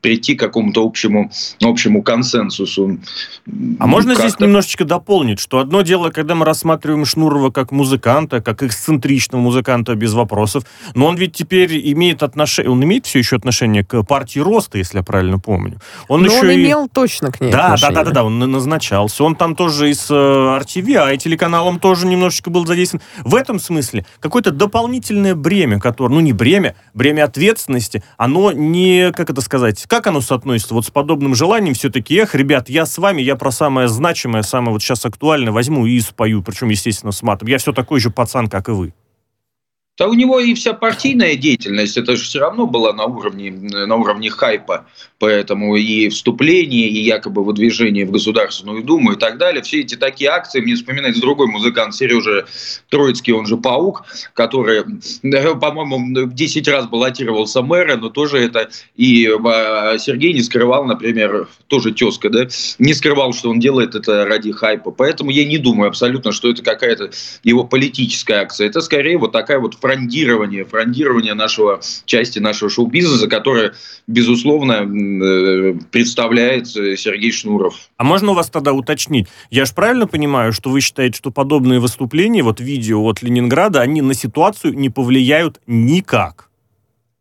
прийти 0.00 0.34
к 0.34 0.40
какому-то 0.40 0.84
общему, 0.84 1.30
общему 1.62 2.02
консенсусу. 2.02 2.98
А 3.78 3.86
можно 3.86 4.14
здесь 4.14 4.32
Как-то. 4.32 4.44
немножечко 4.46 4.84
дополнить, 4.84 5.38
что 5.40 5.58
одно 5.58 5.82
дело, 5.82 6.10
когда 6.10 6.34
мы 6.34 6.44
рассматриваем 6.44 7.04
Шнурова 7.04 7.50
как 7.50 7.70
музыканта, 7.72 8.40
как 8.40 8.62
эксцентричного 8.62 9.40
музыканта 9.40 9.94
без 9.94 10.12
вопросов, 10.12 10.64
но 10.94 11.06
он 11.06 11.16
ведь 11.16 11.34
теперь 11.34 11.70
имеет 11.92 12.22
отношение, 12.22 12.70
он 12.72 12.82
имеет 12.84 13.06
все 13.06 13.20
еще 13.20 13.36
отношение 13.36 13.84
к 13.84 14.02
партии 14.02 14.40
Роста, 14.40 14.78
если 14.78 14.98
я 14.98 15.02
правильно 15.04 15.38
помню. 15.38 15.78
Он 16.08 16.22
Но 16.22 16.26
еще 16.26 16.40
он 16.40 16.50
и... 16.50 16.54
имел 16.56 16.88
точно 16.88 17.30
к 17.30 17.40
ней 17.40 17.50
Да, 17.52 17.58
да, 17.58 17.64
отношение. 17.74 17.94
да, 17.94 18.04
да, 18.04 18.10
да, 18.10 18.24
он 18.24 18.38
на- 18.38 18.46
назначался. 18.46 19.24
Он 19.24 19.36
там 19.36 19.54
тоже 19.54 19.90
и 19.90 19.94
с 19.94 20.06
э, 20.10 20.14
RTV, 20.32 20.96
а 20.96 21.12
и 21.12 21.18
телеканалом 21.18 21.78
тоже 21.78 22.06
немножечко 22.06 22.50
был 22.50 22.66
задействован. 22.66 23.04
В 23.18 23.34
этом 23.34 23.58
смысле 23.58 24.04
какое-то 24.20 24.50
дополнительное 24.50 25.34
бремя, 25.34 25.78
которое, 25.78 26.14
ну 26.14 26.20
не 26.20 26.32
бремя, 26.32 26.74
бремя 26.94 27.24
ответственности, 27.24 28.02
оно 28.16 28.52
не, 28.52 29.12
как 29.12 29.30
это 29.30 29.40
сказать, 29.40 29.84
как 29.86 30.06
оно 30.06 30.20
соотносится 30.20 30.74
вот 30.74 30.86
с 30.86 30.90
подобным 30.90 31.34
желанием 31.34 31.74
все-таки, 31.74 32.16
эх, 32.16 32.34
ребят, 32.34 32.68
я 32.68 32.86
с 32.86 32.98
вами, 32.98 33.22
я 33.22 33.36
про 33.36 33.50
самое 33.50 33.88
значимое, 33.88 34.42
самое 34.42 34.72
вот 34.72 34.82
сейчас 34.82 35.04
актуальное 35.06 35.52
возьму 35.52 35.86
и 35.86 36.00
спою, 36.00 36.42
причем, 36.42 36.68
естественно, 36.68 37.12
с 37.12 37.22
матом. 37.22 37.48
Я 37.48 37.58
все 37.58 37.72
такой 37.72 38.00
же 38.00 38.10
пацан, 38.10 38.48
как 38.48 38.68
и 38.68 38.72
вы. 38.72 38.92
Да 39.98 40.08
у 40.08 40.14
него 40.14 40.40
и 40.40 40.54
вся 40.54 40.72
партийная 40.72 41.36
деятельность, 41.36 41.98
это 41.98 42.16
же 42.16 42.24
все 42.24 42.38
равно 42.38 42.66
была 42.66 42.94
на 42.94 43.04
уровне, 43.04 43.50
на 43.50 43.94
уровне 43.96 44.30
хайпа. 44.30 44.86
Поэтому 45.18 45.76
и 45.76 46.08
вступление, 46.08 46.88
и 46.88 46.98
якобы 47.02 47.44
выдвижение 47.44 48.06
в 48.06 48.10
Государственную 48.10 48.82
Думу 48.82 49.12
и 49.12 49.16
так 49.16 49.36
далее. 49.36 49.62
Все 49.62 49.82
эти 49.82 49.94
такие 49.94 50.30
акции, 50.30 50.60
мне 50.60 50.76
вспоминается 50.76 51.20
другой 51.20 51.46
музыкант 51.46 51.94
Сережа 51.94 52.46
Троицкий, 52.88 53.34
он 53.34 53.46
же 53.46 53.58
Паук, 53.58 54.04
который, 54.32 54.82
по-моему, 55.60 56.26
10 56.26 56.68
раз 56.68 56.86
баллотировался 56.86 57.60
мэра, 57.60 57.96
но 57.96 58.08
тоже 58.08 58.38
это 58.38 58.70
и 58.96 59.28
а, 59.28 59.98
Сергей 59.98 60.32
не 60.32 60.42
скрывал, 60.42 60.86
например, 60.86 61.48
тоже 61.66 61.92
тезка, 61.92 62.30
да, 62.30 62.48
не 62.78 62.94
скрывал, 62.94 63.34
что 63.34 63.50
он 63.50 63.60
делает 63.60 63.94
это 63.94 64.24
ради 64.24 64.52
хайпа. 64.52 64.90
Поэтому 64.90 65.30
я 65.30 65.44
не 65.44 65.58
думаю 65.58 65.88
абсолютно, 65.88 66.32
что 66.32 66.50
это 66.50 66.62
какая-то 66.62 67.10
его 67.44 67.64
политическая 67.64 68.40
акция. 68.40 68.68
Это 68.68 68.80
скорее 68.80 69.18
вот 69.18 69.32
такая 69.32 69.58
вот 69.58 69.81
фрондирование, 69.82 70.64
фрондирование 70.64 71.34
нашего 71.34 71.80
части 72.04 72.38
нашего 72.38 72.70
шоу-бизнеса, 72.70 73.26
которое, 73.26 73.74
безусловно, 74.06 74.74
э, 74.84 75.74
представляет 75.90 76.74
э, 76.76 76.96
Сергей 76.96 77.32
Шнуров. 77.32 77.74
А 77.96 78.04
можно 78.04 78.30
у 78.30 78.34
вас 78.34 78.48
тогда 78.48 78.72
уточнить? 78.72 79.26
Я 79.50 79.64
же 79.64 79.74
правильно 79.74 80.06
понимаю, 80.06 80.52
что 80.52 80.70
вы 80.70 80.80
считаете, 80.80 81.18
что 81.18 81.32
подобные 81.32 81.80
выступления, 81.80 82.44
вот 82.44 82.60
видео 82.60 83.02
от 83.02 83.22
Ленинграда, 83.22 83.80
они 83.80 84.02
на 84.02 84.14
ситуацию 84.14 84.74
не 84.74 84.88
повлияют 84.88 85.60
никак? 85.66 86.48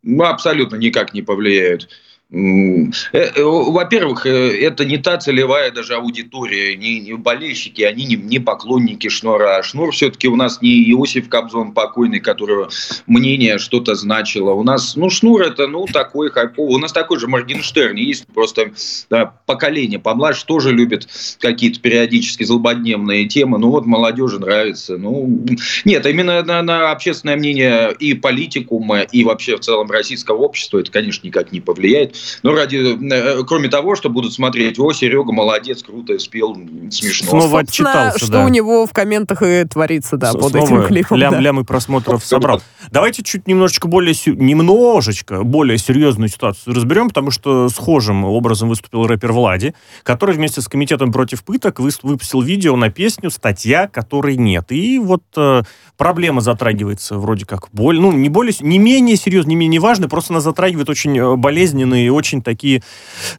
Ну, 0.03 0.23
абсолютно 0.23 0.75
никак 0.75 1.15
не 1.15 1.23
повлияют. 1.23 1.89
Э, 2.31 2.87
э, 3.11 3.43
Во-первых, 3.43 4.25
э, 4.25 4.61
это 4.61 4.85
не 4.85 4.97
та 4.97 5.17
целевая 5.17 5.69
даже 5.71 5.95
аудитория, 5.95 6.77
не, 6.77 7.01
не 7.01 7.13
болельщики, 7.13 7.81
они 7.81 8.05
не, 8.05 8.15
не 8.15 8.39
поклонники 8.39 9.09
Шнура. 9.09 9.57
А 9.57 9.63
Шнур 9.63 9.91
все-таки 9.91 10.29
у 10.29 10.37
нас 10.37 10.61
не 10.61 10.89
Иосиф 10.91 11.27
Кобзон 11.27 11.73
покойный, 11.73 12.21
которого 12.21 12.69
мнение 13.05 13.57
что-то 13.57 13.95
значило. 13.95 14.51
У 14.51 14.63
нас, 14.63 14.95
ну, 14.95 15.09
Шнур 15.09 15.41
это, 15.41 15.67
ну, 15.67 15.85
такой 15.87 16.31
хайповый. 16.31 16.75
У 16.75 16.77
нас 16.77 16.93
такой 16.93 17.19
же 17.19 17.27
Моргенштерн. 17.27 17.97
Есть 17.97 18.25
просто 18.33 18.71
да, 19.09 19.33
поколение 19.45 19.99
помладше 19.99 20.45
тоже 20.45 20.71
любит 20.71 21.09
какие-то 21.39 21.81
периодически 21.81 22.45
злободневные 22.45 23.27
темы. 23.27 23.57
Ну, 23.57 23.71
вот 23.71 23.85
молодежи 23.85 24.39
нравится. 24.39 24.97
Ну, 24.97 25.45
нет, 25.83 26.05
именно 26.05 26.41
на, 26.43 26.61
на 26.61 26.91
общественное 26.91 27.35
мнение 27.35 27.93
и 27.99 28.13
политикума, 28.13 29.01
и 29.01 29.25
вообще 29.25 29.57
в 29.57 29.59
целом 29.59 29.91
российского 29.91 30.37
общества 30.37 30.79
это, 30.79 30.91
конечно, 30.91 31.27
никак 31.27 31.51
не 31.51 31.59
повлияет. 31.59 32.15
Ну, 32.43 32.53
ради, 32.53 33.43
кроме 33.45 33.69
того, 33.69 33.95
что 33.95 34.09
будут 34.09 34.33
смотреть, 34.33 34.79
о, 34.79 34.91
Серега, 34.93 35.31
молодец, 35.31 35.83
круто 35.83 36.17
спел, 36.19 36.55
смешно. 36.89 37.29
Снова 37.29 37.59
отчитался, 37.59 38.19
что 38.19 38.31
да. 38.31 38.45
у 38.45 38.49
него 38.49 38.85
в 38.85 38.93
комментах 38.93 39.41
и 39.43 39.63
творится, 39.65 40.17
да, 40.17 40.33
под 40.33 40.55
этим 40.55 40.83
клипом. 40.83 41.17
Лям, 41.17 41.33
да. 41.33 41.39
лямы 41.39 41.63
просмотров 41.63 42.23
собрал. 42.23 42.61
Давайте 42.91 43.23
чуть 43.23 43.47
немножечко 43.47 43.87
более, 43.87 44.15
немножечко 44.25 45.43
более 45.43 45.77
серьезную 45.77 46.29
ситуацию 46.29 46.75
разберем, 46.75 47.09
потому 47.09 47.31
что 47.31 47.69
схожим 47.69 48.25
образом 48.25 48.69
выступил 48.69 49.07
рэпер 49.07 49.31
Влади, 49.31 49.73
который 50.03 50.35
вместе 50.35 50.61
с 50.61 50.67
комитетом 50.67 51.11
против 51.11 51.43
пыток 51.43 51.79
выпустил 51.79 52.41
видео 52.41 52.75
на 52.75 52.89
песню 52.89 53.29
«Статья, 53.29 53.87
которой 53.87 54.35
нет». 54.37 54.71
И 54.71 54.99
вот 54.99 55.23
э, 55.35 55.63
проблема 55.97 56.41
затрагивается 56.41 57.17
вроде 57.17 57.45
как 57.45 57.69
боль, 57.71 57.99
ну, 57.99 58.11
не 58.11 58.29
более, 58.29 58.53
не 58.59 58.79
менее 58.79 59.15
серьезно, 59.15 59.49
не 59.49 59.55
менее 59.55 59.79
важно, 59.79 60.09
просто 60.09 60.33
она 60.33 60.41
затрагивает 60.41 60.89
очень 60.89 61.17
э, 61.17 61.35
болезненные, 61.35 62.10
очень 62.11 62.41
такие 62.41 62.83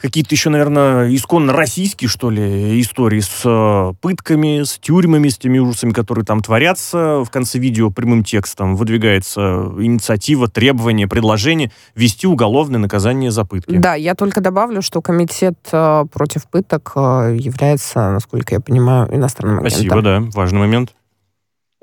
какие-то 0.01 0.35
еще, 0.35 0.51
наверное, 0.51 1.15
исконно 1.15 1.53
российские, 1.53 2.09
что 2.09 2.31
ли, 2.31 2.81
истории 2.81 3.21
с 3.21 3.43
э, 3.45 3.95
пытками, 4.01 4.63
с 4.65 4.79
тюрьмами, 4.79 5.29
с 5.29 5.39
теми 5.39 5.59
ужасами, 5.59 5.93
которые 5.93 6.25
там 6.25 6.41
творятся. 6.41 7.23
В 7.25 7.31
конце 7.31 7.59
видео 7.59 7.91
прямым 7.91 8.25
текстом 8.25 8.77
выдвигается 8.77 9.41
инициатива, 9.79 10.49
требование, 10.49 11.09
предложение 11.09 11.71
ввести 11.95 12.27
уголовное 12.27 12.81
наказание 12.81 13.31
за 13.31 13.45
пытки. 13.45 13.77
Да, 13.77 13.95
я 13.95 14.15
только 14.15 14.41
добавлю, 14.41 14.83
что 14.83 15.03
комитет 15.03 15.59
э, 15.73 16.05
против 16.13 16.47
пыток 16.49 16.93
э, 16.97 17.37
является, 17.39 18.11
насколько 18.11 18.55
я 18.55 18.61
понимаю, 18.61 19.15
иностранным 19.15 19.59
агентом. 19.59 19.71
Спасибо, 19.71 20.03
да, 20.03 20.21
важный 20.33 20.59
момент. 20.59 20.95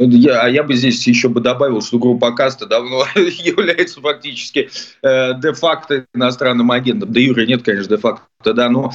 Я, 0.02 0.44
а 0.44 0.50
я 0.50 0.64
бы 0.64 0.76
здесь 0.76 1.06
еще 1.06 1.28
бы 1.28 1.42
добавил, 1.42 1.82
что 1.82 2.00
группа 2.00 2.32
Каста 2.32 2.66
давно 2.66 3.06
является 3.16 4.00
фактически 4.00 4.70
э, 5.02 5.34
де-факто 5.42 6.06
иностранным 6.14 6.72
агентом. 6.72 7.12
Да 7.12 7.20
Юра 7.20 7.46
нет, 7.46 7.64
конечно, 7.64 7.98
де-факто, 7.98 8.54
да, 8.54 8.70
но 8.70 8.94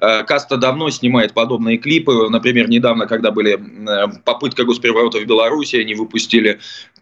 э, 0.00 0.24
Каста 0.24 0.56
давно 0.56 0.88
снимает 0.88 1.34
подобные 1.34 1.76
клипы. 1.76 2.30
Например, 2.30 2.66
недавно, 2.66 3.06
когда 3.06 3.30
были 3.30 3.58
э, 3.58 4.08
попытка 4.24 4.64
госпереворота 4.64 5.18
в 5.18 5.26
Беларуси, 5.26 5.76
они 5.76 5.94
выпустили 5.94 6.60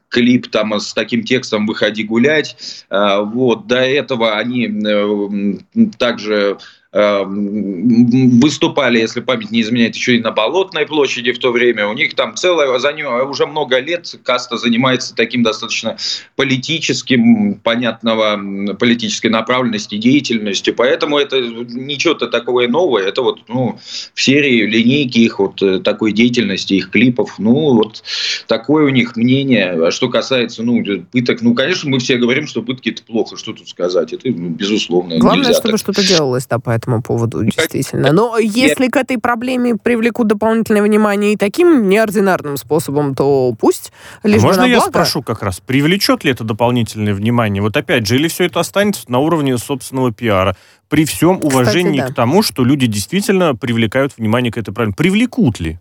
клип 0.08 0.48
там 0.50 0.78
с 0.80 0.92
таким 0.92 1.22
текстом 1.22 1.66
«Выходи 1.66 2.02
гулять». 2.02 2.84
Э, 2.90 3.20
вот, 3.20 3.68
до 3.68 3.78
этого 3.78 4.36
они 4.36 4.66
э, 4.66 5.86
также 5.98 6.58
выступали, 6.92 8.98
если 8.98 9.20
память 9.20 9.50
не 9.50 9.60
изменяет, 9.60 9.96
еще 9.96 10.16
и 10.16 10.20
на 10.20 10.30
Болотной 10.30 10.86
площади 10.86 11.32
в 11.32 11.38
то 11.38 11.52
время. 11.52 11.88
У 11.88 11.92
них 11.92 12.14
там 12.14 12.36
целое, 12.36 12.78
за 12.78 12.92
нее 12.92 13.24
уже 13.24 13.46
много 13.46 13.78
лет 13.80 14.14
каста 14.22 14.56
занимается 14.56 15.14
таким 15.14 15.42
достаточно 15.42 15.96
политическим, 16.36 17.56
понятного 17.56 18.74
политической 18.74 19.28
направленности 19.28 19.96
деятельностью. 19.96 20.74
Поэтому 20.74 21.18
это 21.18 21.40
ничего-то 21.40 22.28
такого 22.28 22.66
нового. 22.66 22.98
Это 22.98 23.22
вот 23.22 23.40
ну, 23.48 23.78
в 24.14 24.22
серии 24.22 24.62
линейки 24.62 25.18
их 25.18 25.38
вот 25.38 25.62
э, 25.62 25.80
такой 25.80 26.12
деятельности, 26.12 26.74
их 26.74 26.90
клипов. 26.90 27.38
Ну, 27.38 27.74
вот 27.74 28.02
такое 28.46 28.84
у 28.84 28.88
них 28.88 29.16
мнение. 29.16 29.88
А 29.88 29.90
что 29.90 30.08
касается 30.08 30.62
ну, 30.62 30.82
пыток, 31.12 31.42
ну, 31.42 31.54
конечно, 31.54 31.90
мы 31.90 31.98
все 31.98 32.16
говорим, 32.16 32.46
что 32.46 32.62
пытки 32.62 32.90
это 32.90 33.02
плохо. 33.02 33.36
Что 33.36 33.52
тут 33.52 33.68
сказать? 33.68 34.12
Это, 34.12 34.28
ну, 34.28 34.50
безусловно, 34.50 35.18
Главное, 35.18 35.52
чтобы 35.52 35.78
что-то 35.78 36.06
делалось, 36.06 36.46
да, 36.46 36.58
поэтому 36.58 36.75
этому 36.76 37.02
поводу, 37.02 37.42
действительно. 37.44 38.12
Но 38.12 38.38
если 38.38 38.88
к 38.88 38.96
этой 38.96 39.18
проблеме 39.18 39.76
привлекут 39.76 40.28
дополнительное 40.28 40.82
внимание 40.82 41.32
и 41.32 41.36
таким 41.36 41.88
неординарным 41.88 42.56
способом, 42.56 43.14
то 43.14 43.54
пусть 43.58 43.92
лишь 44.22 44.42
Можно 44.42 44.64
я 44.64 44.80
спрошу 44.80 45.22
как 45.22 45.42
раз, 45.42 45.60
привлечет 45.60 46.24
ли 46.24 46.30
это 46.30 46.44
дополнительное 46.44 47.14
внимание? 47.14 47.62
Вот 47.62 47.76
опять 47.76 48.06
же, 48.06 48.16
или 48.16 48.28
все 48.28 48.44
это 48.44 48.60
останется 48.60 49.10
на 49.10 49.18
уровне 49.18 49.56
собственного 49.58 50.12
пиара? 50.12 50.56
При 50.88 51.04
всем 51.04 51.40
уважении 51.42 51.98
Кстати, 51.98 52.08
да. 52.08 52.12
к 52.12 52.14
тому, 52.14 52.42
что 52.42 52.64
люди 52.64 52.86
действительно 52.86 53.56
привлекают 53.56 54.16
внимание 54.16 54.52
к 54.52 54.58
этой 54.58 54.72
проблеме. 54.72 54.94
Привлекут 54.96 55.58
ли? 55.58 55.80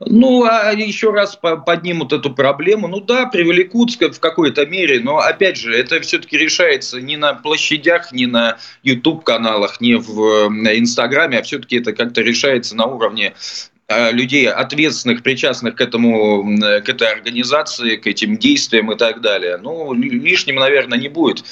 Ну, 0.00 0.44
а 0.44 0.72
еще 0.72 1.10
раз 1.10 1.36
поднимут 1.36 2.12
эту 2.12 2.32
проблему. 2.32 2.86
Ну 2.86 3.00
да, 3.00 3.26
привлекут 3.26 3.90
в 3.90 4.20
какой-то 4.20 4.64
мере, 4.64 5.00
но 5.00 5.18
опять 5.18 5.56
же, 5.56 5.74
это 5.76 6.00
все-таки 6.00 6.38
решается 6.38 7.00
не 7.00 7.16
на 7.16 7.34
площадях, 7.34 8.12
не 8.12 8.26
на 8.26 8.58
YouTube-каналах, 8.84 9.80
не 9.80 9.96
в 9.96 10.50
э, 10.50 10.78
Инстаграме, 10.78 11.38
а 11.38 11.42
все-таки 11.42 11.78
это 11.78 11.92
как-то 11.92 12.20
решается 12.20 12.76
на 12.76 12.86
уровне 12.86 13.34
людей, 13.90 14.46
ответственных, 14.50 15.22
причастных 15.22 15.74
к 15.76 15.80
этому, 15.80 16.44
к 16.58 16.88
этой 16.88 17.10
организации, 17.10 17.96
к 17.96 18.06
этим 18.06 18.36
действиям 18.36 18.92
и 18.92 18.96
так 18.96 19.22
далее. 19.22 19.56
Ну, 19.56 19.94
лишним, 19.94 20.56
наверное, 20.56 20.98
не 20.98 21.08
будет. 21.08 21.42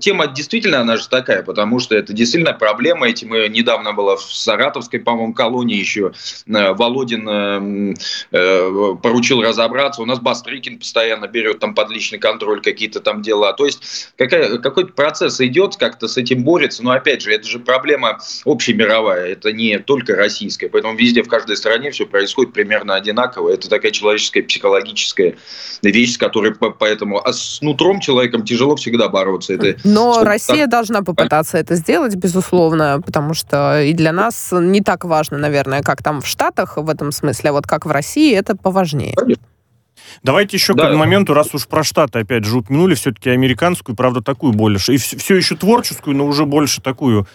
Тема 0.00 0.26
действительно, 0.26 0.80
она 0.80 0.96
же 0.96 1.08
такая, 1.08 1.44
потому 1.44 1.78
что 1.78 1.94
это 1.94 2.12
действительно 2.12 2.54
проблема. 2.54 3.08
Этим 3.08 3.30
недавно 3.52 3.92
было 3.92 4.16
в 4.16 4.22
Саратовской, 4.22 4.98
по-моему, 4.98 5.32
колонии 5.32 5.76
еще 5.76 6.12
э, 6.48 6.72
Володин 6.72 7.94
э, 8.32 8.96
поручил 9.00 9.40
разобраться. 9.40 10.02
У 10.02 10.06
нас 10.06 10.18
Бастрыкин 10.18 10.80
постоянно 10.80 11.28
берет 11.28 11.60
там 11.60 11.74
под 11.76 11.90
личный 11.90 12.18
контроль 12.18 12.60
какие-то 12.62 12.98
там 12.98 13.22
дела. 13.22 13.52
То 13.52 13.66
есть 13.66 14.12
какая, 14.16 14.58
какой-то 14.58 14.92
процесс 14.92 15.40
идет, 15.40 15.76
как-то 15.76 16.08
с 16.08 16.16
этим 16.16 16.42
борется. 16.42 16.82
Но 16.82 16.90
опять 16.90 17.22
же, 17.22 17.32
это 17.32 17.46
же 17.46 17.60
проблема 17.60 18.18
общемировая, 18.44 19.28
это 19.28 19.52
не 19.52 19.78
только 19.78 20.16
российская. 20.16 20.68
Поэтому 20.68 20.96
везде, 20.96 21.22
в 21.22 21.28
каждой 21.28 21.59
стране 21.60 21.90
все 21.90 22.06
происходит 22.06 22.52
примерно 22.52 22.94
одинаково. 22.94 23.50
Это 23.50 23.68
такая 23.68 23.92
человеческая, 23.92 24.42
психологическая 24.42 25.36
вещь, 25.82 26.14
с 26.14 26.18
которой 26.18 26.54
поэтому 26.54 27.20
а 27.24 27.32
с 27.32 27.60
нутром 27.60 28.00
человеком 28.00 28.44
тяжело 28.44 28.76
всегда 28.76 29.08
бороться. 29.08 29.54
Это 29.54 29.76
Но 29.84 30.24
Россия 30.24 30.62
так... 30.62 30.70
должна 30.70 31.02
попытаться 31.02 31.58
это 31.58 31.74
сделать, 31.76 32.14
безусловно, 32.16 33.00
потому 33.04 33.34
что 33.34 33.80
и 33.80 33.92
для 33.92 34.12
нас 34.12 34.50
не 34.52 34.80
так 34.80 35.04
важно, 35.04 35.38
наверное, 35.38 35.82
как 35.82 36.02
там 36.02 36.20
в 36.20 36.26
Штатах 36.26 36.76
в 36.76 36.88
этом 36.88 37.12
смысле, 37.12 37.50
а 37.50 37.52
вот 37.52 37.66
как 37.66 37.86
в 37.86 37.90
России, 37.90 38.34
это 38.34 38.56
поважнее. 38.56 39.14
Конечно. 39.14 39.44
Давайте 40.22 40.56
еще 40.56 40.74
да. 40.74 40.90
к 40.90 40.96
моменту, 40.96 41.34
раз 41.34 41.54
уж 41.54 41.66
про 41.66 41.84
Штаты 41.84 42.20
опять 42.20 42.44
же 42.44 42.58
упомянули, 42.58 42.94
все-таки 42.94 43.30
американскую, 43.30 43.96
правда, 43.96 44.22
такую 44.22 44.52
больше, 44.52 44.94
и 44.94 44.96
все 44.96 45.36
еще 45.36 45.56
творческую, 45.56 46.16
но 46.16 46.26
уже 46.26 46.46
больше 46.46 46.80
такую 46.80 47.26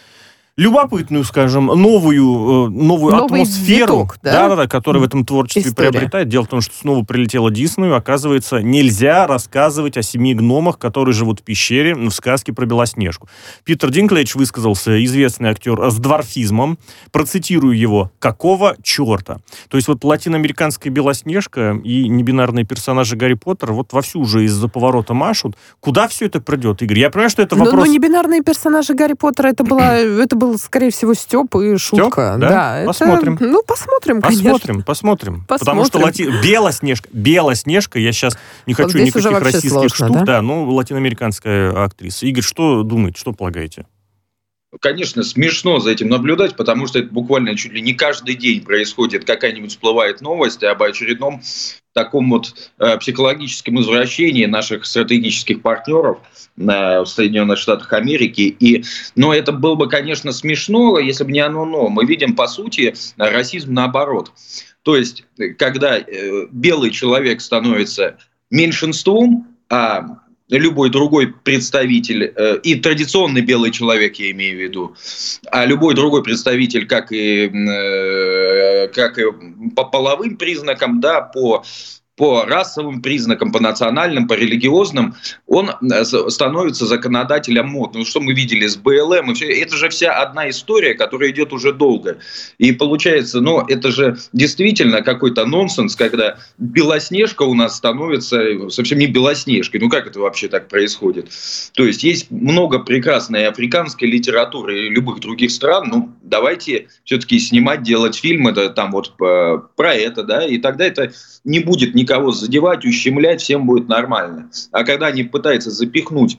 любопытную, 0.57 1.25
скажем, 1.25 1.65
новую, 1.65 2.67
э, 2.67 2.69
новую 2.69 3.13
Новый 3.13 3.41
атмосферу, 3.41 3.93
виток, 3.93 4.19
да? 4.23 4.47
Да, 4.47 4.55
да, 4.55 4.67
которая 4.67 5.01
в 5.01 5.05
этом 5.05 5.25
творчестве 5.25 5.69
История. 5.69 5.91
приобретает. 5.91 6.29
Дело 6.29 6.45
в 6.45 6.47
том, 6.47 6.61
что 6.61 6.73
снова 6.75 7.03
прилетела 7.03 7.51
Диснею, 7.51 7.95
оказывается, 7.95 8.61
нельзя 8.61 9.27
рассказывать 9.27 9.97
о 9.97 10.01
семи 10.01 10.33
гномах, 10.33 10.79
которые 10.79 11.13
живут 11.13 11.41
в 11.41 11.43
пещере 11.43 11.93
в 11.93 12.09
сказке 12.11 12.53
про 12.53 12.65
Белоснежку. 12.65 13.27
Питер 13.65 13.89
Динклейдж 13.89 14.37
высказался, 14.37 15.03
известный 15.03 15.49
актер, 15.49 15.91
с 15.91 15.97
дворфизмом. 15.97 16.77
Процитирую 17.11 17.77
его. 17.77 18.11
«Какого 18.19 18.77
черта?» 18.81 19.39
То 19.69 19.77
есть 19.77 19.89
вот 19.89 20.03
латиноамериканская 20.03 20.91
Белоснежка 20.91 21.77
и 21.83 22.07
небинарные 22.07 22.63
персонажи 22.63 23.17
Гарри 23.17 23.33
Поттера 23.33 23.73
вот 23.73 23.91
вовсю 23.91 24.21
уже 24.21 24.45
из-за 24.45 24.69
поворота 24.69 25.13
машут. 25.13 25.57
Куда 25.81 26.07
все 26.07 26.27
это 26.27 26.39
придет, 26.39 26.81
Игорь? 26.81 26.99
Я 26.99 27.09
понимаю, 27.09 27.29
что 27.29 27.41
это 27.41 27.55
вопрос... 27.55 27.73
Но, 27.73 27.85
но 27.85 27.85
небинарные 27.85 28.41
персонажи 28.41 28.93
Гарри 28.93 29.13
Поттера, 29.13 29.49
это 29.49 29.65
была, 29.65 29.95
это 29.97 30.35
был, 30.35 30.44
скорее 30.57 30.91
всего, 30.91 31.13
Степ 31.13 31.55
и 31.55 31.77
шутка. 31.77 32.35
Степ? 32.35 32.39
Да, 32.41 32.79
да 32.79 32.83
посмотрим. 32.85 33.35
Это, 33.35 33.43
ну, 33.45 33.63
посмотрим, 33.63 34.21
конечно. 34.21 34.51
Посмотрим, 34.51 34.83
посмотрим. 34.83 35.45
посмотрим. 35.47 35.59
Потому 35.59 35.85
что 35.85 35.99
лати... 35.99 36.29
Белоснежка, 36.43 37.09
Белоснежка, 37.11 37.99
я 37.99 38.11
сейчас 38.11 38.37
не 38.65 38.73
хочу 38.73 38.97
вот 38.97 39.07
никаких 39.07 39.39
российских 39.41 39.69
сложно, 39.71 39.89
штук, 39.89 40.17
да? 40.19 40.25
да, 40.25 40.41
ну, 40.41 40.69
латиноамериканская 40.71 41.83
актриса. 41.83 42.25
Игорь, 42.25 42.43
что 42.43 42.83
думаете, 42.83 43.19
что 43.19 43.33
полагаете? 43.33 43.85
конечно, 44.81 45.23
смешно 45.23 45.79
за 45.79 45.91
этим 45.91 46.09
наблюдать, 46.09 46.55
потому 46.55 46.87
что 46.87 46.99
это 46.99 47.09
буквально 47.09 47.55
чуть 47.55 47.71
ли 47.71 47.81
не 47.81 47.93
каждый 47.93 48.35
день 48.35 48.61
происходит, 48.61 49.25
какая-нибудь 49.25 49.71
всплывает 49.71 50.21
новость 50.21 50.63
об 50.63 50.83
очередном 50.83 51.41
таком 51.95 52.29
вот 52.29 52.53
э, 52.77 52.97
психологическом 52.97 53.79
извращении 53.79 54.45
наших 54.45 54.85
стратегических 54.85 55.61
партнеров 55.61 56.17
э, 56.57 56.61
в 56.99 57.05
Соединенных 57.05 57.57
Штатах 57.57 57.93
Америки. 57.93 58.55
И, 58.59 58.83
но 59.15 59.33
это 59.33 59.53
было 59.53 59.75
бы, 59.75 59.87
конечно, 59.87 60.33
смешно, 60.33 60.99
если 60.99 61.23
бы 61.23 61.31
не 61.31 61.39
оно 61.39 61.65
но. 61.65 61.87
Мы 61.87 62.05
видим, 62.05 62.35
по 62.35 62.47
сути, 62.47 62.93
расизм 63.17 63.73
наоборот. 63.73 64.33
То 64.83 64.97
есть, 64.97 65.23
когда 65.57 65.97
э, 65.97 66.47
белый 66.51 66.91
человек 66.91 67.39
становится 67.39 68.17
меньшинством, 68.51 69.47
а 69.69 70.19
любой 70.49 70.89
другой 70.89 71.33
представитель, 71.33 72.31
и 72.61 72.75
традиционный 72.75 73.41
белый 73.41 73.71
человек, 73.71 74.17
я 74.17 74.31
имею 74.31 74.57
в 74.57 74.61
виду, 74.61 74.95
а 75.49 75.65
любой 75.65 75.95
другой 75.95 76.23
представитель, 76.23 76.85
как 76.85 77.11
и, 77.11 77.49
как 78.87 79.17
и 79.17 79.23
по 79.75 79.85
половым 79.85 80.37
признакам, 80.37 80.99
да, 80.99 81.21
по 81.21 81.63
по 82.15 82.45
расовым 82.45 83.01
признакам, 83.01 83.51
по 83.51 83.59
национальным, 83.59 84.27
по 84.27 84.33
религиозным, 84.33 85.15
он 85.47 85.71
э, 85.71 86.05
становится 86.05 86.85
законодателем 86.85 87.67
мод. 87.67 87.93
Ну, 87.93 88.05
что 88.05 88.21
мы 88.21 88.33
видели 88.33 88.65
с 88.65 88.77
БЛМ, 88.77 89.31
и 89.31 89.33
все, 89.33 89.61
это 89.61 89.75
же 89.75 89.89
вся 89.89 90.13
одна 90.13 90.49
история, 90.49 90.93
которая 90.93 91.31
идет 91.31 91.51
уже 91.51 91.73
долго. 91.73 92.19
И 92.57 92.71
получается, 92.71 93.41
ну, 93.41 93.65
это 93.67 93.91
же 93.91 94.17
действительно 94.31 95.01
какой-то 95.01 95.45
нонсенс, 95.45 95.95
когда 95.95 96.37
Белоснежка 96.57 97.43
у 97.43 97.53
нас 97.53 97.75
становится 97.75 98.69
совсем 98.69 98.99
не 98.99 99.07
Белоснежкой. 99.07 99.81
Ну, 99.81 99.89
как 99.89 100.07
это 100.07 100.19
вообще 100.21 100.47
так 100.47 100.69
происходит? 100.69 101.29
То 101.73 101.85
есть, 101.85 102.03
есть 102.03 102.31
много 102.31 102.79
прекрасной 102.79 103.47
африканской 103.47 104.07
литературы 104.07 104.85
и 104.85 104.89
любых 104.89 105.19
других 105.19 105.51
стран, 105.51 105.89
ну, 105.89 106.13
давайте 106.23 106.87
все-таки 107.03 107.39
снимать, 107.39 107.83
делать 107.83 108.15
фильмы, 108.15 108.51
это 108.51 108.69
там 108.69 108.91
вот 108.91 109.13
э, 109.21 109.59
про 109.75 109.93
это, 109.93 110.23
да, 110.23 110.45
и 110.45 110.57
тогда 110.57 110.85
это 110.85 111.11
не 111.43 111.59
будет 111.59 111.93
ни 111.93 112.04
никого 112.05 112.31
задевать, 112.31 112.85
ущемлять, 112.85 113.41
всем 113.41 113.65
будет 113.65 113.87
нормально. 113.87 114.49
А 114.71 114.83
когда 114.83 115.07
они 115.07 115.23
пытаются 115.23 115.71
запихнуть 115.71 116.37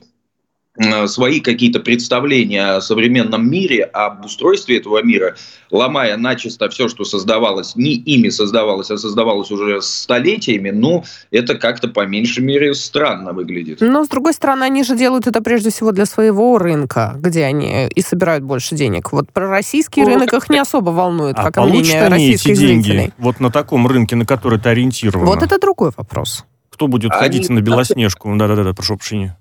свои 1.07 1.39
какие-то 1.39 1.79
представления 1.79 2.75
о 2.75 2.81
современном 2.81 3.49
мире, 3.49 3.83
об 3.83 4.25
устройстве 4.25 4.77
этого 4.77 5.01
мира, 5.03 5.35
ломая 5.71 6.17
начисто 6.17 6.69
все, 6.69 6.87
что 6.87 7.03
создавалось, 7.03 7.75
не 7.75 7.95
ими 7.95 8.29
создавалось, 8.29 8.91
а 8.91 8.97
создавалось 8.97 9.51
уже 9.51 9.81
столетиями, 9.81 10.69
ну, 10.69 11.03
это 11.31 11.55
как-то 11.55 11.87
по 11.87 12.05
меньшей 12.05 12.43
мере 12.43 12.73
странно 12.73 13.33
выглядит. 13.33 13.81
Но, 13.81 14.05
с 14.05 14.07
другой 14.07 14.33
стороны, 14.33 14.63
они 14.63 14.83
же 14.83 14.95
делают 14.95 15.27
это 15.27 15.41
прежде 15.41 15.71
всего 15.71 15.91
для 15.91 16.05
своего 16.05 16.57
рынка, 16.57 17.15
где 17.17 17.45
они 17.45 17.87
и 17.87 18.01
собирают 18.01 18.43
больше 18.43 18.75
денег. 18.75 19.11
Вот 19.11 19.31
про 19.31 19.47
российский 19.49 20.01
ну, 20.01 20.09
рынок 20.09 20.33
их 20.33 20.49
не 20.49 20.59
особо 20.59 20.91
волнует, 20.91 21.35
а 21.37 21.51
как 21.51 21.65
мнение 21.65 22.07
российских 22.07 22.51
эти 22.51 22.59
деньги 22.59 22.87
зрителей. 22.87 23.13
вот 23.17 23.39
на 23.39 23.51
таком 23.51 23.87
рынке, 23.87 24.15
на 24.15 24.25
который 24.25 24.59
ты 24.59 24.69
ориентирован? 24.69 25.25
Вот 25.25 25.41
это 25.41 25.59
другой 25.59 25.91
вопрос. 25.95 26.45
Кто 26.69 26.87
будет 26.87 27.11
они... 27.11 27.19
ходить 27.19 27.49
на 27.49 27.61
Белоснежку? 27.61 28.33
Да-да-да, 28.35 28.73
прошу 28.73 28.97
прощения 28.97 29.37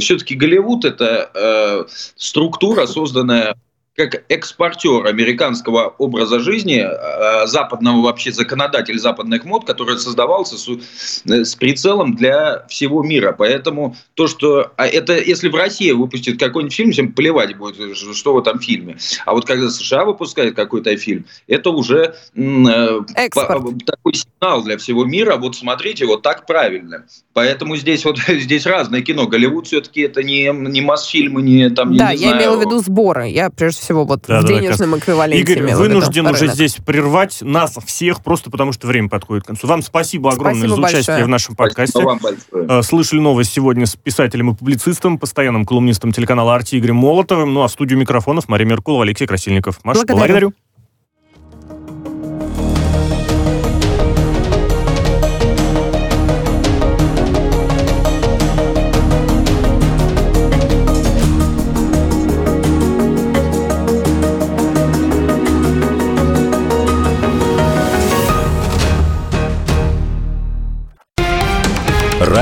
все-таки 0.00 0.34
Голливуд 0.34 0.84
это 0.84 1.30
э, 1.34 1.84
структура, 2.16 2.86
созданная 2.86 3.56
как 3.96 4.24
экспортер 4.28 5.06
американского 5.06 5.94
образа 5.98 6.38
жизни, 6.40 6.84
э, 6.84 7.46
западного 7.46 8.02
вообще 8.02 8.30
законодатель 8.30 8.98
западных 8.98 9.44
мод, 9.44 9.64
который 9.64 9.98
создавался 9.98 10.58
с, 10.58 10.68
э, 10.68 11.44
с 11.44 11.54
прицелом 11.54 12.14
для 12.14 12.66
всего 12.68 13.02
мира. 13.02 13.34
Поэтому 13.36 13.96
то, 14.14 14.26
что... 14.26 14.72
А 14.76 14.86
это 14.86 15.18
если 15.18 15.48
в 15.48 15.54
России 15.54 15.92
выпустит 15.92 16.38
какой-нибудь 16.38 16.74
фильм, 16.74 16.92
всем 16.92 17.12
плевать 17.12 17.56
будет, 17.56 17.96
что 17.96 18.34
в 18.34 18.38
этом 18.38 18.60
фильме. 18.60 18.98
А 19.24 19.32
вот 19.32 19.46
когда 19.46 19.70
США 19.70 20.04
выпускает 20.04 20.54
какой-то 20.54 20.94
фильм, 20.98 21.24
это 21.46 21.70
уже 21.70 22.14
э, 22.34 23.00
такой 23.86 24.14
сигнал 24.14 24.62
для 24.62 24.76
всего 24.76 25.06
мира. 25.06 25.36
Вот 25.36 25.56
смотрите, 25.56 26.04
вот 26.04 26.20
так 26.20 26.46
правильно. 26.46 27.06
Поэтому 27.32 27.76
здесь 27.76 28.04
вот 28.04 28.18
здесь 28.28 28.66
разное 28.66 29.00
кино. 29.00 29.26
Голливуд 29.26 29.68
все-таки 29.68 30.02
это 30.02 30.22
не, 30.22 30.50
не 30.52 30.82
Мосфильмы, 30.82 31.40
не 31.40 31.70
там... 31.70 31.96
Да, 31.96 32.12
не 32.12 32.20
я 32.20 32.28
знаю, 32.28 32.42
имела 32.42 32.56
в 32.58 32.60
виду 32.60 32.78
сборы. 32.80 33.28
Я 33.28 33.48
прежде 33.48 33.85
всего 33.86 34.04
вот 34.04 34.24
да, 34.26 34.40
в 34.40 34.44
да, 34.44 34.48
денежном 34.48 34.92
да, 34.92 34.98
эквиваленте. 34.98 35.52
Игорь, 35.52 35.74
вынужден 35.74 36.26
уже 36.26 36.48
здесь 36.48 36.74
прервать 36.74 37.38
нас 37.40 37.76
всех, 37.84 38.22
просто 38.22 38.50
потому 38.50 38.72
что 38.72 38.86
время 38.86 39.08
подходит 39.08 39.44
к 39.44 39.46
концу. 39.46 39.66
Вам 39.66 39.82
спасибо 39.82 40.30
огромное 40.30 40.68
спасибо 40.68 40.74
за 40.74 40.80
большое. 40.82 41.02
участие 41.02 41.24
в 41.24 41.28
нашем 41.28 41.54
подкасте. 41.54 42.02
Вам 42.02 42.18
большое. 42.18 42.80
Э, 42.80 42.82
слышали 42.82 43.20
новость 43.20 43.52
сегодня 43.52 43.86
с 43.86 43.96
писателем 43.96 44.50
и 44.50 44.54
публицистом, 44.54 45.18
постоянным 45.18 45.64
колумнистом 45.64 46.12
телеканала 46.12 46.54
«Арти» 46.54 46.78
Игорем 46.78 46.96
Молотовым. 46.96 47.54
Ну 47.54 47.62
а 47.62 47.68
в 47.68 47.70
студию 47.70 47.98
микрофонов 47.98 48.48
Мария 48.48 48.68
Меркулова, 48.68 49.04
Алексей 49.04 49.26
Красильников. 49.26 49.78
Маша, 49.84 50.00
благодарю. 50.00 50.18
благодарю. 50.18 50.65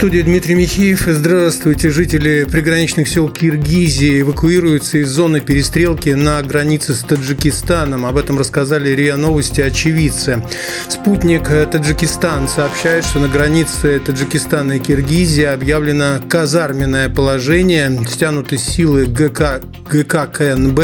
студии 0.00 0.22
Дмитрий 0.22 0.54
Михеев. 0.54 1.02
Здравствуйте. 1.06 1.90
Жители 1.90 2.44
приграничных 2.50 3.06
сел 3.06 3.28
Киргизии 3.28 4.22
эвакуируются 4.22 4.96
из 4.96 5.10
зоны 5.10 5.42
перестрелки 5.42 6.08
на 6.08 6.40
границе 6.42 6.94
с 6.94 7.00
Таджикистаном. 7.00 8.06
Об 8.06 8.16
этом 8.16 8.38
рассказали 8.38 8.88
РИА 8.94 9.18
Новости 9.18 9.60
очевидцы. 9.60 10.42
Спутник 10.88 11.46
Таджикистан 11.48 12.48
сообщает, 12.48 13.04
что 13.04 13.18
на 13.18 13.28
границе 13.28 14.00
Таджикистана 14.00 14.72
и 14.72 14.78
Киргизии 14.78 15.44
объявлено 15.44 16.18
казарменное 16.26 17.10
положение. 17.10 18.00
Стянуты 18.08 18.56
силы 18.56 19.04
ГК, 19.04 19.60
ГК 19.92 20.26
КНБ, 20.28 20.80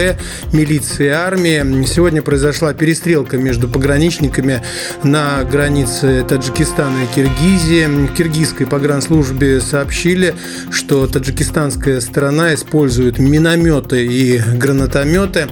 милиции 0.52 1.06
и 1.06 1.08
армии. 1.08 1.86
Сегодня 1.86 2.20
произошла 2.20 2.74
перестрелка 2.74 3.38
между 3.38 3.66
пограничниками 3.66 4.62
на 5.02 5.42
границе 5.44 6.22
Таджикистана 6.28 7.04
и 7.04 7.14
Киргизии. 7.14 8.14
Киргизской 8.14 8.66
пограничной 8.66 9.05
службе 9.06 9.60
сообщили, 9.60 10.34
что 10.70 11.06
таджикистанская 11.06 12.00
сторона 12.00 12.54
использует 12.54 13.18
минометы 13.18 14.04
и 14.04 14.38
гранатометы. 14.38 15.48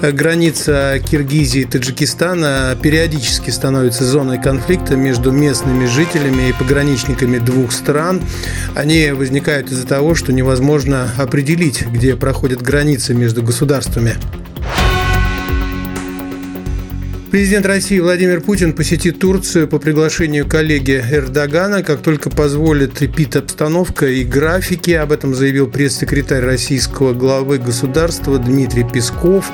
Граница 0.00 1.00
Киргизии 1.04 1.62
и 1.62 1.64
Таджикистана 1.64 2.76
периодически 2.80 3.50
становится 3.50 4.04
зоной 4.04 4.40
конфликта 4.40 4.96
между 4.96 5.32
местными 5.32 5.86
жителями 5.86 6.50
и 6.50 6.52
пограничниками 6.52 7.38
двух 7.38 7.72
стран. 7.72 8.20
Они 8.74 9.10
возникают 9.12 9.70
из-за 9.70 9.86
того, 9.86 10.14
что 10.14 10.32
невозможно 10.32 11.08
определить, 11.16 11.86
где 11.86 12.16
проходят 12.16 12.62
границы 12.62 13.14
между 13.14 13.42
государствами. 13.42 14.16
Президент 17.30 17.66
России 17.66 18.00
Владимир 18.00 18.40
Путин 18.40 18.72
посетит 18.72 19.18
Турцию 19.18 19.68
по 19.68 19.78
приглашению 19.78 20.48
коллеги 20.48 21.04
Эрдогана, 21.10 21.82
как 21.82 22.00
только 22.00 22.30
позволит 22.30 23.02
эпид-обстановка 23.02 24.06
и 24.06 24.24
графики. 24.24 24.92
Об 24.92 25.12
этом 25.12 25.34
заявил 25.34 25.66
пресс-секретарь 25.66 26.42
российского 26.42 27.12
главы 27.12 27.58
государства 27.58 28.38
Дмитрий 28.38 28.84
Песков. 28.90 29.44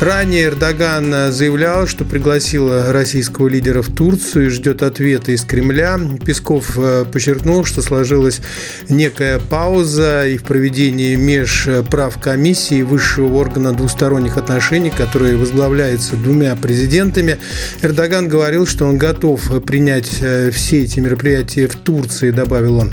Ранее 0.00 0.46
Эрдоган 0.46 1.30
заявлял, 1.30 1.86
что 1.86 2.04
пригласил 2.04 2.90
российского 2.90 3.46
лидера 3.46 3.82
в 3.82 3.94
Турцию 3.94 4.46
и 4.46 4.48
ждет 4.48 4.82
ответа 4.82 5.30
из 5.30 5.44
Кремля. 5.44 6.00
Песков 6.24 6.76
э, 6.76 7.04
подчеркнул, 7.04 7.64
что 7.64 7.80
сложилась 7.80 8.40
некая 8.88 9.38
пауза 9.38 10.26
и 10.26 10.36
в 10.36 10.42
проведении 10.42 11.14
межправ 11.14 12.20
комиссии 12.20 12.82
высшего 12.82 13.36
органа 13.36 13.72
двусторонних 13.72 14.36
отношений, 14.36 14.90
который 14.90 15.36
возглавляется 15.36 16.16
двумя 16.16 16.56
президентами 16.56 17.19
журналистами. 17.20 17.38
Эрдоган 17.82 18.28
говорил, 18.28 18.66
что 18.66 18.86
он 18.86 18.98
готов 18.98 19.64
принять 19.64 20.18
э, 20.20 20.50
все 20.50 20.82
эти 20.82 21.00
мероприятия 21.00 21.66
в 21.66 21.76
Турции, 21.76 22.30
добавил 22.30 22.78
он. 22.78 22.92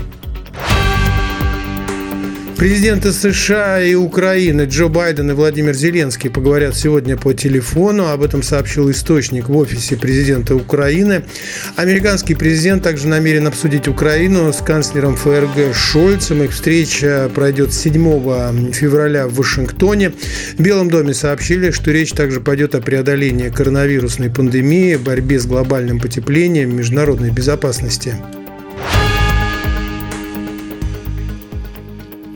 Президенты 2.58 3.12
США 3.12 3.80
и 3.80 3.94
Украины 3.94 4.62
Джо 4.62 4.88
Байден 4.88 5.30
и 5.30 5.32
Владимир 5.32 5.74
Зеленский 5.74 6.28
поговорят 6.28 6.74
сегодня 6.74 7.16
по 7.16 7.32
телефону. 7.32 8.08
Об 8.08 8.20
этом 8.24 8.42
сообщил 8.42 8.90
источник 8.90 9.48
в 9.48 9.56
офисе 9.56 9.96
президента 9.96 10.56
Украины. 10.56 11.22
Американский 11.76 12.34
президент 12.34 12.82
также 12.82 13.06
намерен 13.06 13.46
обсудить 13.46 13.86
Украину 13.86 14.52
с 14.52 14.56
канцлером 14.56 15.14
ФРГ 15.14 15.72
Шольцем. 15.72 16.42
Их 16.42 16.50
встреча 16.50 17.30
пройдет 17.32 17.72
7 17.72 18.72
февраля 18.72 19.28
в 19.28 19.34
Вашингтоне. 19.34 20.10
В 20.56 20.60
Белом 20.60 20.90
доме 20.90 21.14
сообщили, 21.14 21.70
что 21.70 21.92
речь 21.92 22.10
также 22.10 22.40
пойдет 22.40 22.74
о 22.74 22.80
преодолении 22.80 23.50
коронавирусной 23.50 24.30
пандемии, 24.30 24.96
борьбе 24.96 25.38
с 25.38 25.46
глобальным 25.46 26.00
потеплением, 26.00 26.76
международной 26.76 27.30
безопасности. 27.30 28.16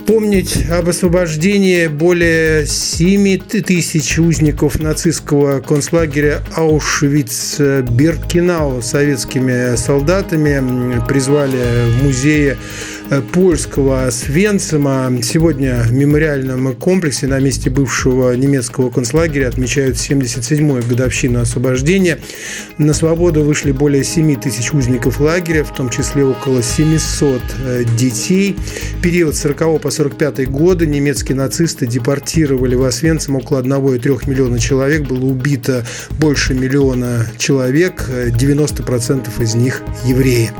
Помнить 0.06 0.70
об 0.70 0.88
освобождении 0.88 1.86
более 1.86 2.66
7 2.66 3.38
тысяч 3.38 4.18
узников 4.18 4.80
нацистского 4.80 5.60
концлагеря 5.60 6.42
Аушвиц-Биркенау 6.56 8.82
советскими 8.82 9.76
солдатами 9.76 11.00
призвали 11.06 11.88
в 11.88 12.02
музее 12.04 12.56
Э, 13.12 13.20
польского 13.20 14.08
Свенцима. 14.10 15.12
Сегодня 15.22 15.82
в 15.82 15.92
мемориальном 15.92 16.74
комплексе 16.76 17.26
на 17.26 17.40
месте 17.40 17.68
бывшего 17.68 18.34
немецкого 18.34 18.88
концлагеря 18.88 19.48
отмечают 19.48 19.96
77-ю 19.96 20.82
годовщину 20.88 21.40
освобождения. 21.40 22.18
На 22.78 22.94
свободу 22.94 23.42
вышли 23.42 23.72
более 23.72 24.02
7 24.02 24.40
тысяч 24.40 24.72
узников 24.72 25.20
лагеря, 25.20 25.62
в 25.62 25.74
том 25.74 25.90
числе 25.90 26.24
около 26.24 26.62
700 26.62 27.42
э, 27.64 27.84
детей. 27.98 28.56
Период 29.02 29.34
с 29.34 29.40
40 29.40 29.82
по 29.82 29.90
41-45 30.02 30.46
годы 30.46 30.86
немецкие 30.86 31.36
нацисты 31.36 31.86
депортировали 31.86 32.74
в 32.74 32.84
Освенцим 32.84 33.36
около 33.36 33.62
1,3 33.62 34.28
миллиона 34.28 34.58
человек. 34.58 35.06
Было 35.06 35.24
убито 35.24 35.84
больше 36.18 36.54
миллиона 36.54 37.26
человек, 37.38 38.08
90% 38.08 39.42
из 39.42 39.54
них 39.54 39.82
евреи. 40.04 40.50